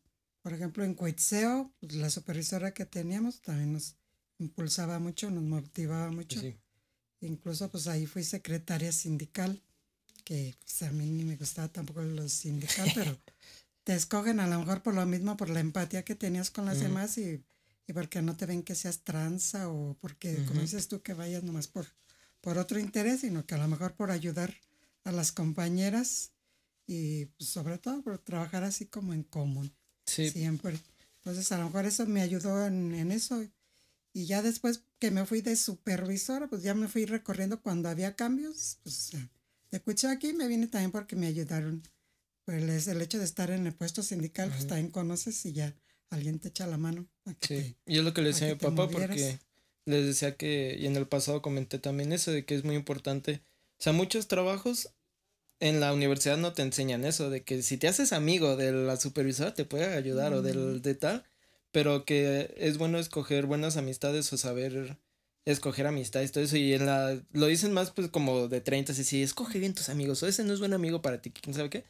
[0.49, 3.97] por ejemplo, en Coitzeo, pues, la supervisora que teníamos también nos
[4.39, 6.41] impulsaba mucho, nos motivaba mucho.
[7.21, 9.63] Incluso pues ahí fui secretaria sindical,
[10.25, 13.21] que pues, a mí ni me gustaba tampoco lo sindical, pero
[13.85, 16.81] te escogen a lo mejor por lo mismo, por la empatía que tenías con las
[16.81, 17.45] demás y,
[17.87, 21.43] y, porque no te ven que seas tranza o porque, como dices tú, que vayas
[21.43, 21.85] nomás por,
[22.41, 24.55] por otro interés, sino que a lo mejor por ayudar
[25.05, 26.33] a las compañeras
[26.87, 29.78] y pues, sobre todo por trabajar así como en común.
[30.09, 30.31] Sí.
[30.31, 30.79] Siempre.
[31.19, 33.45] Entonces a lo mejor eso me ayudó en, en eso.
[34.13, 38.17] Y ya después que me fui de supervisora, pues ya me fui recorriendo cuando había
[38.17, 38.79] cambios.
[38.83, 39.13] Pues
[40.01, 41.83] de aquí me vine también porque me ayudaron.
[42.45, 45.77] Pues el hecho de estar en el puesto sindical, pues también conoces y ya
[46.09, 47.07] alguien te echa la mano.
[47.43, 49.39] Sí, y es lo que le decía a mi papá porque
[49.85, 53.43] les decía que, y en el pasado comenté también eso, de que es muy importante.
[53.79, 54.91] O sea, muchos trabajos
[55.61, 58.97] en la universidad no te enseñan eso, de que si te haces amigo de la
[58.97, 61.25] supervisora te puede ayudar o del de tal,
[61.73, 64.99] pero que es bueno escoger buenas amistades o saber
[65.45, 69.03] escoger amistades, todo eso, y en la, lo dicen más pues como de 30, así,
[69.03, 71.71] sí, escoge bien tus amigos, o ese no es buen amigo para ti, quién sabe
[71.71, 71.85] qué,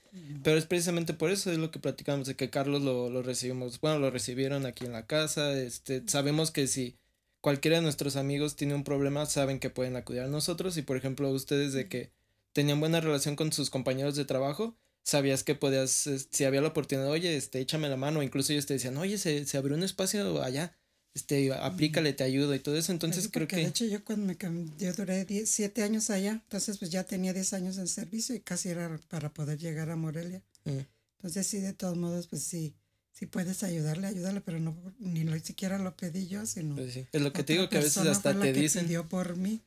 [0.44, 3.80] pero es precisamente por eso, es lo que platicamos, de que Carlos lo, lo recibimos,
[3.80, 6.96] bueno, lo recibieron aquí en la casa, este, sabemos que si
[7.40, 10.96] cualquiera de nuestros amigos tiene un problema, saben que pueden acudir a nosotros y por
[10.96, 12.12] ejemplo ustedes de que
[12.58, 17.08] tenían buena relación con sus compañeros de trabajo, sabías que podías, si había la oportunidad,
[17.08, 20.42] oye, este, échame la mano, incluso ellos te decían, oye, se, se abrió un espacio
[20.42, 20.76] allá,
[21.14, 23.54] este, aplícale, te ayudo y todo eso, entonces creo que...
[23.54, 27.32] De hecho, yo cuando me cambié, yo duré siete años allá, entonces pues ya tenía
[27.32, 30.42] diez años en servicio y casi era para poder llegar a Morelia.
[30.64, 30.80] Mm.
[31.18, 32.74] Entonces sí, de todos modos, pues sí,
[33.12, 36.74] si puedes ayudarle, ayúdale, pero no ni lo, siquiera lo pedí yo, sino.
[36.74, 38.86] Pues es lo que te digo que a veces hasta te dicen.
[38.86, 39.62] pidió por mí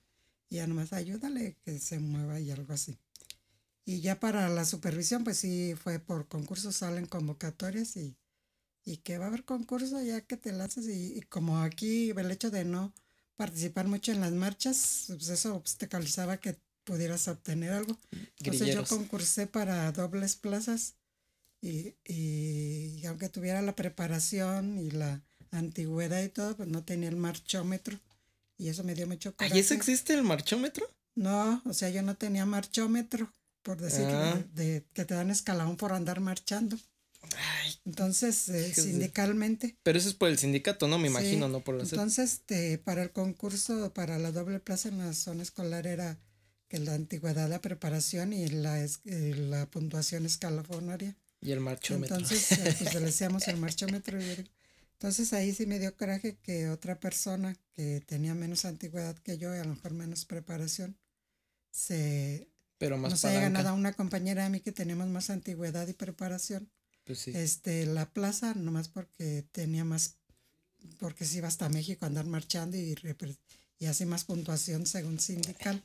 [0.52, 3.00] y ya nomás ayúdale que se mueva y algo así.
[3.86, 8.18] Y ya para la supervisión, pues sí fue por concursos, salen convocatorias y,
[8.84, 12.52] y que va a haber concurso ya que te lanzas y, como aquí el hecho
[12.52, 12.94] de no
[13.38, 17.98] participar mucho en las marchas, pues eso te calizaba que pudieras obtener algo.
[18.40, 20.96] Entonces yo concursé para dobles plazas
[21.62, 27.16] y, y, aunque tuviera la preparación y la antigüedad y todo, pues no tenía el
[27.16, 27.98] marchómetro.
[28.62, 29.58] Y eso me dio mucho coraje.
[29.58, 30.88] ¿Y eso existe el marchómetro?
[31.16, 33.34] No, o sea, yo no tenía marchómetro,
[33.64, 34.40] por decir ah.
[34.54, 36.78] de, que te dan escalón por andar marchando.
[37.86, 39.78] Entonces, eh, sindicalmente.
[39.82, 41.00] Pero eso es por el sindicato, ¿no?
[41.00, 45.14] Me imagino, no por Entonces, este, para el concurso, para la doble plaza en la
[45.14, 46.20] zona escolar era
[46.68, 48.90] que la antigüedad, la preparación y la, eh,
[49.50, 51.18] la puntuación escalofonaria.
[51.42, 52.16] Y el marchómetro.
[52.16, 54.20] Entonces, eh, pues le decíamos el marchómetro.
[55.02, 59.56] Entonces ahí sí me dio coraje que otra persona que tenía menos antigüedad que yo
[59.56, 60.96] y a lo mejor menos preparación,
[61.72, 62.48] se
[62.78, 66.70] Pero más nos haya ganado una compañera de mí que teníamos más antigüedad y preparación.
[67.04, 67.32] Pues sí.
[67.34, 70.18] Este, la plaza, nomás porque tenía más,
[71.00, 72.96] porque se iba hasta México a andar marchando y,
[73.80, 75.84] y así más puntuación según sindical.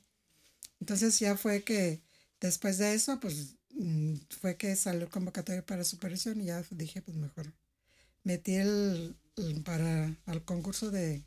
[0.79, 2.03] Entonces ya fue que
[2.39, 7.03] después de eso, pues Mm, fue que salió el convocatorio para supervisión y ya dije,
[7.03, 7.53] pues mejor
[8.27, 9.17] metí el,
[9.65, 11.25] para al concurso de,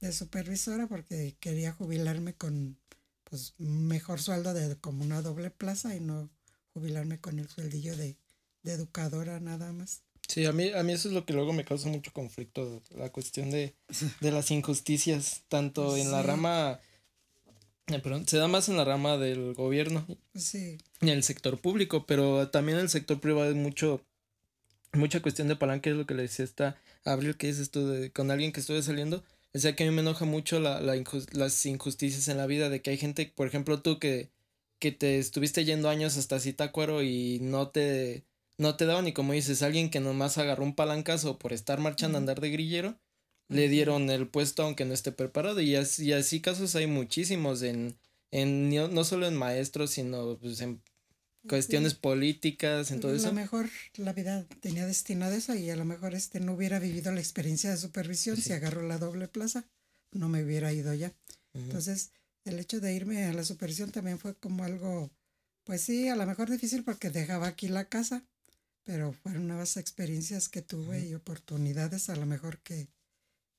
[0.00, 2.76] de, supervisora porque quería jubilarme con
[3.22, 6.28] pues mejor sueldo de como una doble plaza y no
[6.72, 8.16] jubilarme con el sueldillo de,
[8.64, 10.02] de educadora nada más.
[10.26, 13.12] Sí, a mí, a mí eso es lo que luego me causa mucho conflicto, la
[13.12, 13.76] cuestión de,
[14.20, 16.80] de las injusticias, tanto en la rama
[17.88, 20.78] eh, se da más en la rama del gobierno sí.
[21.00, 24.00] y en el sector público, pero también en el sector privado hay mucho,
[24.94, 28.10] mucha cuestión de palanca, es lo que le decía esta Abril, que es esto de,
[28.10, 31.02] con alguien que estuve saliendo, o sea que a mí me enoja mucho la, la
[31.32, 34.30] las injusticias en la vida, de que hay gente, por ejemplo tú que,
[34.78, 38.24] que te estuviste yendo años hasta Citácuaro y no te,
[38.58, 42.18] no te daban, y como dices, alguien que nomás agarró un palancazo por estar marchando,
[42.18, 42.98] andar de grillero,
[43.48, 47.62] le dieron el puesto aunque no esté preparado y así, y así casos hay muchísimos
[47.62, 47.96] en,
[48.30, 50.80] en no solo en maestros sino pues en
[51.48, 53.26] cuestiones políticas en todo eso.
[53.26, 56.78] A lo mejor la vida tenía destinado eso y a lo mejor este no hubiera
[56.78, 59.64] vivido la experiencia de supervisión si agarró la doble plaza
[60.12, 61.12] no me hubiera ido ya.
[61.52, 62.10] Entonces
[62.44, 65.10] el hecho de irme a la supervisión también fue como algo
[65.64, 68.24] pues sí a lo mejor difícil porque dejaba aquí la casa
[68.84, 72.88] pero fueron nuevas experiencias que tuve y oportunidades a lo mejor que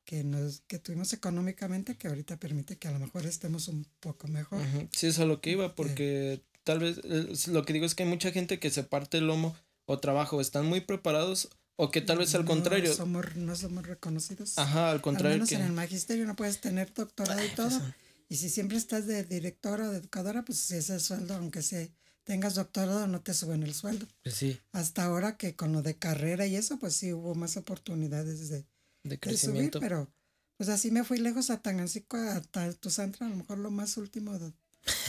[0.05, 4.27] que nos que tuvimos económicamente que ahorita permite que a lo mejor estemos un poco
[4.27, 4.61] mejor.
[4.91, 7.95] Sí, eso es a lo que iba, este porque tal vez lo que digo es
[7.95, 9.55] que hay mucha gente que se parte el lomo
[9.85, 12.93] o trabajo, están muy preparados o que tal vez al contrario.
[12.93, 14.57] Somos, no somos reconocidos.
[14.57, 15.35] Ajá, al contrario.
[15.35, 17.81] Al menos en el magisterio no puedes tener doctorado y todo.
[18.27, 21.87] Y si siempre estás de directora o de educadora, pues ese sueldo, aunque sea,
[22.23, 24.07] tengas doctorado, no te suben el sueldo.
[24.23, 24.59] Pues sí.
[24.71, 28.65] Hasta ahora que con lo de carrera y eso, pues sí hubo más oportunidades de,
[29.03, 29.79] de crecimiento.
[29.79, 30.09] pero
[30.57, 32.41] pues así me fui lejos a Tangancico, a
[32.79, 34.53] Tuzantla, a lo mejor lo más último de,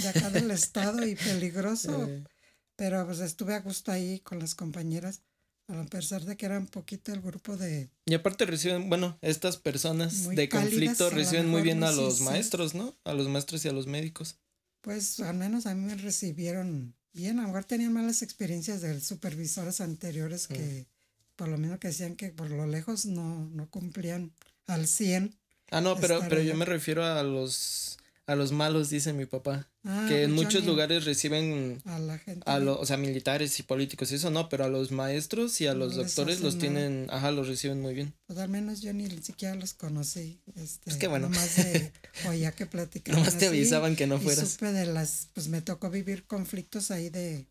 [0.09, 2.09] acá del estado y peligroso.
[2.77, 5.23] Pero pues estuve a gusto ahí con las compañeras,
[5.69, 7.89] a pesar de que era un poquito el grupo de...
[8.05, 12.95] Y aparte reciben, bueno, estas personas de conflicto reciben muy bien a los maestros, ¿no?
[13.05, 14.37] A los maestros y a los médicos.
[14.83, 19.01] Pues al menos a mí me recibieron bien, a lo mejor tenían malas experiencias de
[19.01, 20.87] supervisores anteriores que
[21.35, 24.33] por lo menos que decían que por lo lejos no, no cumplían
[24.67, 25.35] al 100.
[25.71, 29.69] Ah, no, pero, pero yo me refiero a los a los malos, dice mi papá.
[29.85, 32.43] Ah, que en muchos lugares reciben a la gente.
[32.45, 35.95] A o sea, militares y políticos, eso no, pero a los maestros y a los
[35.95, 38.15] doctores los tienen, ajá, los reciben muy bien.
[38.27, 40.41] Pues al menos yo ni siquiera los conocí.
[40.57, 41.29] Este, pues qué bueno.
[41.29, 41.93] Nomás de,
[42.29, 43.21] oía que platicaban.
[43.21, 44.45] nomás te avisaban que no fueras.
[44.45, 47.47] Y supe de las, pues me tocó vivir conflictos ahí de,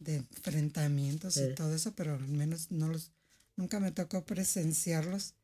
[0.00, 3.12] de enfrentamientos y todo eso, pero al menos no los,
[3.54, 5.34] nunca me tocó presenciarlos.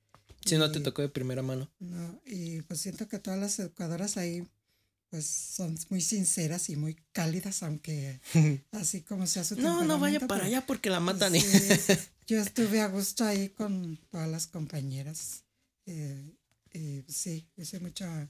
[0.45, 1.71] Sí, no te tocó de primera mano.
[1.79, 4.47] No, y pues siento que todas las educadoras ahí
[5.15, 8.21] pues son muy sinceras y muy cálidas, aunque
[8.73, 11.35] así como sea su No, no vaya para allá porque la matan.
[12.27, 15.45] yo estuve a gusto ahí con todas las compañeras.
[15.87, 16.35] Eh,
[16.73, 18.29] y sí, hice mucha,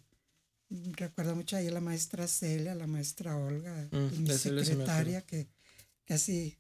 [0.69, 5.48] recuerdo mucho ahí a la maestra Celia, la maestra Olga, mm, mi secretaria, que,
[6.05, 6.59] que así,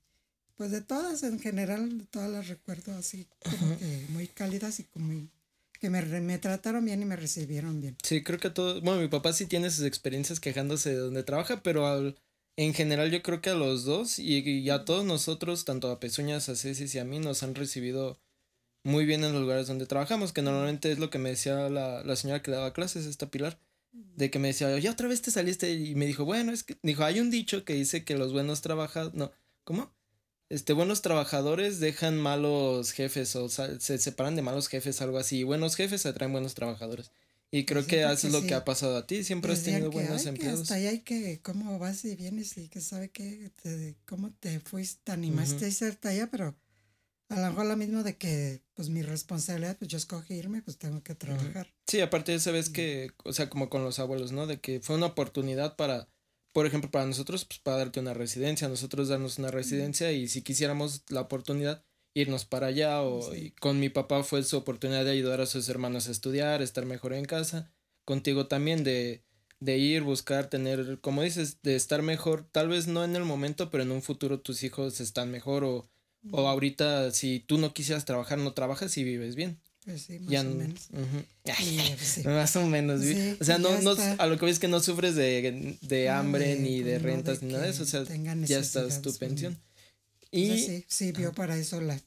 [0.54, 4.84] pues de todas en general, de todas las recuerdo así como que muy cálidas y
[4.84, 5.30] como muy
[5.84, 7.98] que me, me, trataron bien y me recibieron bien.
[8.02, 11.62] Sí, creo que todo, bueno, mi papá sí tiene sus experiencias quejándose de donde trabaja,
[11.62, 12.14] pero
[12.56, 16.48] en general yo creo que a los dos y, a todos nosotros, tanto a Pezuñas,
[16.48, 18.18] a Ceci y a mí, nos han recibido
[18.82, 22.02] muy bien en los lugares donde trabajamos, que normalmente es lo que me decía la,
[22.02, 23.60] la señora que daba clases, esta Pilar,
[23.92, 26.78] de que me decía, ya otra vez te saliste y me dijo, bueno, es que,
[26.82, 29.32] dijo, hay un dicho que dice que los buenos trabajan, no,
[29.64, 29.94] ¿cómo?
[30.48, 35.38] Este, buenos trabajadores dejan malos jefes o se separan de malos jefes, algo así.
[35.38, 37.10] Y buenos jefes atraen buenos trabajadores.
[37.50, 39.22] Y creo que eso es lo que ha pasado a ti.
[39.22, 40.62] Siempre has tenido buenos empleados.
[40.62, 43.52] hasta ahí hay que, cómo vas y vienes y que sabe que,
[44.06, 46.56] cómo te fuiste, animaste a ser allá, pero
[47.28, 50.78] a lo mejor lo mismo de que, pues mi responsabilidad, pues yo escogí irme, pues
[50.78, 51.72] tengo que trabajar.
[51.86, 54.48] Sí, aparte de eso ves que, o sea, como con los abuelos, ¿no?
[54.48, 56.08] De que fue una oportunidad para
[56.54, 60.42] por ejemplo, para nosotros, pues para darte una residencia, nosotros darnos una residencia y si
[60.42, 63.28] quisiéramos la oportunidad, irnos para allá o
[63.60, 67.12] con mi papá fue su oportunidad de ayudar a sus hermanos a estudiar, estar mejor
[67.12, 67.74] en casa,
[68.04, 69.24] contigo también de,
[69.58, 73.68] de ir, buscar, tener, como dices, de estar mejor, tal vez no en el momento,
[73.68, 75.90] pero en un futuro tus hijos están mejor o,
[76.30, 79.60] o ahorita si tú no quisieras trabajar, no trabajas y vives bien.
[79.84, 80.88] Pues sí, más o menos.
[81.42, 83.02] Pues más o menos.
[83.40, 86.82] o sea, no, no, a lo que ves que no sufres de, de hambre, ni
[86.82, 87.82] de rentas, ni nada de eso.
[87.82, 88.04] O sea,
[88.46, 89.58] ya estás tu pensión.
[90.30, 92.00] Y sí, sí, vio para eso la,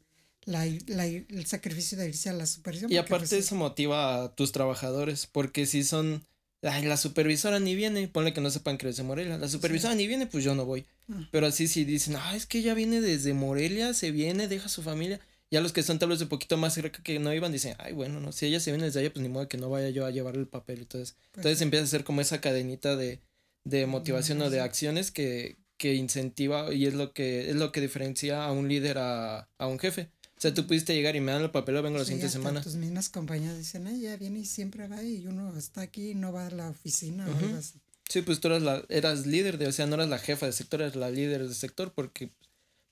[0.43, 2.91] la, la, el sacrificio de irse a la supervisión.
[2.91, 6.25] Y aparte pues, eso motiva a tus trabajadores, porque si son,
[6.61, 9.95] ay, la supervisora ni viene, ponle que no sepan que es de Morelia, la supervisora
[9.95, 10.85] ni viene, pues yo no voy.
[11.09, 11.27] Ah.
[11.31, 14.83] Pero así si dicen, ah, es que ella viene desde Morelia, se viene, deja su
[14.83, 17.76] familia, ya los que son tal vez un poquito más cerca que no iban dicen,
[17.80, 19.90] ay, bueno, no, si ella se viene desde allá, pues ni modo que no vaya
[19.90, 20.80] yo a llevar el papel.
[20.80, 23.22] Entonces, pues entonces empieza a ser como esa cadenita de,
[23.64, 27.82] de motivación o de acciones que, que incentiva y es lo que es lo que
[27.82, 30.10] diferencia a un líder a, a un jefe.
[30.38, 32.61] O sea, tú pudiste llegar y me dan el papel o vengo la siguiente semana.
[32.61, 36.15] Tus mismas compañías dicen, ay, ya viene y siempre va y uno está aquí y
[36.15, 37.80] no va a la oficina o algo así.
[38.07, 40.53] Sí, pues tú eras, la, eras líder de, o sea, no eras la jefa del
[40.53, 42.30] sector, eras la líder del sector porque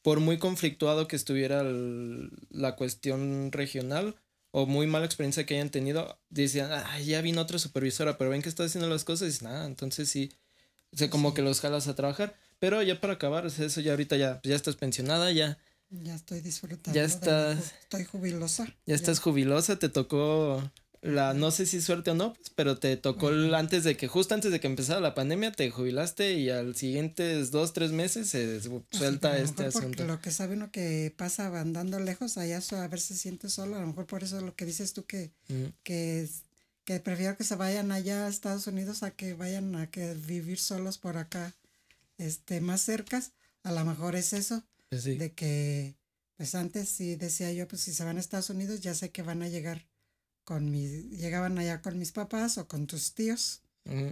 [0.05, 4.15] por muy conflictuado que estuviera la cuestión regional
[4.51, 8.43] o muy mala experiencia que hayan tenido, decían, ah, ya vino otra supervisora, pero ven
[8.43, 10.31] que está haciendo las cosas y dicen, ah, entonces sí,
[10.93, 12.35] o sea, como que los jalas a trabajar.
[12.59, 15.57] Pero ya para acabar, eso ya ahorita ya, ya estás pensionada, ya.
[15.89, 16.95] Ya estoy disfrutando.
[16.95, 17.73] Ya estás.
[17.81, 18.67] estoy jubilosa.
[18.85, 20.71] Ya, estás jubilosa, te tocó
[21.05, 24.33] la no sé si suerte o no, pues, pero te tocó antes de que, justo
[24.33, 28.59] antes de que empezara la pandemia, te jubilaste y al siguientes dos, tres meses se
[28.91, 30.05] suelta este asunto.
[30.05, 33.75] Lo que sabe uno que pasa andando lejos, allá a ver si se siente solo,
[33.75, 35.31] a lo mejor por eso lo que dices tú que,
[35.83, 36.27] que,
[36.85, 40.57] que prefiero que se vayan allá a Estados Unidos a que vayan a que vivir
[40.57, 41.53] solos por acá,
[42.17, 45.95] este, más cercas, a lo mejor es eso, pues de que,
[46.35, 49.21] pues antes sí decía yo, pues si se van a Estados Unidos ya sé que
[49.21, 49.85] van a llegar
[50.45, 53.61] con mis, llegaban allá con mis papás o con tus tíos,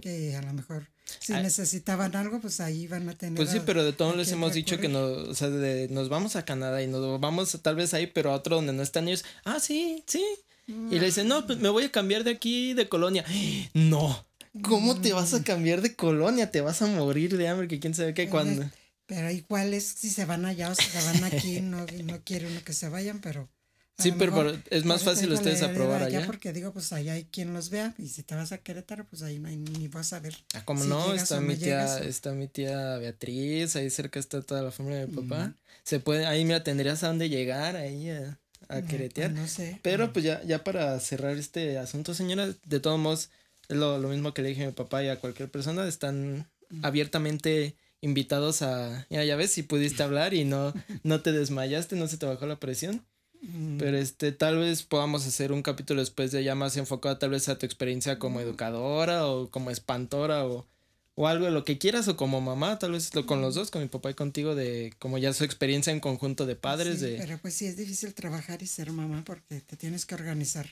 [0.02, 0.88] que a lo mejor
[1.20, 3.36] si necesitaban algo, pues ahí iban a tener.
[3.36, 6.36] Pues sí, pero de todos les hemos dicho que nos, o sea, de, nos vamos
[6.36, 9.24] a Canadá y nos vamos tal vez ahí, pero a otro donde no están ellos.
[9.44, 10.24] Ah, sí, sí.
[10.66, 13.24] Y le dicen, no, pues me voy a cambiar de aquí de colonia.
[13.74, 14.26] No.
[14.62, 15.42] ¿Cómo te vas a mm.
[15.42, 16.52] cambiar de colonia?
[16.52, 18.64] Te vas a morir de hambre, que quién sabe qué cuando.
[19.06, 22.46] Pero igual es si se van allá o si se van aquí, no, no quiere
[22.46, 23.48] uno que se vayan, pero
[23.96, 26.26] Sí, pero, es más fácil ustedes aprobar allá.
[26.26, 27.94] Porque digo, pues allá hay quien los vea.
[27.96, 30.34] Y si te vas a Querétaro, pues ahí no hay ni vas a ver.
[30.54, 34.72] Ah, como no, está mi tía, está mi tía Beatriz, ahí cerca está toda la
[34.72, 35.54] familia de mi papá.
[35.84, 39.30] Se puede, ahí mira, tendrías a dónde llegar ahí a, a queretear.
[39.30, 39.78] Pues no sé.
[39.82, 43.30] Pero pues ya, ya para cerrar este asunto, señora, de todos modos,
[43.68, 46.48] es lo, lo mismo que le dije a mi papá y a cualquier persona, están
[46.82, 52.08] abiertamente invitados a, ya, ya ves, si pudiste hablar y no, no te desmayaste, no
[52.08, 53.04] se te bajó la presión.
[53.44, 53.78] Mm.
[53.78, 57.48] Pero este, tal vez podamos hacer un capítulo después de ya más enfocado tal vez
[57.48, 60.66] a tu experiencia como educadora o como espantora o,
[61.14, 63.70] o algo de lo que quieras o como mamá, tal vez lo, con los dos,
[63.70, 67.00] con mi papá y contigo, de como ya su experiencia en conjunto de padres.
[67.00, 67.16] de...
[67.18, 70.66] Pero pues sí, es difícil trabajar y ser mamá porque te tienes que organizar.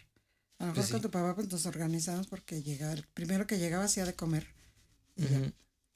[0.59, 3.59] A lo mejor pues con tu papá pues nos organizamos porque llega, el primero que
[3.59, 4.47] llegaba hacía de comer.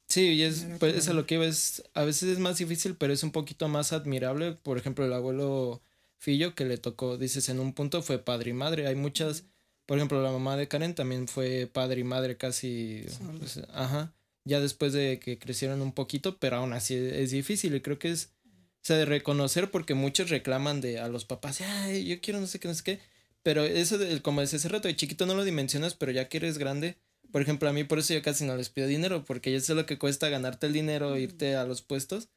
[0.08, 3.12] Sí, y es, pues, eso lo que iba es, a veces es más difícil, pero
[3.12, 4.52] es un poquito más admirable.
[4.52, 5.82] Por ejemplo, el abuelo
[6.18, 8.86] Fillo que le tocó, dices, en un punto fue padre y madre.
[8.86, 9.44] Hay muchas,
[9.86, 13.04] por ejemplo, la mamá de Karen también fue padre y madre casi,
[13.38, 14.12] pues, ajá
[14.46, 18.12] ya después de que crecieron un poquito, pero aún así es difícil y creo que
[18.12, 22.40] es, o sea, de reconocer porque muchos reclaman de a los papás, ay, yo quiero
[22.40, 23.00] no sé qué, no sé qué,
[23.42, 26.36] pero eso, de, como decía hace rato, de chiquito no lo dimensionas, pero ya que
[26.36, 26.96] eres grande,
[27.32, 29.74] por ejemplo, a mí por eso yo casi no les pido dinero, porque yo sé
[29.74, 32.28] lo que cuesta ganarte el dinero, irte a los puestos.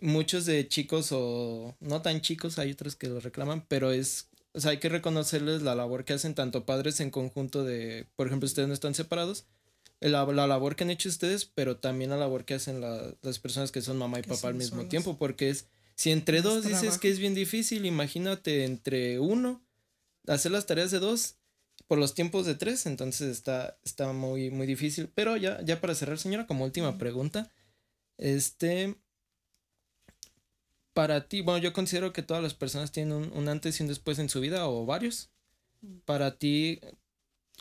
[0.00, 4.60] Muchos de chicos o no tan chicos, hay otros que lo reclaman, pero es, o
[4.60, 8.46] sea, hay que reconocerles la labor que hacen tanto padres en conjunto de, por ejemplo,
[8.46, 9.44] ustedes no están separados,
[10.00, 13.70] la, la, labor que han hecho ustedes, pero también la labor que hacen las personas
[13.70, 17.10] que son mamá y papá al mismo tiempo, porque es, si entre dos dices que
[17.10, 19.62] es bien difícil, imagínate entre uno,
[20.26, 21.36] hacer las tareas de dos
[21.86, 25.10] por los tiempos de tres, entonces está, está muy, muy difícil.
[25.14, 27.50] Pero ya, ya para cerrar, señora, como última pregunta,
[28.16, 28.96] este,
[30.92, 33.88] para ti, bueno, yo considero que todas las personas tienen un, un antes y un
[33.88, 35.30] después en su vida, o varios.
[36.04, 36.80] Para ti,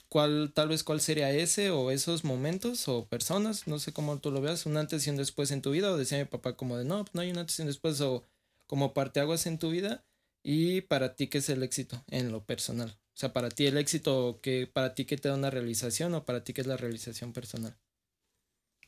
[0.10, 4.32] cuál, tal vez cuál sería ese o esos momentos o personas, no sé cómo tú
[4.32, 6.78] lo veas, un antes y un después en tu vida, o decía mi papá como
[6.78, 8.24] de no, no hay un antes y un después, o
[8.68, 10.04] como parteaguas en tu vida,
[10.44, 12.90] y para ti qué es el éxito en lo personal.
[12.90, 16.26] O sea, para ti el éxito, que para ti qué te da una realización o
[16.26, 17.78] para ti qué es la realización personal.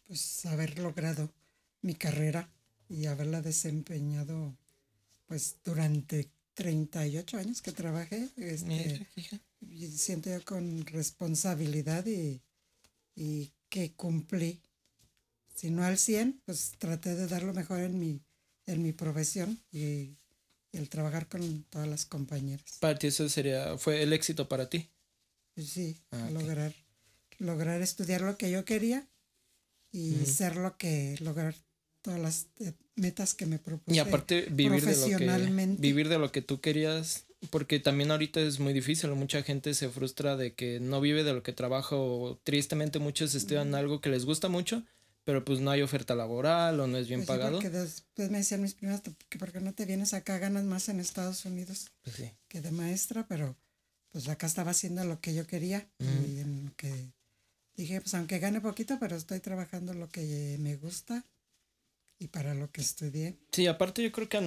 [0.07, 1.33] Pues haber logrado
[1.81, 2.49] mi carrera
[2.91, 4.57] y haberla desempeñado
[5.25, 8.27] pues durante 38 años que trabajé.
[8.35, 9.07] Este,
[9.95, 12.41] siento yo con responsabilidad y,
[13.15, 14.61] y, que cumplí.
[15.55, 18.21] Si no al 100, pues traté de dar lo mejor en mi,
[18.65, 20.17] en mi profesión y,
[20.73, 22.77] el trabajar con todas las compañeras.
[22.79, 24.89] Para ti eso sería, fue el éxito para ti.
[25.53, 26.73] Pues sí, ah, lograr,
[27.39, 29.05] lograr estudiar lo que yo quería
[29.91, 31.55] y ser lo que, lograr
[32.01, 33.95] todas las eh, metas que me propuse.
[33.95, 38.39] Y aparte vivir de lo que vivir de lo que tú querías, porque también ahorita
[38.41, 41.95] es muy difícil, mucha gente se frustra de que no vive de lo que trabaja
[41.95, 44.83] o tristemente muchos estudian algo que les gusta mucho,
[45.23, 47.59] pero pues no hay oferta laboral o no es bien pues pagado.
[47.59, 50.99] después me decían mis primas que por qué no te vienes acá, ganas más en
[50.99, 52.31] Estados Unidos pues sí.
[52.47, 53.55] que de maestra, pero
[54.11, 57.11] pues acá estaba haciendo lo que yo quería y en lo que
[57.75, 61.25] dije, pues aunque gane poquito, pero estoy trabajando lo que me gusta
[62.21, 63.35] y para lo que estudié.
[63.51, 64.41] Sí, aparte yo creo que a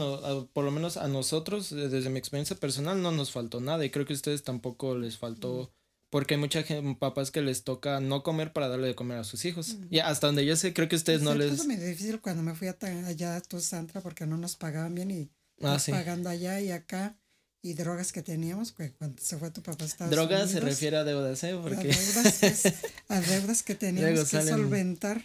[0.52, 3.90] por lo menos a nosotros, eh, desde mi experiencia personal, no nos faltó nada y
[3.90, 5.72] creo que a ustedes tampoco les faltó,
[6.08, 9.24] porque hay mucha gente, papás que les toca no comer para darle de comer a
[9.24, 9.76] sus hijos.
[9.90, 11.56] Y hasta donde yo sé, creo que ustedes no les...
[11.56, 12.76] Fue muy difícil cuando me fui a
[13.08, 15.30] allá a tu Santra porque no nos pagaban bien y
[15.62, 17.18] ah, pagando allá y acá
[17.60, 21.02] y drogas que teníamos, pues cuando se fue tu papá a Drogas se refiere a
[21.02, 21.58] deudas, ¿eh?
[21.60, 21.90] Porque...
[21.90, 22.74] A deudas, pues,
[23.08, 25.24] a deudas que teníamos que solventar,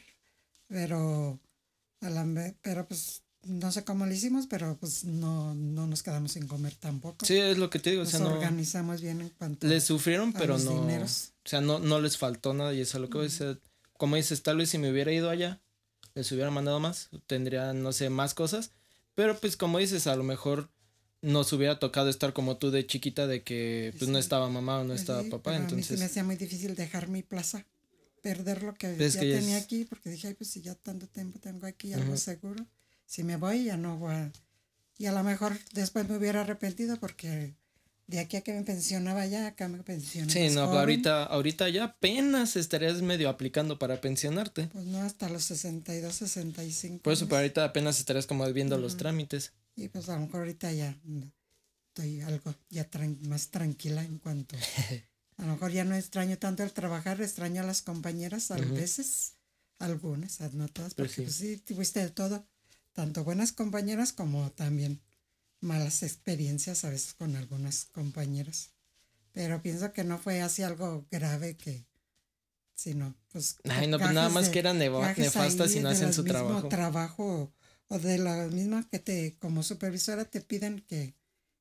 [0.67, 1.39] pero
[2.61, 6.75] pero pues no sé cómo lo hicimos, pero pues no, no nos quedamos sin comer
[6.75, 7.25] tampoco.
[7.25, 8.03] Sí, es lo que te digo.
[8.03, 10.81] Nos organizamos bien en cuanto Les sufrieron, pero no.
[10.81, 11.07] O
[11.45, 13.61] sea, no, no les faltó nada y eso es lo que voy a decir.
[13.93, 15.61] Como dices, tal vez si me hubiera ido allá,
[16.15, 18.71] les hubiera mandado más, tendría, no sé, más cosas.
[19.15, 20.69] Pero pues como dices, a lo mejor
[21.21, 24.83] nos hubiera tocado estar como tú de chiquita, de que pues no estaba mamá o
[24.83, 25.55] no pues estaba papá.
[25.55, 25.91] entonces.
[25.91, 27.65] A mí me hacía muy difícil dejar mi plaza
[28.21, 31.65] perder lo que ya tenía aquí, porque dije, Ay, pues si ya tanto tiempo tengo
[31.65, 32.65] aquí, algo seguro,
[33.05, 34.31] si me voy ya no voy a...
[34.97, 37.55] Y a lo mejor después me hubiera arrepentido porque
[38.07, 40.33] de aquí a que me pensionaba ya, acá me pensionaba.
[40.33, 44.67] Sí, no, ahorita, ahorita ya apenas estarías medio aplicando para pensionarte.
[44.73, 47.03] Pues no, hasta los 62, 65.
[47.03, 49.53] Por eso, pero ahorita apenas estarías como viendo los trámites.
[49.75, 50.97] Y pues a lo mejor ahorita ya
[51.87, 52.89] estoy algo ya
[53.21, 54.55] más tranquila en cuanto
[55.39, 59.35] A lo mejor ya no extraño tanto el trabajar, extraño a las compañeras a veces,
[59.79, 61.57] algunas, no todas, pues porque pues sí.
[61.57, 62.45] tuviste de todo,
[62.91, 65.01] tanto buenas compañeras como también
[65.61, 68.71] malas experiencias a veces con algunas compañeras.
[69.31, 71.85] Pero pienso que no fue así algo grave que,
[72.75, 73.55] sino pues...
[73.63, 76.67] Ay, no, pues nada más que eran nefastas y no hacen su trabajo.
[76.67, 77.53] trabajo
[77.87, 81.15] o de la misma que te, como supervisora te piden que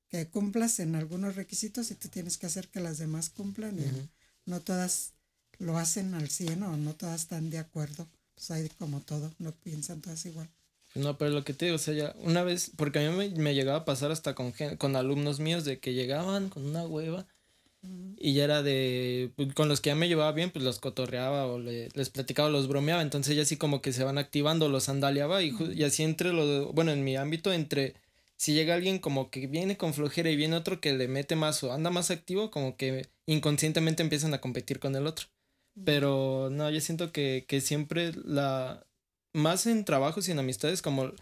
[0.09, 4.09] que cumplas en algunos requisitos y tú tienes que hacer que las demás cumplan y
[4.47, 5.13] no todas
[5.59, 8.09] lo hacen al 100 o no todas están de acuerdo.
[8.35, 10.49] pues hay como todo, no piensan todas igual.
[10.95, 13.29] No, pero lo que te digo, o sea, ya una vez, porque a mí me,
[13.31, 17.27] me llegaba a pasar hasta con, con alumnos míos de que llegaban con una hueva
[18.17, 21.47] y ya era de, pues, con los que ya me llevaba bien, pues los cotorreaba
[21.47, 25.43] o les platicaba, los bromeaba, entonces ya así como que se van activando, los andaleaba
[25.43, 27.95] y, y así entre los, bueno, en mi ámbito, entre
[28.39, 31.63] si llega alguien como que viene con flojera y viene otro que le mete más
[31.65, 35.27] o anda más activo, como que inconscientemente empiezan a competir con el otro.
[35.85, 38.87] Pero no, yo siento que, que siempre la,
[39.35, 41.13] más en trabajos y en amistades, como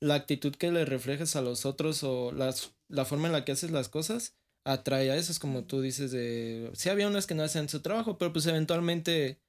[0.00, 3.52] la actitud que le reflejas a los otros o las, la forma en la que
[3.52, 5.32] haces las cosas, atrae a eso.
[5.32, 8.46] Es como tú dices de, sí había unas que no hacían su trabajo, pero pues
[8.46, 9.40] eventualmente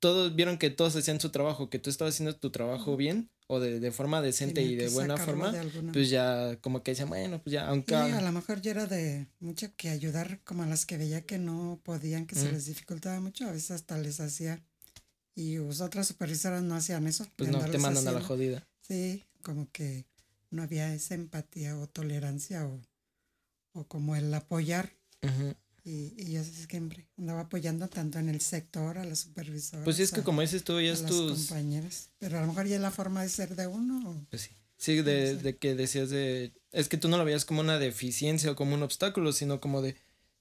[0.00, 3.60] todos vieron que todos hacían su trabajo, que tú estabas haciendo tu trabajo bien o
[3.60, 5.52] de, de forma decente y de buena forma,
[5.92, 7.94] pues ya como que decían, bueno, pues ya, aunque...
[7.94, 11.38] a lo mejor yo era de mucho que ayudar como a las que veía que
[11.38, 14.62] no podían, que se les dificultaba mucho, a veces hasta les hacía
[15.34, 17.26] y otras supervisoras no hacían eso.
[17.36, 18.66] Pues no, te mandan a la jodida.
[18.80, 20.06] Sí, como que
[20.50, 22.80] no había esa empatía o tolerancia o,
[23.72, 24.92] o como el apoyar.
[25.84, 29.84] Y, y, yo siempre andaba apoyando tanto en el sector, a las supervisoras.
[29.84, 31.46] Pues sí, es que como dices tú, ya es tus...
[31.46, 32.08] compañeras.
[32.18, 34.26] Pero a lo mejor ya es la forma de ser de uno.
[34.30, 34.50] Pues sí.
[34.78, 36.52] Sí, de, de que decías de...
[36.72, 39.82] Es que tú no lo veías como una deficiencia o como un obstáculo, sino como
[39.82, 39.94] de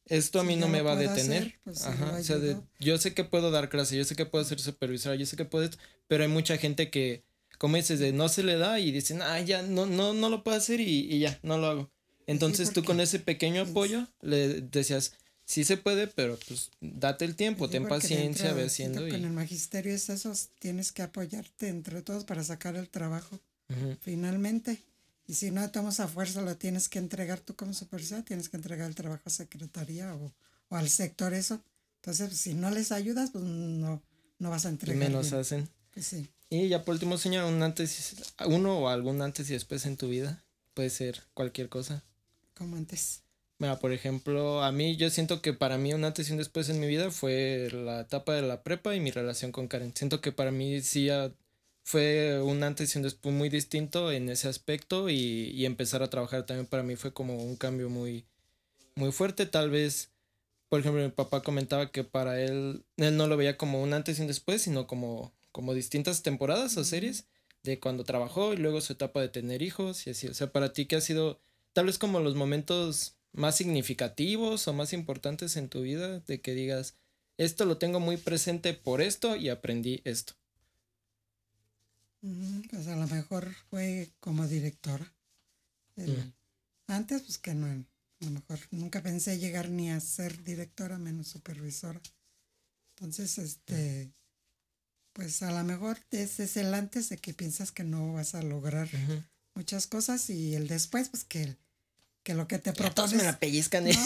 [0.05, 1.55] esto a mí no me va a detener.
[1.63, 2.37] Pues, Ajá, o sea,
[2.79, 5.45] yo sé que puedo dar clase, yo sé que puedo ser supervisora, yo sé que
[5.45, 5.69] puedo,
[6.07, 7.23] pero hay mucha gente que,
[7.57, 10.43] como dices, de no se le da y dicen, ah, ya, no, no, no lo
[10.43, 11.91] puedo hacer y, ya, no lo hago.
[12.25, 17.35] Entonces tú con ese pequeño apoyo le decías, sí se puede, pero pues date el
[17.35, 19.01] tiempo, ten paciencia, ve haciendo.
[19.01, 23.39] Con el magisterio es eso, tienes que apoyarte entre todos para sacar el trabajo.
[24.01, 24.83] Finalmente.
[25.25, 28.57] Y si no tomas a fuerza, lo tienes que entregar tú como supervisor, tienes que
[28.57, 30.31] entregar el trabajo a secretaría o,
[30.69, 31.63] al sector eso.
[32.01, 34.01] Entonces, si no les ayudas, pues no,
[34.39, 34.97] no vas a entregar.
[34.97, 35.69] Menos hacen.
[35.93, 36.29] Pues sí.
[36.49, 38.15] Y ya por último, señor, un antes,
[38.45, 40.43] uno o algún antes y después en tu vida.
[40.73, 42.03] Puede ser cualquier cosa.
[42.53, 43.21] Como antes.
[43.59, 46.69] Mira, por ejemplo, a mí yo siento que para mí un antes y un después
[46.69, 49.93] en mi vida fue la etapa de la prepa y mi relación con Karen.
[49.95, 51.09] Siento que para mí sí
[51.83, 56.09] fue un antes y un después muy distinto en ese aspecto y, y, empezar a
[56.09, 58.25] trabajar también para mí fue como un cambio muy,
[58.95, 59.45] muy fuerte.
[59.45, 60.11] Tal vez,
[60.69, 64.19] por ejemplo, mi papá comentaba que para él, él no lo veía como un antes
[64.19, 67.25] y un después, sino como, como distintas temporadas o series
[67.63, 70.27] de cuando trabajó y luego su etapa de tener hijos y así.
[70.27, 71.39] O sea, para ti, ¿qué ha sido
[71.73, 76.53] tal vez como los momentos más significativos o más importantes en tu vida de que
[76.53, 76.95] digas,
[77.37, 80.33] esto lo tengo muy presente por esto y aprendí esto?
[82.69, 85.11] Pues a lo mejor fue como directora.
[85.95, 86.31] Mm.
[86.87, 91.27] Antes, pues que no, a lo mejor nunca pensé llegar ni a ser directora, menos
[91.27, 92.01] supervisora.
[92.95, 94.11] Entonces, este,
[95.13, 98.41] pues a lo mejor ese es el antes de que piensas que no vas a
[98.41, 98.89] lograr
[99.55, 101.57] muchas cosas y el después, pues que,
[102.23, 103.13] que lo que te propones.
[103.13, 103.87] me la pellizcan.
[103.87, 103.97] ¿eh?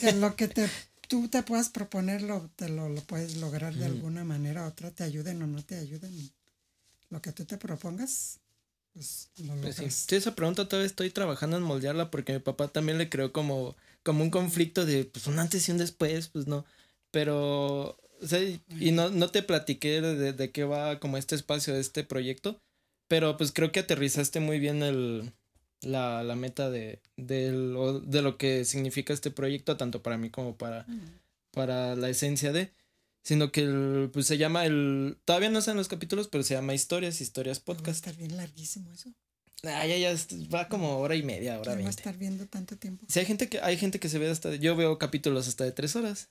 [0.00, 0.68] que lo que te,
[1.08, 5.42] tú te puedas proponer, lo, te lo, puedes lograr de alguna manera, otra te ayuden
[5.42, 6.32] o no te ayuden
[7.10, 8.40] lo que tú te propongas,
[8.94, 10.16] pues lo pues sí.
[10.16, 14.24] esa pregunta todavía estoy trabajando en moldearla porque mi papá también le creó como, como
[14.24, 16.64] un conflicto de pues un antes y un después, pues no.
[17.10, 21.76] Pero, o sea, y no, no te platiqué de, de qué va como este espacio
[21.76, 22.58] este proyecto,
[23.08, 25.34] pero pues creo que aterrizaste muy bien el,
[25.82, 30.30] la, la meta de, de, lo, de lo que significa este proyecto, tanto para mí
[30.30, 30.86] como para,
[31.52, 32.72] para la esencia de
[33.22, 36.74] sino que el, pues se llama el todavía no están los capítulos pero se llama
[36.74, 39.12] historias historias podcast va a estar bien larguísimo eso.
[39.64, 40.16] Ah ya ya
[40.52, 43.06] va como hora y media hora veinte va a estar viendo tanto tiempo.
[43.08, 45.72] Sí hay gente que hay gente que se ve hasta yo veo capítulos hasta de
[45.72, 46.30] tres horas.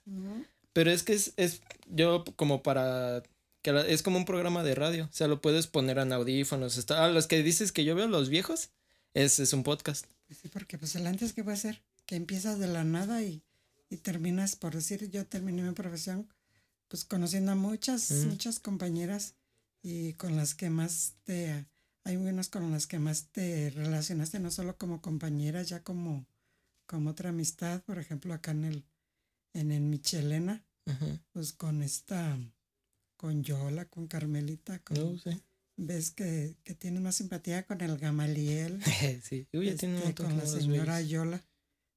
[0.74, 3.24] Pero es que es, es yo como para
[3.62, 5.06] que es como un programa de radio.
[5.06, 8.08] O sea lo puedes poner en audífonos está, ah, los que dices que yo veo
[8.08, 8.72] los viejos
[9.14, 10.06] es, es un podcast.
[10.28, 13.22] Pues sí porque pues el antes que va a ser que empiezas de la nada
[13.24, 13.44] y,
[13.90, 16.28] y terminas por decir yo terminé mi profesión
[16.92, 19.36] pues conociendo a muchas, muchas compañeras
[19.82, 21.66] y con las que más te,
[22.04, 26.26] hay unas con las que más te relacionaste, no solo como compañeras, ya como,
[26.86, 28.86] como otra amistad, por ejemplo, acá en el,
[29.54, 30.66] en el Michelena,
[31.32, 32.38] pues con esta,
[33.16, 35.18] con Yola, con Carmelita, con, oh,
[35.78, 38.82] ves que, que tienes más simpatía con el Gamaliel,
[39.24, 39.48] sí.
[39.52, 41.44] Este, con la señora Yola.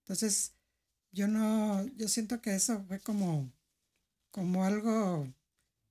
[0.04, 0.54] Entonces,
[1.12, 3.52] yo no, yo siento que eso fue como
[4.34, 5.32] como algo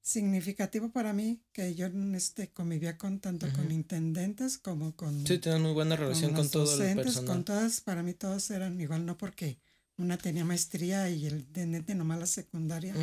[0.01, 5.61] significativo para mí que yo este convivía con tanto con intendentes como con sí tienen
[5.61, 9.17] muy buena relación con, todo el personal con todas para mí todos eran igual no
[9.17, 9.59] porque
[9.95, 12.93] una tenía maestría y el intendente nomás la secundaria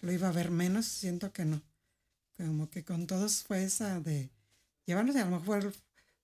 [0.00, 1.62] lo iba a ver menos siento que no
[2.46, 4.30] como que con todos fue esa de
[4.86, 5.72] llevarnos, y a lo mejor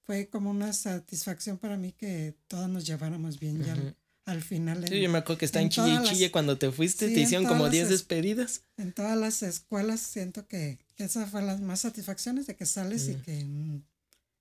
[0.06, 3.76] fue como una satisfacción para mí que todos nos lleváramos bien ya
[4.24, 4.86] al, final.
[4.88, 7.68] sí, yo me acuerdo que está en, Chile Chille cuando te fuiste, te hicieron como
[7.68, 8.62] 10 despedidas.
[8.76, 13.14] En todas las escuelas siento que, esa fue las más satisfacciones de que sales y
[13.16, 13.82] que, mm,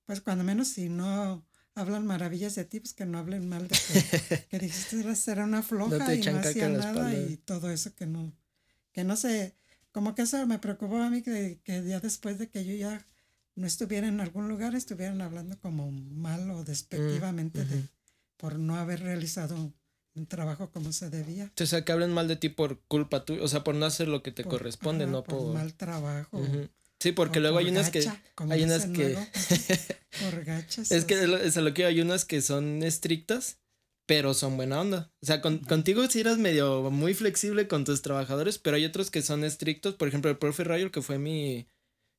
[0.06, 1.45] pues cuando menos si no
[1.76, 5.61] hablan maravillas de ti, pues que no hablen mal de que, que dijiste era una
[5.61, 8.31] floja y no hacía nada y todo eso que no,
[8.91, 9.56] que no sé,
[9.95, 13.07] como que eso me preocupó a mí que, que ya después de que yo ya
[13.55, 17.88] no estuviera en algún lugar, estuvieran hablando como mal o despectivamente de,
[18.35, 19.55] por no haber realizado
[20.13, 21.49] un trabajo como se debía.
[21.57, 24.09] O sea, que hablen mal de ti por culpa tuya, o sea, por no hacer
[24.09, 25.38] lo que te corresponde, no por...
[25.38, 25.53] por...
[25.53, 26.45] mal trabajo.
[26.99, 28.05] Sí, porque luego hay unas que.
[28.49, 29.13] Hay unas que.
[30.89, 33.59] es que es a lo que hay unas que son estrictas,
[34.06, 35.11] pero son buena onda.
[35.22, 39.22] O sea, contigo sí eras medio muy flexible con tus trabajadores, pero hay otros que
[39.22, 39.95] son estrictos.
[39.95, 41.68] Por ejemplo, el profe Rayo, que fue mi,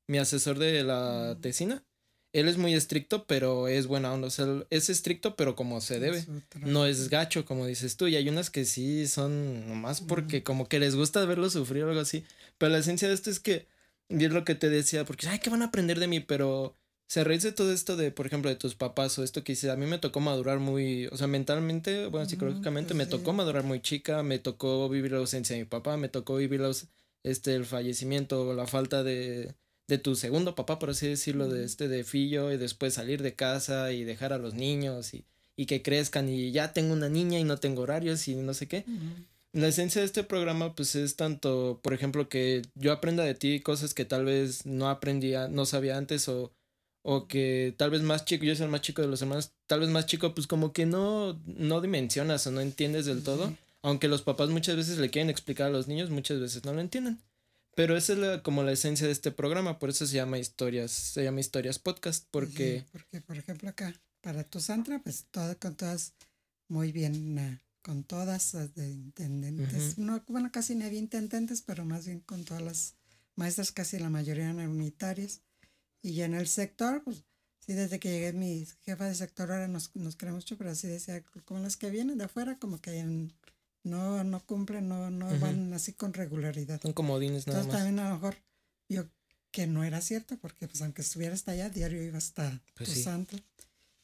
[0.08, 1.40] mi asesor de la mm.
[1.40, 1.84] tesina.
[2.32, 4.26] Él es muy estricto, pero es buena onda.
[4.26, 6.26] O sea, es estricto, pero como se debe.
[6.60, 8.08] No es gacho, como dices tú.
[8.08, 11.88] Y hay unas que sí son nomás porque como que les gusta verlo sufrir o
[11.88, 12.24] algo así.
[12.58, 13.66] Pero la esencia de esto es que
[14.08, 16.20] y es lo que te decía, porque, ay, ¿qué van a aprender de mí?
[16.20, 16.76] Pero
[17.08, 19.76] se reíse todo esto de, por ejemplo, de tus papás o esto que dice, a
[19.76, 23.80] mí me tocó madurar muy, o sea, mentalmente, bueno, psicológicamente pues me tocó madurar muy
[23.80, 26.86] chica, me tocó vivir la ausencia de mi papá, me tocó vivir los,
[27.22, 29.54] este, el fallecimiento o la falta de,
[29.86, 33.34] de tu segundo papá, por así decirlo, de este, de fillo, y después salir de
[33.34, 35.24] casa y dejar a los niños y,
[35.54, 38.66] y que crezcan y ya tengo una niña y no tengo horarios y no sé
[38.66, 38.84] qué.
[39.52, 43.60] La esencia de este programa pues es tanto, por ejemplo, que yo aprenda de ti
[43.60, 46.52] cosas que tal vez no aprendía, no sabía antes o,
[47.08, 49.78] o que tal vez más chico, yo soy el más chico de los hermanos, tal
[49.78, 54.08] vez más chico pues como que no, no dimensionas o no entiendes del todo, aunque
[54.08, 57.20] los papás muchas veces le quieren explicar a los niños, muchas veces no lo entienden.
[57.76, 60.90] Pero esa es la, como la esencia de este programa, por eso se llama Historias,
[60.90, 62.84] se llama Historias Podcast, porque...
[62.90, 66.12] porque, por ejemplo, acá, para tu Santra, pues todo con todas
[66.66, 72.06] muy bien con todas las de intendentes, no, bueno, casi ni había intendentes, pero más
[72.06, 72.94] bien con todas las
[73.36, 75.42] maestras, casi la mayoría eran unitarias.
[76.06, 77.24] Y en el sector, pues
[77.58, 80.86] sí, desde que llegué mi jefa de sector ahora nos, nos queremos mucho, pero así
[80.86, 83.02] decía, como las que vienen de afuera, como que
[83.82, 86.80] no, no cumplen, no, no van así con regularidad.
[86.80, 88.36] Son comodines nada Entonces, también a lo mejor
[88.88, 89.08] yo
[89.50, 93.00] que no era cierto, porque pues aunque estuviera hasta allá, diario iba hasta pues tu
[93.00, 93.36] santo.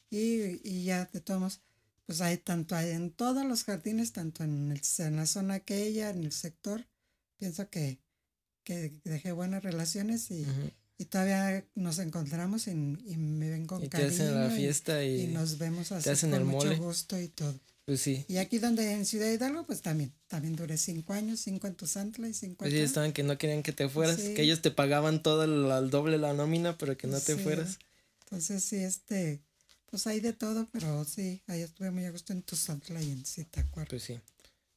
[0.09, 1.61] Y, y ya de todos
[2.05, 6.09] pues hay tanto hay en todos los jardines, tanto en, el, en la zona aquella,
[6.09, 6.85] en el sector,
[7.37, 8.01] pienso que,
[8.65, 10.45] que dejé buenas relaciones y,
[11.03, 14.09] y todavía nos encontramos y, y me ven con y cariño.
[14.09, 17.59] Te hacen la fiesta y, y, nos vemos así te con mucho gusto y todo.
[17.85, 18.23] Pues sí.
[18.29, 22.29] Y aquí donde en Ciudad Hidalgo, pues también, también duré cinco años, cinco en Tuzantla
[22.29, 25.21] y cinco Pues sí, estaban que no querían que te fueras, que ellos te pagaban
[25.21, 27.79] todo el, doble la nómina, pero que no te fueras.
[28.23, 29.41] Entonces sí, este,
[29.87, 33.25] pues hay de todo, pero sí, ahí estuve muy a gusto en Tuzantla y en
[33.25, 33.89] Zitácuaro.
[33.89, 34.21] Pues sí.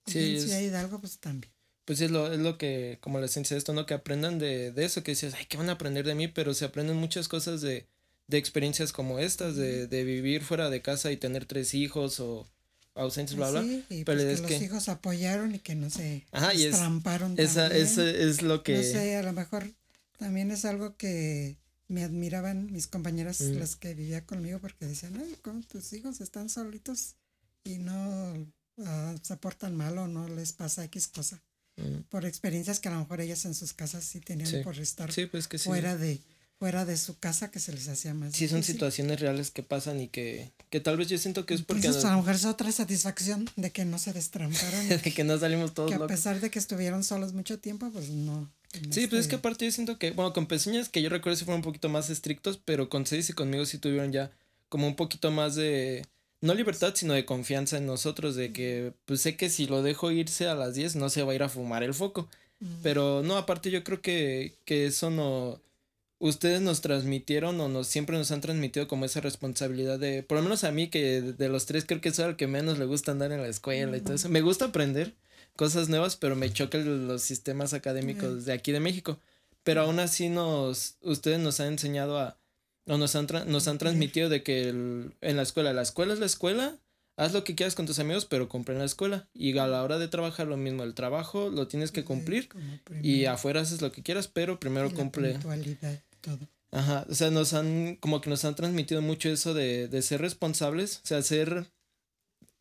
[0.07, 1.53] Sí, si hay de algo, pues también.
[1.87, 3.87] Pues es lo, es lo que, como la esencia de esto, ¿no?
[3.87, 6.29] Que aprendan de, de eso, que dices, ay, ¿qué van a aprender de mí?
[6.29, 7.87] Pero se aprenden muchas cosas de,
[8.27, 12.47] de experiencias como estas, de, de vivir fuera de casa y tener tres hijos o
[12.95, 13.63] ausentes, bla, bla.
[13.63, 16.77] Sí, y pero pues que los hijos apoyaron y que no se Ajá, y es,
[17.37, 18.77] esa, es lo que...
[18.77, 19.71] No sé, a lo mejor
[20.19, 21.57] también es algo que
[21.89, 23.59] me admiraban mis compañeras, mm.
[23.59, 27.15] las que vivía conmigo, porque decían, ay, ¿cómo tus hijos están solitos
[27.67, 28.47] y no
[28.85, 31.43] ah, se portan mal o no les pasa X cosa.
[31.77, 32.03] Mm.
[32.09, 35.49] Por experiencias que a lo mejor ellas en sus casas sí tenían por estar pues
[35.63, 36.21] fuera de
[36.59, 40.01] fuera de su casa que se les hacía más Sí, son situaciones reales que pasan
[40.01, 41.87] y que, que tal vez yo siento que es porque...
[41.87, 44.89] Entonces, a lo mejor es otra satisfacción de que no se destramparon.
[44.89, 48.09] de que no salimos todos Que a pesar de que estuvieron solos mucho tiempo, pues
[48.09, 48.51] no,
[48.91, 51.45] Sí, pues es que aparte yo siento que, bueno, con pezuñas que yo recuerdo si
[51.45, 54.31] fueron un poquito más estrictos, pero con seis y conmigo sí tuvieron ya
[54.69, 56.05] como un poquito más de,
[56.41, 60.11] no libertad, sino de confianza en nosotros, de que pues sé que si lo dejo
[60.11, 62.29] irse a las 10 no se va a ir a fumar el foco.
[62.83, 65.61] Pero no, aparte yo creo que, que eso no,
[66.19, 70.43] ustedes nos transmitieron o nos siempre nos han transmitido como esa responsabilidad de, por lo
[70.43, 73.13] menos a mí que de los tres creo que soy el que menos le gusta
[73.13, 74.29] andar en la escuela y todo eso.
[74.29, 75.15] Me gusta aprender,
[75.55, 79.19] cosas nuevas, pero me chocan los sistemas académicos de aquí de México.
[79.63, 82.39] Pero aún así nos, ustedes nos han enseñado a,
[82.87, 86.27] o nos han, nos han transmitido de que en la escuela, la escuela es la
[86.27, 86.79] escuela,
[87.17, 89.29] haz lo que quieras con tus amigos, pero cumple en la escuela.
[89.35, 92.49] Y a la hora de trabajar lo mismo, el trabajo lo tienes que cumplir
[93.03, 95.39] y afuera haces lo que quieras, pero primero cumple.
[96.21, 96.39] todo.
[96.73, 100.21] Ajá, o sea, nos han, como que nos han transmitido mucho eso de, de ser
[100.21, 101.67] responsables, o sea, ser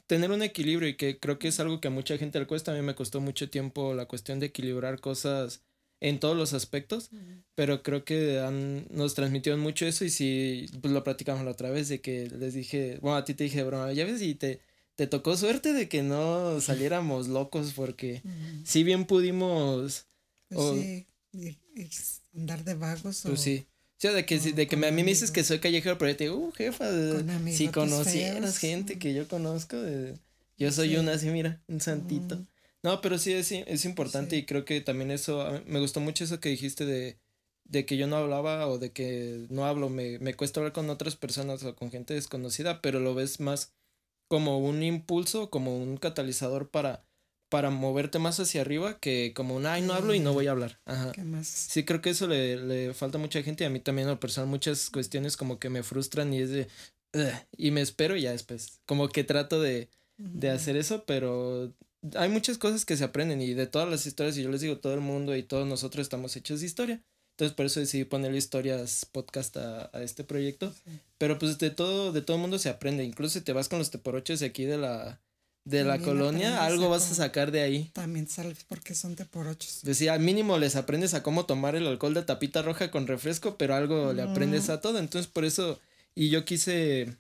[0.08, 2.72] tener un equilibrio y que creo que es algo que a mucha gente le cuesta.
[2.72, 5.64] A mí me costó mucho tiempo la cuestión de equilibrar cosas
[6.00, 7.10] en todos los aspectos,
[7.56, 11.70] pero creo que han, nos transmitieron mucho eso y sí, pues lo platicamos la otra
[11.70, 14.60] vez de que les dije, bueno, a ti te dije, broma, ya ves, y te,
[14.96, 18.22] te tocó suerte de que no saliéramos locos porque
[18.64, 20.08] si bien pudimos...
[20.50, 21.08] Pues sí,
[22.36, 23.66] andar de vagos pues sí.
[23.98, 26.18] O sea, de que, de que a mí me dices que soy callejero, pero yo
[26.18, 26.86] te digo, uh, jefa,
[27.50, 29.78] si conocieras gente que yo conozco,
[30.58, 32.46] yo soy una así, mira, un santito.
[32.86, 36.40] No, pero sí es, es importante y creo que también eso, me gustó mucho eso
[36.40, 37.18] que dijiste de,
[37.68, 40.92] de que yo no hablaba o de que no hablo, me, me cuesta hablar con
[40.92, 43.74] otras personas o con gente desconocida, pero lo ves más
[44.30, 47.04] como un impulso, como un catalizador para,
[47.50, 50.52] para moverte más hacia arriba que como un, ay, no hablo y no voy a
[50.52, 50.80] hablar.
[50.86, 51.12] Ajá.
[51.48, 54.20] Sí, creo que eso le, le falta a mucha gente y a mí también, al
[54.20, 56.68] personal, muchas cuestiones como que me frustran y es de,
[57.58, 58.80] y me espero ya después.
[58.86, 61.74] Como que trato de, de hacer eso, pero
[62.16, 64.78] hay muchas cosas que se aprenden y de todas las historias, y yo les digo,
[64.78, 67.04] todo el mundo y todos nosotros estamos hechos de historia.
[67.36, 70.74] Entonces por eso decidí ponerle historias podcast a, a este proyecto.
[71.18, 73.04] Pero pues de todo, de todo mundo se aprende.
[73.04, 75.20] Incluso si te vas con los teporoches de aquí de la,
[75.66, 77.90] de la colonia, algo vas a sacar de ahí.
[77.94, 79.82] También sabes porque son teporochos.
[79.82, 83.58] Decía, al mínimo les aprendes a cómo tomar el alcohol de tapita roja con refresco,
[83.58, 85.00] pero algo le aprendes a todo.
[85.00, 85.82] Entonces por eso,
[86.14, 87.18] y yo quise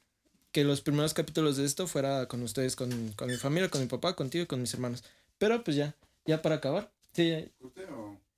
[0.56, 3.88] que los primeros capítulos de esto fuera con ustedes, con, con mi familia, con mi
[3.88, 5.04] papá, contigo y con mis hermanos.
[5.38, 5.94] Pero pues ya,
[6.26, 6.90] ya para acabar.
[7.12, 7.52] Sí,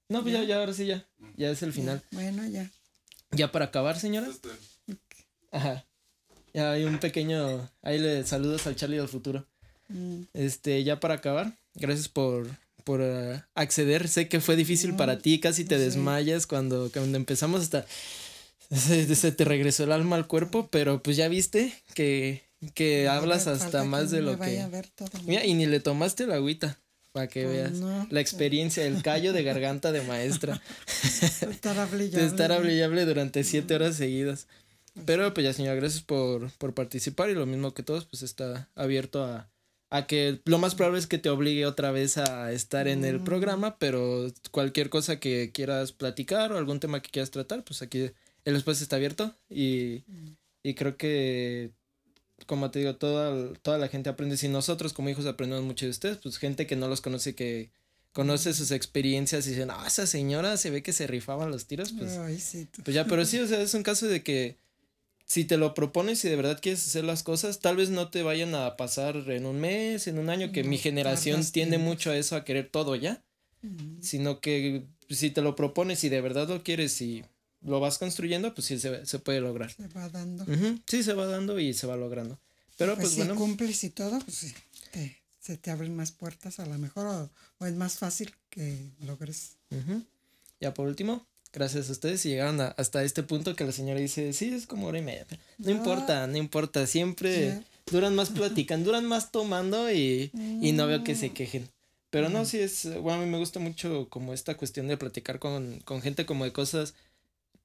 [0.09, 1.05] No, pues ya, ya, ahora sí ya.
[1.35, 2.01] Ya es el final.
[2.09, 2.71] Bueno, ya.
[3.29, 4.27] Ya para acabar, señora.
[5.51, 5.85] Ajá.
[6.55, 7.69] Ya hay un pequeño.
[7.83, 9.45] Ahí le saludos al Charlie del futuro.
[9.89, 10.23] Mm.
[10.33, 11.55] Este, ya para acabar.
[11.75, 12.47] Gracias por,
[12.83, 14.07] por uh, acceder.
[14.07, 17.85] Sé que fue difícil para ti, casi te desmayas cuando, cuando empezamos hasta
[18.71, 23.83] se, te regresó el alma al cuerpo, pero pues ya viste que, que hablas hasta
[23.83, 24.65] más de lo que...
[25.25, 26.79] Mira, y ni le tomaste la agüita,
[27.11, 28.11] para que pues veas.
[28.11, 30.61] La experiencia, el callo de garganta de maestra.
[31.49, 32.25] estar hablable.
[32.25, 34.47] estar hablable durante siete horas seguidas.
[35.05, 38.69] Pero pues ya señora, gracias por, por participar y lo mismo que todos, pues está
[38.75, 39.49] abierto a,
[39.89, 43.19] a que lo más probable es que te obligue otra vez a estar en el
[43.19, 43.23] mm.
[43.23, 48.11] programa, pero cualquier cosa que quieras platicar o algún tema que quieras tratar, pues aquí
[48.47, 50.05] el espacio está abierto y,
[50.63, 51.71] y creo que,
[52.45, 54.37] como te digo, toda, toda la gente aprende.
[54.37, 57.71] Si nosotros como hijos aprendemos mucho de ustedes, pues gente que no los conoce, que
[58.13, 61.91] conoce sus experiencias y dicen, ah, esa señora se ve que se rifaban los tiros,
[61.91, 62.17] pues,
[62.85, 64.55] pues ya, pero sí, o sea, es un caso de que
[65.25, 68.23] si te lo propones y de verdad quieres hacer las cosas, tal vez no te
[68.23, 72.17] vayan a pasar en un mes, en un año, que mi generación tiende mucho a
[72.17, 73.21] eso, a querer todo ya,
[73.99, 77.25] sino que si te lo propones y de verdad lo quieres y
[77.61, 79.71] lo vas construyendo, pues sí se, se puede lograr.
[79.71, 80.45] Se va dando.
[80.85, 82.39] Sí, se va dando y se va logrando.
[82.77, 84.53] Pero pues, pues si cumples y todo, pues sí,
[85.39, 87.29] se te abren más puertas a lo mejor
[87.59, 89.55] o, es más fácil que logres.
[90.59, 94.33] Ya por último, gracias a ustedes y llegaron hasta este punto que la señora dice,
[94.33, 95.25] sí, es como hora y media.
[95.57, 100.31] No, importa, no importa, siempre duran más platicando, duran más tomando y,
[100.61, 101.67] y no veo que se quejen.
[102.09, 105.39] Pero no, sí es, bueno, a mí me gusta mucho como esta cuestión de platicar
[105.39, 106.93] con, con gente como de cosas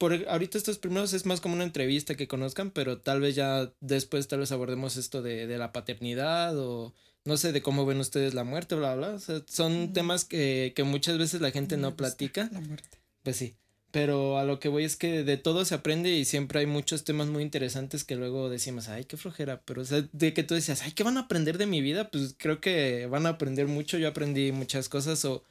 [0.03, 3.73] por ahorita estos primeros es más como una entrevista que conozcan, pero tal vez ya
[3.79, 6.93] después tal vez abordemos esto de, de la paternidad o
[7.25, 9.11] no sé, de cómo ven ustedes la muerte, bla, bla.
[9.11, 12.51] O sea, son temas que, que, muchas veces la gente no platica.
[12.53, 12.99] La muerte.
[13.23, 13.55] Pues sí.
[13.93, 17.05] Pero a lo que voy es que de todo se aprende y siempre hay muchos
[17.05, 19.63] temas muy interesantes que luego decimos, ay, qué flojera.
[19.65, 22.11] Pero, o sea, de que tú decías, ay, ¿qué van a aprender de mi vida?
[22.11, 23.99] Pues creo que van a aprender mucho.
[23.99, 25.45] Yo aprendí muchas cosas o,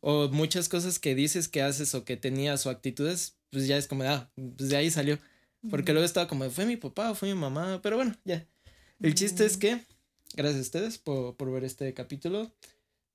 [0.00, 3.86] o muchas cosas que dices, que haces o que tenías o actitudes pues ya es
[3.86, 5.18] como, ah, pues de ahí salió.
[5.70, 8.44] Porque luego estaba como, fue mi papá, fue mi mamá, pero bueno, ya.
[9.00, 9.80] El chiste es que,
[10.34, 12.50] gracias a ustedes por, por ver este capítulo.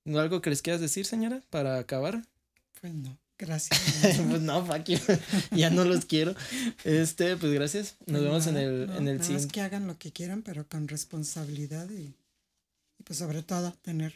[0.04, 2.24] ¿No algo que les quieras decir, señora, para acabar?
[2.80, 3.78] Pues no, gracias.
[4.30, 4.98] pues no, fuck you.
[5.50, 6.34] ya no los quiero.
[6.84, 7.96] Este, pues gracias.
[8.06, 9.52] Nos vemos en el, en el siguiente.
[9.52, 12.14] que hagan lo que quieran, pero con responsabilidad y,
[12.98, 14.14] y pues sobre todo tener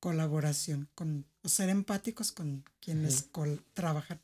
[0.00, 3.28] colaboración, con, o ser empáticos con quienes
[3.72, 4.20] trabajan.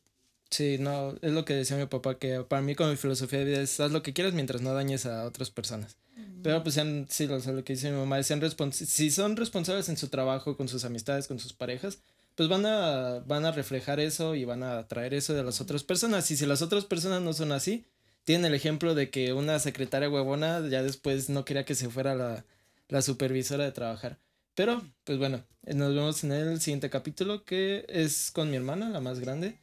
[0.51, 3.45] Sí, no, es lo que decía mi papá, que para mí con mi filosofía de
[3.45, 5.97] vida es haz lo que quieras mientras no dañes a otras personas.
[6.43, 8.41] Pero pues sean, sí, lo, lo que dice mi mamá, sean
[8.73, 11.99] si son responsables en su trabajo, con sus amistades, con sus parejas,
[12.37, 15.83] pues van a, van a reflejar eso y van a traer eso de las otras
[15.83, 16.31] personas.
[16.31, 17.85] Y si las otras personas no son así,
[18.25, 22.15] tienen el ejemplo de que una secretaria huevona ya después no quería que se fuera
[22.15, 22.45] la,
[22.89, 24.19] la supervisora de trabajar.
[24.55, 29.01] Pero, pues bueno, nos vemos en el siguiente capítulo que es con mi hermana, la
[29.01, 29.59] más grande.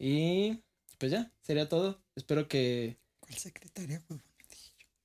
[0.00, 0.62] Y
[0.98, 2.02] pues ya, sería todo.
[2.16, 2.96] Espero que.
[3.20, 4.02] ¿Cuál secretaria?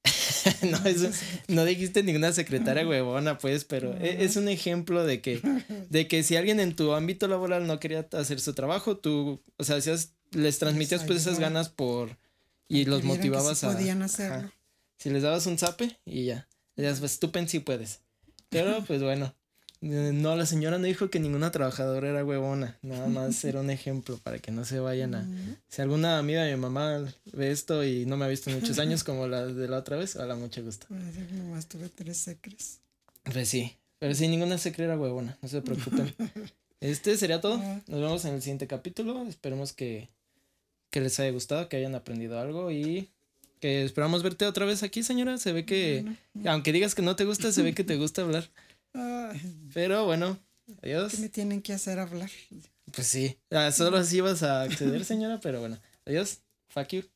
[0.63, 1.09] no, eso,
[1.47, 5.41] no dijiste ninguna secretaria huevona, pues, pero e, es un ejemplo de que,
[5.89, 9.63] de que si alguien en tu ámbito laboral no quería hacer su trabajo, tú, o
[9.63, 9.77] sea,
[10.31, 12.17] les transmitías pues esas ganas por
[12.67, 13.73] y los motivabas a.
[13.73, 14.51] Podían hacerlo.
[14.97, 16.47] Si les dabas un zape y ya.
[16.76, 18.01] Pues tú si puedes.
[18.49, 19.35] Pero pues bueno.
[19.88, 22.76] Eh, no, la señora no dijo que ninguna trabajadora era huevona.
[22.82, 25.28] Nada más era un ejemplo para que no se vayan a.
[25.68, 28.80] Si alguna amiga de mi mamá ve esto y no me ha visto en muchos
[28.80, 30.88] años como la de la otra vez, hola, mucho gusto.
[30.90, 32.80] Pues nomás tuve tres secres.
[33.32, 33.76] Pues sí.
[33.99, 35.38] Pero sí, ninguna secre era huevona.
[35.41, 36.14] No se preocupen.
[36.82, 37.57] Este sería todo.
[37.88, 39.26] Nos vemos en el siguiente capítulo.
[39.28, 40.10] Esperemos que,
[40.91, 43.10] que les haya gustado, que hayan aprendido algo y
[43.60, 45.38] que esperamos verte otra vez aquí, señora.
[45.38, 46.06] Se ve que,
[46.45, 48.49] aunque digas que no te gusta, se ve que te gusta hablar.
[49.73, 50.39] Pero bueno,
[50.81, 51.13] adiós.
[51.13, 52.30] ¿Qué me tienen que hacer hablar?
[52.93, 56.41] Pues sí, ah, solo así vas a acceder, señora, pero bueno, adiós.
[56.69, 57.15] Fuck you.